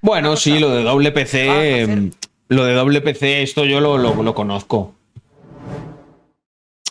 [0.00, 1.80] Bueno, sí, lo de doble PC.
[1.82, 2.10] em,
[2.48, 4.94] Lo de doble PC, esto yo lo, lo- lo conozco.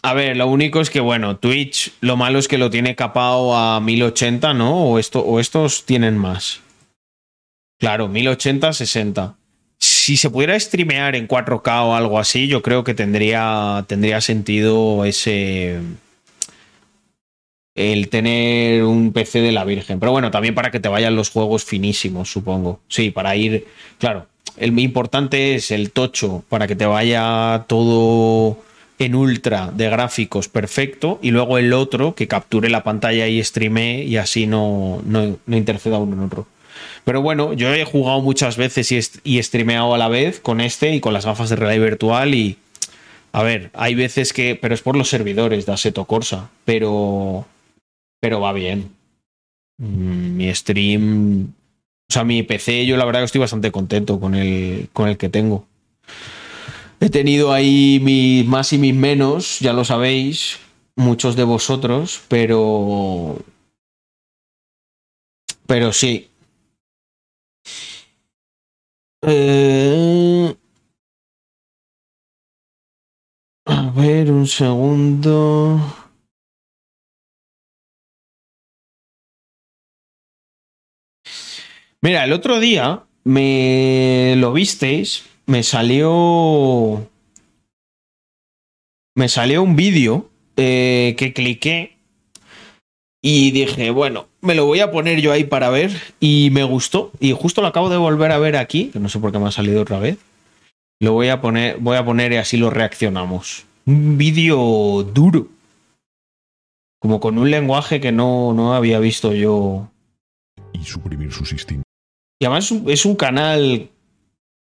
[0.07, 3.57] A ver, lo único es que, bueno, Twitch, lo malo es que lo tiene capado
[3.57, 4.85] a 1080, ¿no?
[4.85, 6.61] O, esto, o estos tienen más.
[7.77, 9.35] Claro, 1080, 60.
[9.77, 15.03] Si se pudiera streamear en 4K o algo así, yo creo que tendría, tendría sentido
[15.03, 15.81] ese.
[17.75, 19.99] El tener un PC de la Virgen.
[19.99, 22.79] Pero bueno, también para que te vayan los juegos finísimos, supongo.
[22.87, 23.67] Sí, para ir.
[23.99, 28.65] Claro, el importante es el tocho, para que te vaya todo
[28.99, 31.19] en ultra de gráficos perfecto.
[31.21, 35.57] Y luego el otro que capture la pantalla y streame y así no, no, no
[35.57, 36.47] interceda uno en otro.
[37.03, 40.93] Pero bueno, yo he jugado muchas veces y, y streameado a la vez con este
[40.93, 42.57] y con las gafas de realidad virtual y...
[43.33, 44.55] A ver, hay veces que...
[44.55, 46.49] Pero es por los servidores de Assetto Corsa.
[46.65, 47.45] Pero...
[48.19, 48.89] Pero va bien.
[49.77, 51.53] Mm, Mi stream...
[52.09, 55.17] O sea, mi PC yo la verdad que estoy bastante contento con el, con el
[55.17, 55.65] que tengo.
[56.99, 60.59] He tenido ahí mis más y mis menos, ya lo sabéis,
[60.95, 63.37] muchos de vosotros, pero...
[65.67, 66.29] Pero sí,
[69.21, 70.55] Eh,
[73.65, 75.81] A ver, un segundo.
[82.01, 87.09] Mira, el otro día me lo visteis, me salió.
[89.15, 91.97] Me salió un vídeo eh, que cliqué
[93.23, 95.91] y dije, bueno, me lo voy a poner yo ahí para ver.
[96.19, 97.11] Y me gustó.
[97.19, 99.47] Y justo lo acabo de volver a ver aquí, que no sé por qué me
[99.47, 100.17] ha salido otra vez.
[100.99, 103.65] Lo voy a poner, voy a poner y así lo reaccionamos.
[103.85, 105.47] Un vídeo duro.
[106.99, 109.89] Como con un lenguaje que no, no había visto yo.
[110.73, 111.85] Y suprimir sus instintos.
[112.39, 113.89] Y además es un, es un canal.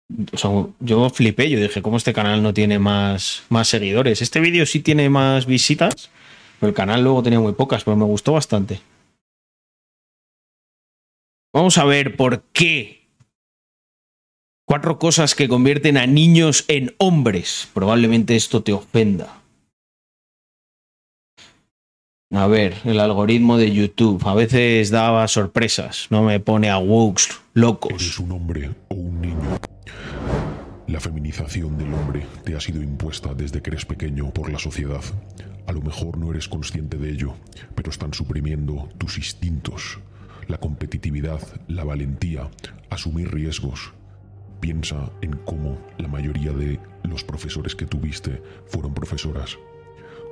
[0.09, 4.23] Yo flipé, yo dije, ¿cómo este canal no tiene más, más seguidores?
[4.23, 6.11] Este vídeo sí tiene más visitas,
[6.59, 8.81] pero el canal luego tenía muy pocas, pero me gustó bastante.
[11.53, 13.07] Vamos a ver por qué.
[14.67, 17.69] Cuatro cosas que convierten a niños en hombres.
[17.75, 19.43] Probablemente esto te ofenda.
[22.31, 27.41] A ver, el algoritmo de YouTube a veces daba sorpresas, no me pone a wokes
[27.55, 27.93] locos.
[27.93, 29.59] Eres un hombre o un niño.
[30.89, 35.03] La feminización del hombre te ha sido impuesta desde que eres pequeño por la sociedad.
[35.67, 37.35] A lo mejor no eres consciente de ello,
[37.75, 39.99] pero están suprimiendo tus instintos,
[40.47, 42.49] la competitividad, la valentía,
[42.89, 43.93] asumir riesgos.
[44.61, 49.59] Piensa en cómo la mayoría de los profesores que tuviste fueron profesoras,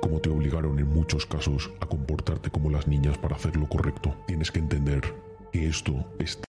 [0.01, 4.15] cómo te obligaron en muchos casos a comportarte como las niñas para hacer lo correcto.
[4.25, 5.01] Tienes que entender
[5.51, 6.41] que esto es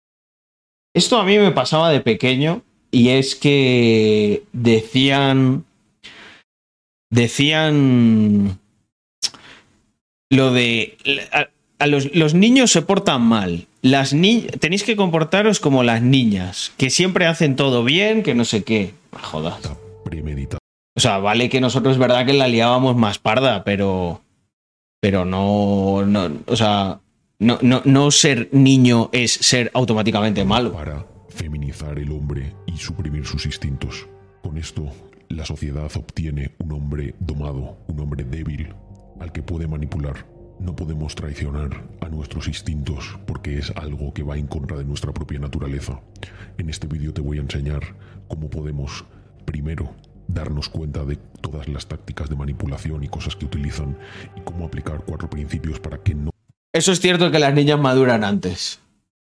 [0.94, 5.64] Esto a mí me pasaba de pequeño y es que decían.
[7.10, 8.58] Decían.
[10.30, 10.96] Lo de.
[11.32, 11.48] A,
[11.78, 13.66] a los, los niños se portan mal.
[13.82, 18.44] Las ni tenéis que comportaros como las niñas, que siempre hacen todo bien, que no
[18.44, 18.94] sé qué.
[19.12, 19.60] Jodas.
[20.04, 20.58] premeditado.
[20.96, 24.22] O sea, vale que nosotros es verdad que la liábamos más parda, pero.
[25.00, 26.04] Pero no.
[26.04, 27.00] no o sea.
[27.40, 30.72] No, no, no ser niño es ser automáticamente malo.
[30.72, 31.06] Para
[31.38, 34.08] feminizar el hombre y suprimir sus instintos.
[34.42, 34.90] Con esto,
[35.28, 38.74] la sociedad obtiene un hombre domado, un hombre débil,
[39.20, 40.26] al que puede manipular.
[40.58, 45.12] No podemos traicionar a nuestros instintos porque es algo que va en contra de nuestra
[45.12, 46.00] propia naturaleza.
[46.58, 47.82] En este vídeo te voy a enseñar
[48.26, 49.04] cómo podemos,
[49.44, 49.94] primero,
[50.26, 53.96] darnos cuenta de todas las tácticas de manipulación y cosas que utilizan
[54.36, 56.30] y cómo aplicar cuatro principios para que no
[56.72, 58.80] Eso es cierto que las niñas maduran antes.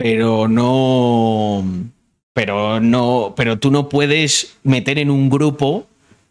[0.03, 1.63] Pero no.
[2.33, 3.33] Pero no.
[3.37, 5.87] Pero tú no puedes meter en un grupo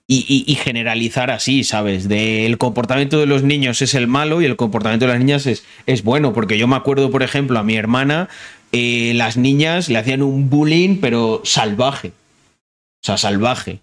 [0.06, 2.06] y, y- y generalizar así, ¿sabes?
[2.06, 5.46] De el comportamiento de los niños es el malo y el comportamiento de las niñas
[5.46, 6.34] es, es bueno.
[6.34, 8.28] Porque yo me acuerdo, por ejemplo, a mi hermana,
[8.72, 12.08] eh, las niñas le hacían un bullying, pero salvaje.
[12.08, 13.80] O sea, salvaje.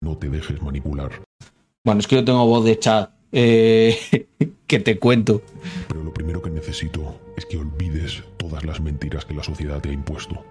[0.00, 1.10] no te dejes manipular.
[1.84, 3.10] Bueno, es que yo tengo voz de chat.
[3.34, 4.26] Eh,
[4.66, 5.42] que te cuento.
[5.88, 9.90] Pero lo primero que necesito es que olvides todas las mentiras que la sociedad te
[9.90, 10.44] ha impuesto.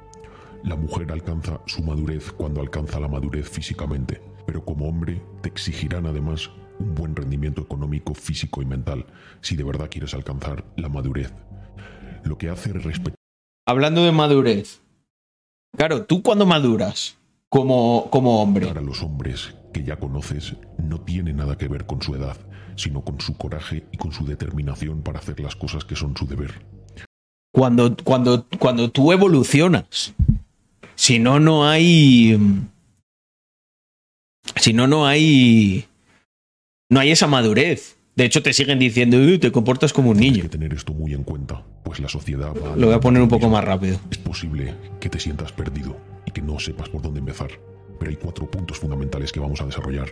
[0.63, 6.05] La mujer alcanza su madurez cuando alcanza la madurez físicamente, pero como hombre te exigirán
[6.05, 9.05] además un buen rendimiento económico, físico y mental
[9.41, 11.33] si de verdad quieres alcanzar la madurez.
[12.23, 13.15] Lo que hace respetar
[13.65, 14.81] Hablando de madurez.
[15.77, 18.69] Claro, tú cuando maduras como, como hombre.
[18.69, 22.35] a los hombres que ya conoces no tiene nada que ver con su edad,
[22.75, 26.25] sino con su coraje y con su determinación para hacer las cosas que son su
[26.27, 26.65] deber.
[27.53, 30.13] Cuando, cuando, cuando tú evolucionas.
[30.95, 32.37] Si no, no hay.
[34.55, 35.85] Si no, no hay.
[36.89, 37.97] No hay esa madurez.
[38.15, 40.43] De hecho, te siguen diciendo, "Uh, te comportas como un niño.
[40.43, 43.29] que tener esto muy en cuenta, pues la sociedad va Lo voy a poner un
[43.29, 43.99] poco más rápido.
[44.11, 47.49] Es posible que te sientas perdido y que no sepas por dónde empezar,
[47.99, 50.09] pero hay cuatro puntos fundamentales que vamos a desarrollar.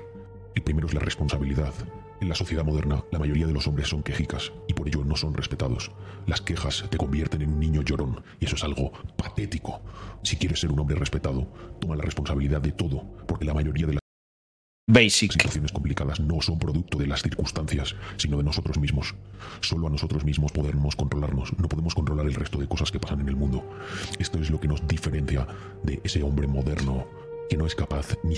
[0.56, 1.73] El primero es la responsabilidad.
[2.19, 5.15] En la sociedad moderna, la mayoría de los hombres son quejicas y por ello no
[5.15, 5.91] son respetados.
[6.28, 9.82] Las quejas te convierten en un niño llorón y eso es algo patético.
[10.23, 11.48] Si quieres ser un hombre respetado,
[11.80, 14.02] toma la responsabilidad de todo, porque la mayoría de las
[14.88, 15.32] Basic.
[15.32, 19.15] situaciones complicadas no son producto de las circunstancias, sino de nosotros mismos.
[19.61, 23.22] Solo a nosotros mismos podemos controlarnos, no podemos controlar el resto de cosas que pasan
[23.22, 23.64] en el mundo.
[24.19, 25.48] Esto es lo que nos diferencia
[25.84, 27.07] de ese hombre moderno
[27.49, 28.36] que no es capaz ni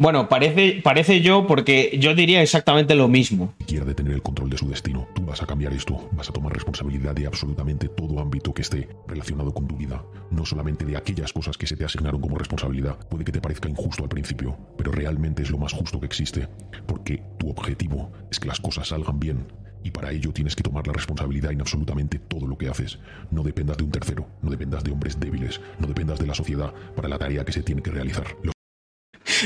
[0.00, 3.52] Bueno, parece, parece yo porque yo diría exactamente lo mismo.
[3.58, 5.06] siquiera de tener el control de su destino.
[5.14, 8.88] Tú vas a cambiar esto, vas a tomar responsabilidad de absolutamente todo ámbito que esté
[9.06, 12.96] relacionado con tu vida, no solamente de aquellas cosas que se te asignaron como responsabilidad.
[13.10, 16.48] Puede que te parezca injusto al principio, pero realmente es lo más justo que existe,
[16.86, 19.48] porque tu objetivo es que las cosas salgan bien.
[19.84, 22.98] Y para ello tienes que tomar la responsabilidad en absolutamente todo lo que haces.
[23.30, 26.72] No dependas de un tercero, no dependas de hombres débiles, no dependas de la sociedad
[26.96, 28.24] para la tarea que se tiene que realizar.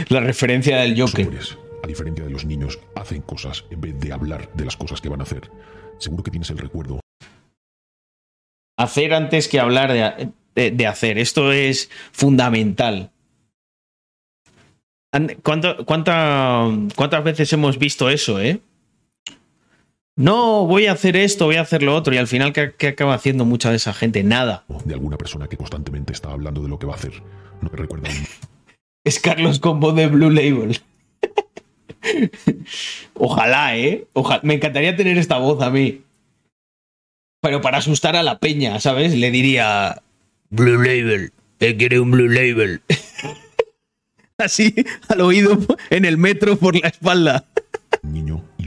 [0.09, 1.27] La referencia del Joker.
[1.27, 5.01] hombres, a diferencia de los niños, hacen cosas en vez de hablar de las cosas
[5.01, 5.51] que van a hacer.
[5.99, 7.01] Seguro que tienes el recuerdo
[8.77, 11.17] Hacer antes que hablar de, de- de hacer.
[11.19, 13.13] Esto es fundamental.
[15.13, 18.61] An- ¿Cuánto- cuánta- ¿Cuántas veces hemos visto eso, eh?
[20.17, 22.13] No, voy a hacer esto, voy a hacer lo otro.
[22.15, 24.23] Y al final, ¿qué, qué acaba haciendo mucha de esa gente?
[24.25, 24.65] Nada.
[24.85, 27.23] de alguna persona que constantemente está hablando de lo que va a hacer.
[27.61, 28.11] No te recuerda
[29.05, 30.81] Es Carlos con voz de Blue Label.
[33.15, 34.07] Ojalá, ¿eh?
[34.15, 34.41] Ojalá.
[34.43, 36.01] Me encantaría tener esta voz a mí.
[37.43, 39.15] Pero para asustar a la peña, ¿sabes?
[39.15, 40.03] Le diría...
[40.49, 41.33] Blue Label.
[41.61, 42.81] Él quiere un Blue Label.
[44.39, 44.75] Así,
[45.09, 45.59] al oído,
[45.91, 47.45] en el metro, por la espalda.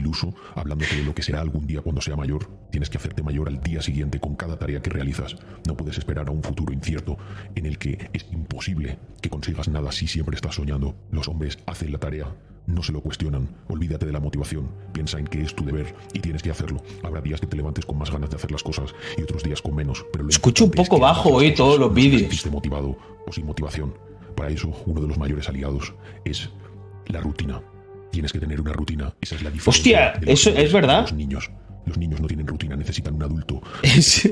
[0.08, 2.48] Iluso hablándote de lo que será algún día cuando sea mayor.
[2.70, 5.36] Tienes que hacerte mayor al día siguiente con cada tarea que realizas.
[5.66, 7.18] No puedes esperar a un futuro incierto
[7.54, 10.94] en el que es imposible que consigas nada si siempre estás soñando.
[11.10, 12.26] Los hombres hacen la tarea
[12.66, 13.48] No se lo cuestionan.
[13.68, 14.68] Olvídate de la motivación.
[14.92, 16.82] Piensa en que es tu deber y tienes que hacerlo.
[17.02, 19.62] Habrá días que te levantes con más ganas de hacer las cosas y otros días
[19.62, 20.04] con menos.
[20.12, 21.56] Pero lo Escucho un es poco que bajo hoy cosas.
[21.56, 22.30] todos los No vídeos.
[22.32, 23.94] estés motivado o sin motivación.
[24.36, 25.94] Para eso, uno de los mayores aliados
[26.26, 26.50] es
[27.06, 27.62] la rutina.
[28.18, 29.14] Tienes que tener una rutina.
[29.20, 30.10] Esa es la diferencia.
[30.10, 31.02] Hostia, eso es verdad.
[31.02, 31.52] Los niños.
[31.86, 33.62] Los niños no tienen rutina, necesitan un adulto.
[33.80, 34.28] Es,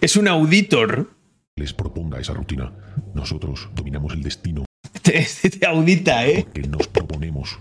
[0.00, 1.10] es un auditor.
[1.54, 2.72] Les proponga esa rutina.
[3.12, 4.64] Nosotros dominamos el destino
[5.02, 6.46] Te, te audita, ¿eh?
[6.54, 7.58] que nos proponemos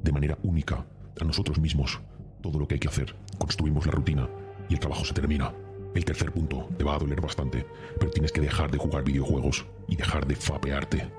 [0.00, 0.86] de manera única
[1.20, 1.98] a nosotros mismos
[2.40, 3.16] todo lo que hay que hacer.
[3.36, 4.28] Construimos la rutina
[4.68, 5.52] y el trabajo se termina.
[5.96, 7.66] El tercer punto te va a doler bastante,
[7.98, 11.10] pero tienes que dejar de jugar videojuegos y dejar de fapearte.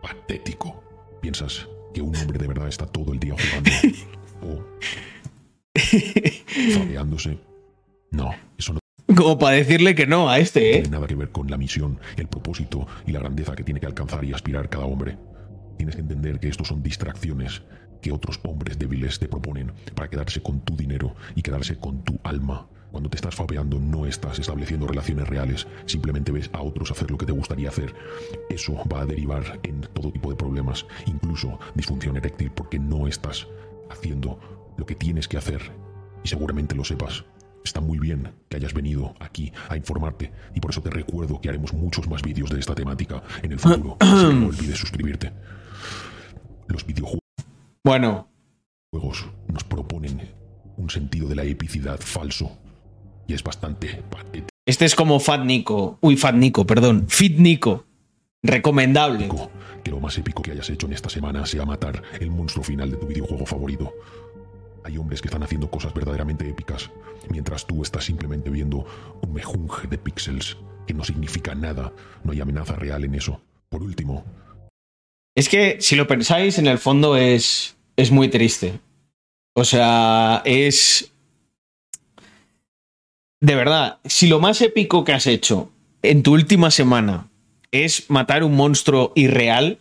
[0.00, 0.80] Patético.
[1.20, 1.66] ¿Piensas
[1.96, 3.70] que un hombre de verdad está todo el día jugando
[4.42, 4.62] o
[6.74, 7.38] fapeándose?
[8.10, 8.80] No, eso no
[9.16, 10.72] Como para decirle que no a este, ¿eh?
[10.82, 13.86] tiene nada que ver con la misión, el propósito y la grandeza que tiene que
[13.86, 15.16] alcanzar y aspirar cada hombre.
[15.78, 17.62] Tienes que entender que estos son distracciones
[18.02, 22.18] que otros hombres débiles te proponen para quedarse con tu dinero y quedarse con tu
[22.24, 22.66] alma.
[22.96, 27.18] Cuando te estás fapeando no estás estableciendo relaciones reales, simplemente ves a otros hacer lo
[27.18, 27.94] que te gustaría hacer.
[28.48, 33.48] Eso va a derivar en todo tipo de problemas, incluso disfunción eréctil, porque no estás
[33.90, 34.40] haciendo
[34.78, 35.60] lo que tienes que hacer
[36.24, 37.26] y seguramente lo sepas.
[37.62, 41.50] Está muy bien que hayas venido aquí a informarte y por eso te recuerdo que
[41.50, 43.98] haremos muchos más vídeos de esta temática en el futuro.
[44.00, 45.34] así que no olvides suscribirte.
[46.66, 47.20] Los videojuegos
[47.84, 48.30] Bueno,
[49.48, 50.32] nos proponen
[50.78, 52.56] un sentido de la epicidad falso
[53.26, 54.48] y es bastante patético.
[54.66, 55.98] este es como Fat Nico.
[56.00, 57.06] Uy, Fat Nico, perdón.
[57.08, 57.84] Fit Nico.
[58.42, 59.28] Recomendable.
[59.82, 62.90] Que lo más épico que hayas hecho en esta semana sea matar el monstruo final
[62.90, 63.92] de tu videojuego favorito.
[64.84, 66.90] Hay hombres que están haciendo cosas verdaderamente épicas,
[67.28, 68.86] mientras tú estás simplemente viendo
[69.20, 71.92] un mejunje de píxeles que no significa nada.
[72.22, 73.40] No hay amenaza real en eso.
[73.68, 74.24] Por último,
[75.34, 78.78] Es que si lo pensáis, en el fondo es, es muy triste.
[79.54, 81.12] O sea, es...
[83.40, 85.70] De verdad, si lo más épico que has hecho
[86.02, 87.28] en tu última semana
[87.72, 89.78] es matar un monstruo irreal,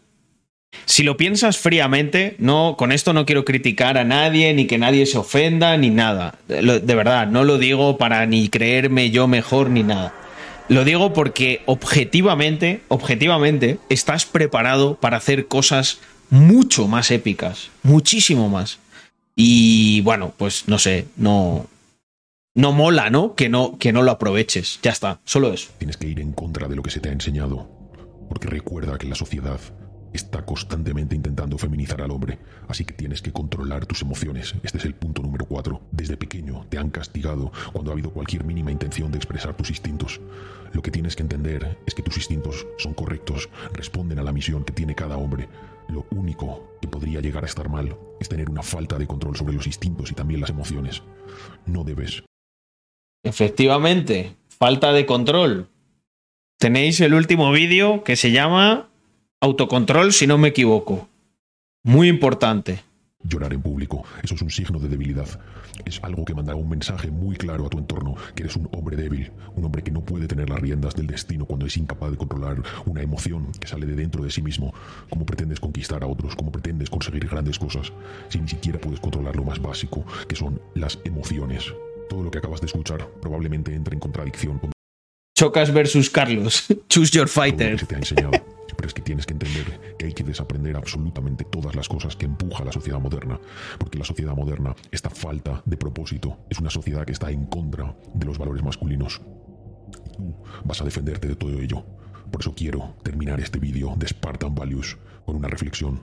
[0.86, 5.06] si lo piensas fríamente, no, con esto no quiero criticar a nadie, ni que nadie
[5.06, 6.38] se ofenda, ni nada.
[6.50, 10.14] Lo- De verdad, no lo digo para ni creerme yo mejor ni nada.
[10.68, 16.00] Lo digo porque objetivamente, objetivamente, estás preparado para hacer cosas
[16.30, 18.80] mucho más épicas, muchísimo más.
[19.36, 21.68] Y bueno, pues no sé, no
[22.56, 23.36] no mola, ¿no?
[23.36, 24.80] Que no que no lo aproveches.
[24.82, 25.72] Ya está, solo eso.
[25.78, 27.70] tienes que ir en contra de lo que se te ha enseñado.
[28.30, 29.60] Porque recuerda que la sociedad
[30.14, 34.56] está constantemente intentando feminizar al hombre, así que tienes que controlar tus emociones.
[34.64, 35.82] Este es el punto número 4.
[35.92, 40.22] Desde pequeño te han castigado cuando ha habido cualquier mínima intención de expresar tus instintos.
[40.72, 44.64] Lo que tienes que entender es que tus instintos son correctos, responden a la misión
[44.64, 45.50] que tiene cada hombre.
[45.90, 49.54] Lo único que podría llegar a estar mal es tener una falta de control sobre
[49.54, 51.04] los instintos y también las emociones.
[51.66, 52.24] No debes
[53.26, 55.68] Efectivamente, falta de control.
[56.60, 58.88] Tenéis el último vídeo que se llama
[59.42, 61.10] Autocontrol, si no me equivoco.
[61.84, 62.84] Muy importante.
[63.24, 65.28] Llorar en público, eso es un signo de debilidad.
[65.86, 68.96] Es algo que mandará un mensaje muy claro a tu entorno, que eres un hombre
[68.96, 72.18] débil, un hombre que no puede tener las riendas del destino cuando es incapaz de
[72.18, 74.72] controlar una emoción que sale de dentro de sí mismo.
[75.10, 76.36] ¿Cómo pretendes conquistar a otros?
[76.36, 77.92] ¿Cómo pretendes conseguir grandes cosas
[78.30, 81.74] si ni siquiera puedes controlar lo más básico, que son las emociones?
[82.10, 84.72] Todo lo que acabas de escuchar probablemente entre en contradicción con
[85.38, 86.66] Chocas versus Carlos.
[86.90, 87.72] Choose your todo lo fighter.
[87.74, 88.32] que se te ha enseñado.
[88.78, 92.26] Pero es que tienes que entender que hay que desaprender absolutamente todas las cosas que
[92.26, 93.40] empuja la sociedad moderna.
[93.78, 97.96] Porque la sociedad moderna, esta falta de propósito, es una sociedad que está en contra
[98.14, 99.22] de los valores masculinos.
[100.06, 101.86] Y tú vas a defenderte de todo ello.
[102.32, 106.02] Por eso quiero terminar este vídeo de Spartan Values con una reflexión.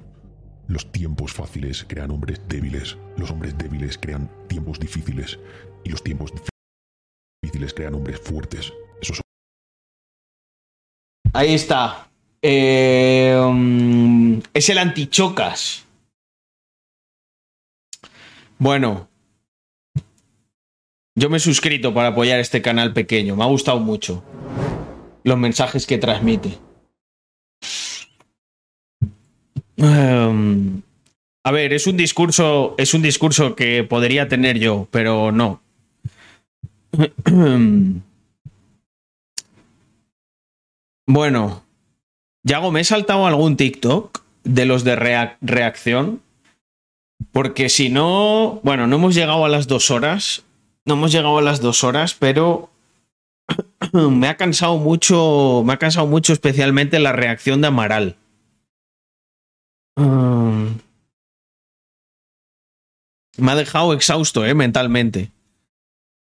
[0.69, 2.97] Los tiempos fáciles crean hombres débiles.
[3.17, 5.39] Los hombres débiles crean tiempos difíciles.
[5.85, 6.33] Y los tiempos
[7.43, 8.73] difíciles crean hombres fuertes.
[9.01, 9.23] Eso son
[11.33, 12.09] Ahí está.
[12.43, 15.87] Eh, mm, es el antichocas.
[18.59, 19.09] Bueno.
[21.15, 23.37] Yo me he suscrito para apoyar este canal pequeño.
[23.37, 24.23] Me ha gustado mucho.
[25.25, 26.59] Los mensajes que transmite.
[29.77, 30.83] Em,
[31.45, 32.75] a ver, es un discurso.
[32.79, 35.63] Es un discurso que podría tener yo, pero no.
[41.07, 41.63] Bueno,
[42.45, 46.23] Yago, me he saltado algún TikTok de los de reac- reacción.
[47.33, 50.45] Porque si no, bueno, no hemos llegado a las dos horas.
[50.85, 52.71] No hemos llegado a las dos horas, pero
[53.93, 55.63] me ha cansado mucho.
[55.65, 58.17] Me ha cansado mucho, especialmente la reacción de Amaral.
[59.97, 60.69] Mm.
[63.39, 64.55] me ha dejado exhausto, ¿eh?
[64.55, 65.31] Mentalmente.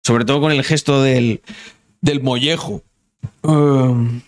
[0.03, 1.41] Sobre todo con el gesto del,
[2.01, 2.81] del mollejo.
[3.43, 4.21] Um.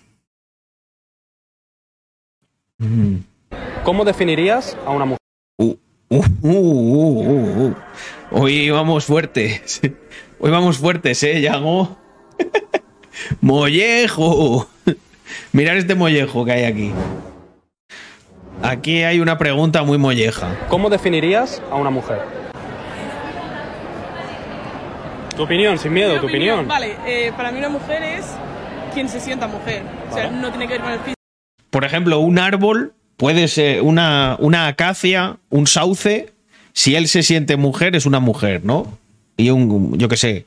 [3.83, 5.17] ¿Cómo definirías a una mujer?
[5.57, 5.75] Uh,
[6.09, 7.75] uh, uh.
[8.31, 9.81] Hoy vamos fuertes.
[10.39, 11.97] Hoy vamos fuertes, ¿eh, Yago?
[13.41, 14.67] mollejo.
[15.53, 16.91] Mirad este mollejo que hay aquí.
[18.61, 20.55] Aquí hay una pregunta muy molleja.
[20.69, 22.42] ¿Cómo definirías a una mujer?
[25.35, 26.67] Tu opinión, sin miedo, Mi tu opinión.
[26.67, 28.25] Vale, eh, para mí una mujer es
[28.93, 29.81] quien se sienta mujer.
[30.09, 30.37] O sea, Vale.
[30.37, 31.13] no tiene que ver con el físico.
[31.69, 36.31] Por ejemplo, un árbol puede ser una, una acacia, un sauce.
[36.73, 38.87] Si él se siente mujer, es una mujer, ¿no?
[39.37, 40.45] Y un, yo qué sé,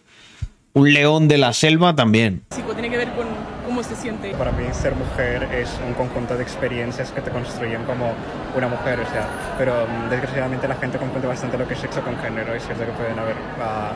[0.72, 2.42] un león de la selva también.
[2.50, 3.26] Tiene que ver con
[3.64, 4.30] cómo se siente.
[4.32, 8.12] Para mí ser mujer es un conjunto de experiencias que te construyen como
[8.56, 9.26] una mujer, o sea,
[9.58, 12.54] pero mm, desgraciadamente la gente confunde bastante lo que es sexo con género.
[12.54, 13.92] Es cierto que pueden haber ah,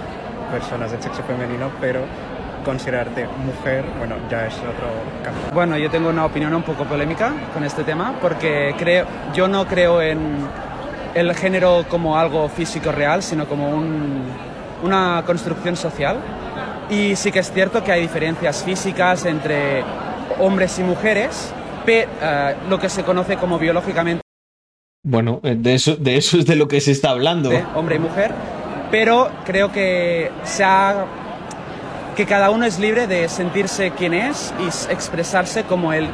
[0.51, 2.01] personas del sexo femenino, pero
[2.65, 4.89] considerarte mujer, bueno, ya es otro
[5.25, 5.41] campo.
[5.55, 9.67] Bueno, yo tengo una opinión un poco polémica con este tema porque creo, yo no
[9.67, 10.19] creo en
[11.15, 14.25] el género como algo físico real, sino como un-
[14.83, 16.19] una construcción social.
[16.91, 19.83] Y sí que es cierto que hay diferencias físicas entre
[20.39, 21.53] hombres y mujeres,
[21.87, 22.09] pero
[22.69, 24.21] lo que se conoce como biológicamente
[25.03, 27.51] Bueno, eh, de eso, de eso es de lo que se está hablando.
[27.75, 28.33] hombre y mujer,
[28.91, 31.07] pero creo que se ha-
[32.17, 36.09] que cada uno es libre de sentirse quien es y expresarse como él.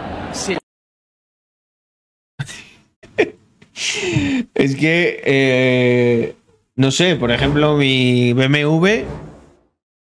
[4.54, 6.34] Es que, eh,
[6.76, 9.04] no sé, por ejemplo, mi BMW,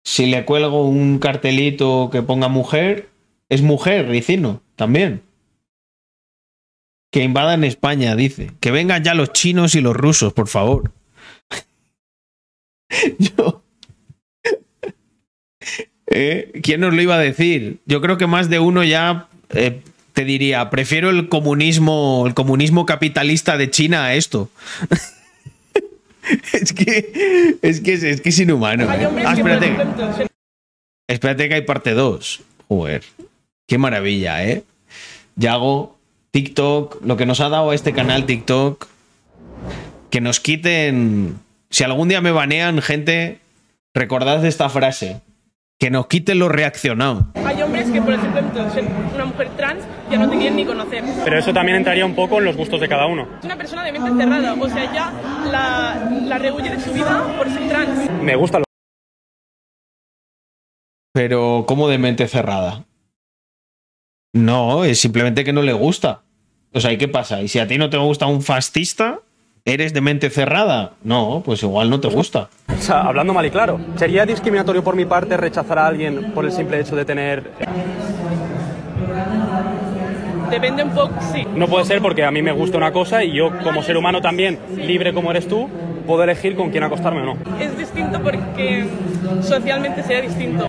[0.05, 3.09] si le cuelgo un cartelito que ponga mujer,
[3.49, 5.23] es mujer, Ricino, también.
[7.11, 8.51] Que invadan España, dice.
[8.61, 10.91] Que vengan ya los chinos y los rusos, por favor.
[13.19, 13.63] Yo.
[16.07, 16.61] ¿Eh?
[16.63, 17.79] ¿Quién nos lo iba a decir?
[17.87, 19.81] Yo creo que más de uno ya eh,
[20.13, 24.51] te diría, prefiero el comunismo, el comunismo capitalista de China a esto.
[26.53, 28.85] es que es que es, que es inhumano.
[28.85, 29.09] ¿eh?
[29.25, 29.77] Ah, espérate,
[31.09, 32.43] espérate que hay parte 2.
[32.69, 33.03] Joder.
[33.67, 34.63] Qué maravilla, ¿eh?
[35.37, 35.99] Yago,
[36.31, 38.87] TikTok, lo que nos ha dado este canal TikTok,
[40.11, 41.39] que nos quiten,
[41.75, 43.41] si algún día me banean, gente,
[43.95, 45.21] recordad esta frase,
[45.77, 47.33] que nos quiten lo reaccionado.
[47.45, 51.03] hay hombres que, por ejemplo, ser una mujer trans ya no te quieren ni conocer.
[51.25, 53.27] Pero eso también entraría un poco en los gustos de cada uno.
[53.41, 55.13] Es una persona de mente cerrada, o sea, ya
[55.51, 58.09] la, la rehuye de su vida por ser trans.
[58.23, 58.65] Me gusta lo
[61.13, 62.85] Pero, ¿cómo de mente cerrada?
[64.33, 66.23] No, es simplemente que no le gusta.
[66.73, 67.43] O sea, ¿y qué pasa?
[67.43, 69.23] ¿Y si a ti no te gusta un fascista,
[69.65, 70.93] eres de mente cerrada?
[71.03, 72.51] No, pues igual no te gusta.
[72.69, 76.45] O sea, hablando mal y claro, ¿sería discriminatorio por mi parte rechazar a alguien por
[76.45, 77.51] el simple hecho de tener...
[80.51, 81.45] Depende un poco, sí.
[81.57, 84.21] No puede ser porque a mí me gusta una cosa y yo como ser humano
[84.21, 85.69] también, libre como eres tú,
[86.07, 87.59] puedo elegir con quién acostarme o no.
[87.59, 88.87] Es distinto porque
[89.41, 90.69] socialmente sería distinto.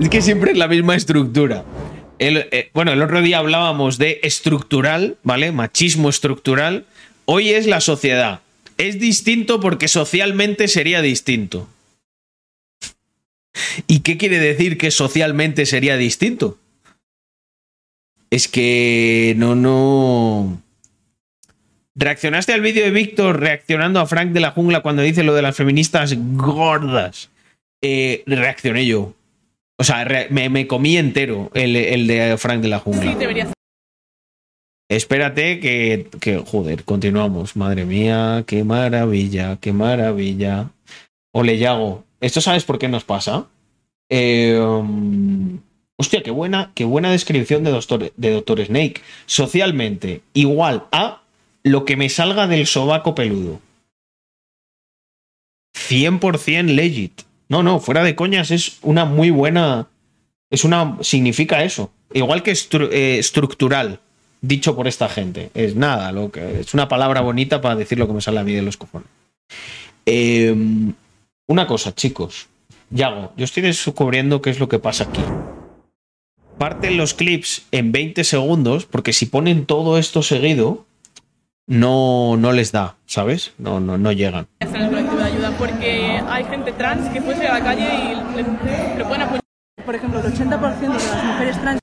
[0.00, 1.62] Es que siempre es la misma estructura.
[2.18, 5.52] Eh, bueno, el otro día hablábamos de estructural, ¿vale?
[5.52, 6.86] Machismo estructural.
[7.24, 8.40] Hoy es la sociedad.
[8.78, 11.68] Es distinto porque socialmente sería distinto.
[13.86, 16.58] ¿Y qué quiere decir que socialmente sería distinto?
[18.30, 20.62] Es que no, no.
[21.94, 25.42] ¿Reaccionaste al vídeo de Víctor reaccionando a Frank de la jungla cuando dice lo de
[25.42, 27.30] las feministas gordas?
[27.80, 29.14] Eh, reaccioné yo.
[29.78, 33.16] O sea, me, me comí entero el, el de Frank de la jungla.
[33.18, 33.52] Sí.
[34.88, 37.56] Espérate que, que, joder, continuamos.
[37.56, 40.70] Madre mía, qué maravilla, qué maravilla.
[41.32, 42.04] Ole, Yago.
[42.20, 43.46] ¿Esto sabes por qué nos pasa?
[44.08, 45.58] Eh, um,
[45.96, 49.02] hostia, qué buena, qué buena descripción de Doctor, de Doctor Snake.
[49.26, 51.22] Socialmente, igual a
[51.62, 53.60] lo que me salga del sobaco peludo.
[55.74, 57.22] 100% legit.
[57.48, 59.88] No, no, fuera de coñas, es una muy buena.
[60.50, 60.98] Es una.
[61.00, 61.90] Significa eso.
[62.12, 64.00] Igual que eh, estructural,
[64.40, 65.50] dicho por esta gente.
[65.54, 68.44] Es nada, lo que, es una palabra bonita para decir lo que me sale a
[68.44, 69.08] mí de los cojones.
[70.06, 70.54] Eh,
[71.46, 72.48] una cosa, chicos.
[72.90, 75.22] Yago, yo estoy descubriendo qué es lo que pasa aquí.
[76.58, 80.86] Parten los clips en 20 segundos, porque si ponen todo esto seguido,
[81.66, 83.52] no, no les da, ¿sabes?
[83.58, 84.46] No, no, no llegan.
[84.60, 85.95] Ayuda porque
[86.56, 88.42] gente trans que salir a la calle y le,
[88.98, 89.42] le pueden apoyar.
[89.84, 91.80] Por ejemplo, el 80% de las mujeres trans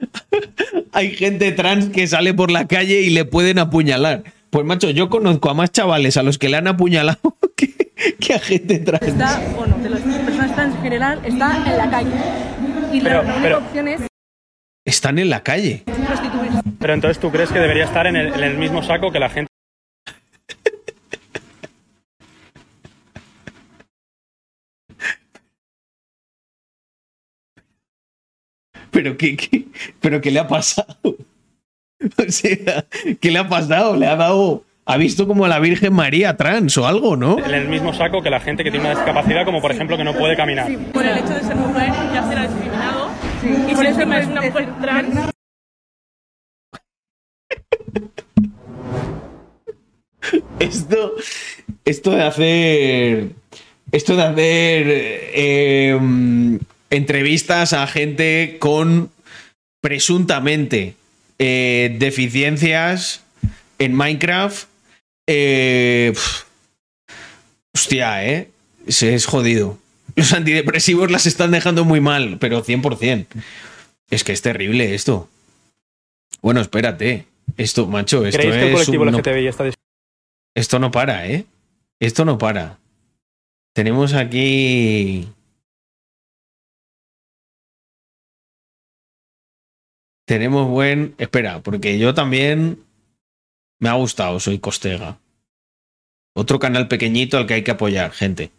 [0.92, 4.24] hay gente trans que sale por la calle y le pueden apuñalar.
[4.50, 8.34] Pues macho, yo conozco a más chavales a los que le han apuñalado que, que
[8.34, 9.02] a gente trans.
[9.02, 12.10] Está, bueno, de las personas trans en general, está en la calle.
[12.92, 14.00] Y la- Pero- la, única pero- opción es
[14.84, 15.84] Están en la calle.
[15.86, 16.60] prostituirse.
[16.78, 19.28] Pero entonces tú crees que debería estar en el, en el mismo saco que la
[19.30, 19.48] gente.
[28.92, 29.64] ¿Pero qué, qué-
[30.00, 30.96] ¿Pero qué le ha pasado?
[32.18, 32.84] O sea,
[33.20, 33.94] ¿qué le ha pasado?
[33.96, 34.64] Le ha dado...
[34.86, 37.38] Ha visto como a la Virgen María trans o algo, ¿no?
[37.38, 40.02] En el mismo saco que la gente que tiene una discapacidad, como por ejemplo que
[40.02, 40.68] no puede caminar.
[40.92, 43.08] Por el hecho de ser mujer ya será discriminado.
[43.70, 45.14] y por eso es una mujer trans.
[50.60, 51.14] Esto,
[51.84, 53.28] esto de hacer,
[53.90, 54.84] esto de hacer
[55.34, 56.56] eh, mm,
[56.92, 59.10] entrevistas a gente con
[59.80, 60.94] presuntamente
[61.38, 63.22] eh, deficiencias
[63.78, 64.68] en Minecraft,
[65.26, 66.12] eh,
[67.74, 68.48] hostia, eh,
[68.86, 69.78] es, es jodido.
[70.14, 73.26] Los antidepresivos las están dejando muy mal, pero 100%.
[74.10, 75.28] Es que es terrible esto.
[76.42, 77.26] Bueno, espérate.
[77.56, 79.74] Esto, macho, esto ¿Creéis que el es colectivo un- no- LGTBI está dis-
[80.54, 81.44] esto no para, ¿eh?
[82.00, 82.78] Esto no para.
[83.74, 85.28] Tenemos aquí.
[90.24, 91.14] Tenemos buen.
[91.18, 92.84] Espera, porque yo también.
[93.80, 95.18] Me ha gustado, soy Costega.
[96.34, 98.52] Otro canal pequeñito al que hay que apoyar, gente.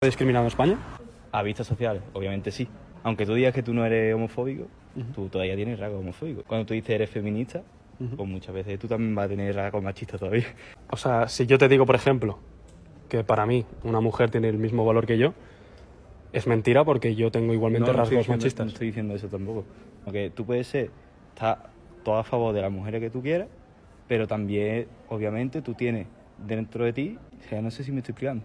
[0.00, 0.78] Está discriminado en España?
[1.32, 2.68] A vista social, obviamente sí.
[3.02, 4.68] Aunque tú digas que tú no eres homofóbico,
[5.14, 6.44] tú todavía tienes rasgos homofóbicos.
[6.44, 7.62] Cuando tú dices eres feminista,
[7.98, 10.54] pues muchas veces tú también vas a tener rasgos machistas todavía.
[10.90, 12.38] O sea, si yo te digo, por ejemplo,
[13.10, 15.34] que para mí una mujer tiene el mismo valor que yo,
[16.32, 18.66] es mentira porque yo tengo igualmente No, no rasgos diciendo- machistas.
[18.66, 19.64] No estoy diciendo eso tampoco.
[20.06, 20.90] Aunque tú puedes ser,
[21.34, 21.68] estar
[22.04, 23.48] todo a favor de las mujeres que tú quieras,
[24.08, 26.06] pero también, obviamente, tú tienes
[26.46, 28.44] dentro de ti, o sea, no sé si me estoy explicando.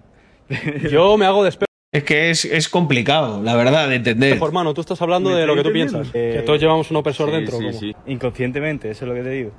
[0.92, 1.54] Yo me hago de.
[1.92, 4.38] Es que es, es complicado, la verdad, de entender.
[4.44, 6.10] Hermano, tú estás hablando ¿Me de lo que tú piensas.
[6.14, 7.58] Eh, que todos llevamos un opresor sí, dentro.
[7.58, 7.96] sí, sí.
[8.08, 9.52] Inconscientemente, eso es lo que te digo.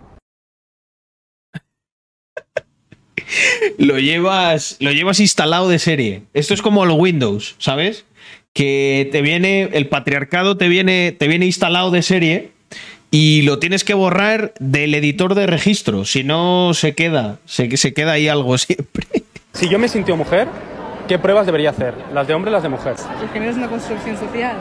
[3.79, 6.23] Lo llevas, lo llevas instalado de serie.
[6.35, 8.05] Esto es como los Windows, ¿sabes?
[8.53, 12.51] Que te viene, el patriarcado te viene, te viene instalado de serie
[13.11, 16.05] y lo tienes que borrar del editor de registro.
[16.05, 19.07] Si no, se queda, se, se queda ahí algo siempre.
[19.53, 20.49] Si yo me sintió mujer,
[21.09, 21.95] ¿qué pruebas debería hacer?
[22.13, 22.95] ¿Las de hombre o las de mujer?
[23.23, 24.57] El género es una construcción social.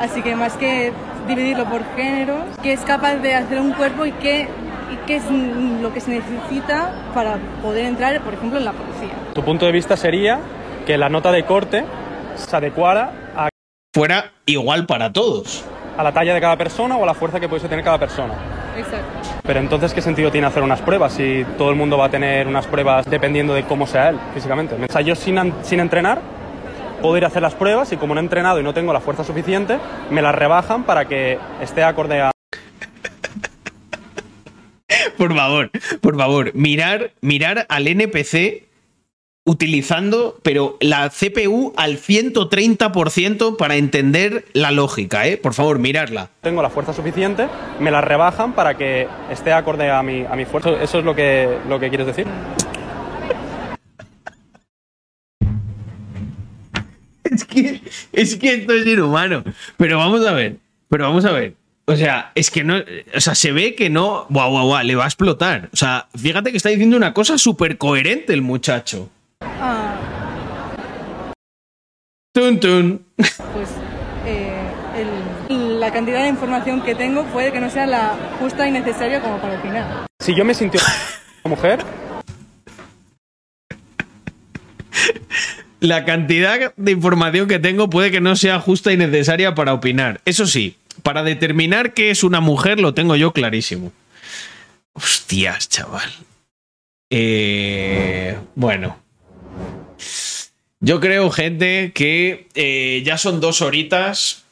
[0.00, 0.92] Así que más que
[1.28, 4.71] dividirlo por géneros, que es capaz de hacer un cuerpo y qué, y
[5.06, 9.14] qué es lo que se necesita para poder entrar, por ejemplo, en la policía.
[9.34, 10.40] Tu punto de vista sería
[10.86, 11.84] que la nota de corte
[12.34, 13.48] se adecuara a,
[13.94, 15.64] Fuera igual para todos.
[15.96, 18.34] a la talla de cada persona o a la fuerza que pudiese tener cada persona.
[18.76, 19.06] Exacto.
[19.44, 22.46] Pero entonces, ¿qué sentido tiene hacer unas pruebas si todo el mundo va a tener
[22.46, 24.76] unas pruebas dependiendo de cómo sea él físicamente?
[24.88, 26.20] O sea, yo sin, sin entrenar
[27.02, 29.00] puedo ir a hacer las pruebas y como no he entrenado y no tengo la
[29.00, 29.78] fuerza suficiente,
[30.10, 32.30] me las rebajan para que esté acorde a...
[35.16, 35.70] Por favor,
[36.00, 38.64] por favor, mirar, mirar al NPC
[39.44, 45.36] utilizando, pero la CPU al 130% para entender la lógica, ¿eh?
[45.36, 46.30] Por favor, mirarla.
[46.42, 47.48] Tengo la fuerza suficiente,
[47.80, 50.70] me las rebajan para que esté acorde a mi, a mi fuerza.
[50.82, 52.26] ¿Eso es lo que, lo que quieres decir?
[57.24, 57.80] Es que,
[58.12, 59.42] es que esto es inhumano.
[59.76, 60.56] Pero vamos a ver,
[60.88, 61.54] pero vamos a ver.
[61.86, 62.76] O sea, es que no.
[63.14, 64.26] O sea, se ve que no.
[64.28, 65.68] Guau, guau, guau, le va a explotar.
[65.72, 69.10] O sea, fíjate que está diciendo una cosa súper coherente el muchacho.
[69.42, 69.96] Ah,
[72.34, 73.04] Tun, tun.
[73.16, 73.68] pues
[74.26, 74.56] eh,
[74.96, 79.20] el- la cantidad de información que tengo puede que no sea la justa y necesaria
[79.20, 80.06] como para opinar.
[80.20, 80.80] Si yo me sintió
[81.44, 81.80] mujer,
[85.80, 90.20] La cantidad de información que tengo puede que no sea justa y necesaria para opinar.
[90.24, 93.92] Eso sí, para determinar qué es una mujer lo tengo yo clarísimo.
[94.92, 96.10] Hostias, chaval.
[97.10, 98.98] Eh, bueno.
[100.80, 104.44] Yo creo, gente, que eh, ya son dos horitas.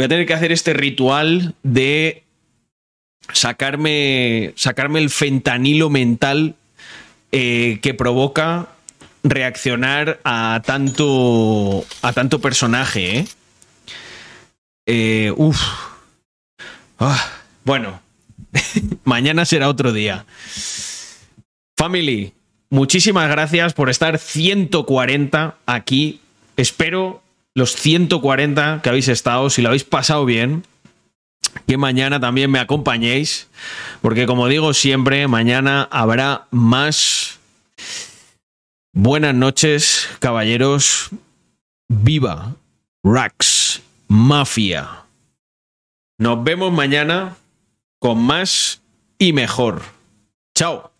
[0.00, 2.24] Voy a tener que hacer este ritual de
[3.32, 6.54] sacarme, sacarme el fentanilo mental
[7.32, 8.68] eh, que provoca
[9.22, 13.26] reaccionar a tanto a tanto personaje, ¿eh?
[14.86, 15.60] Eh, uf.
[16.98, 17.24] Ah,
[17.64, 18.00] bueno,
[19.04, 20.26] mañana será otro día.
[21.76, 22.32] Family,
[22.70, 26.20] muchísimas gracias por estar 140 aquí.
[26.56, 27.22] Espero
[27.54, 30.64] los 140 que habéis estado, si lo habéis pasado bien,
[31.66, 33.48] que mañana también me acompañéis,
[34.02, 37.38] porque como digo siempre, mañana habrá más.
[38.92, 41.10] Buenas noches, caballeros.
[41.88, 42.54] Viva
[43.02, 45.04] Rax Mafia.
[46.18, 47.36] Nos vemos mañana
[47.98, 48.82] con más
[49.18, 49.82] y mejor.
[50.54, 50.92] Chao.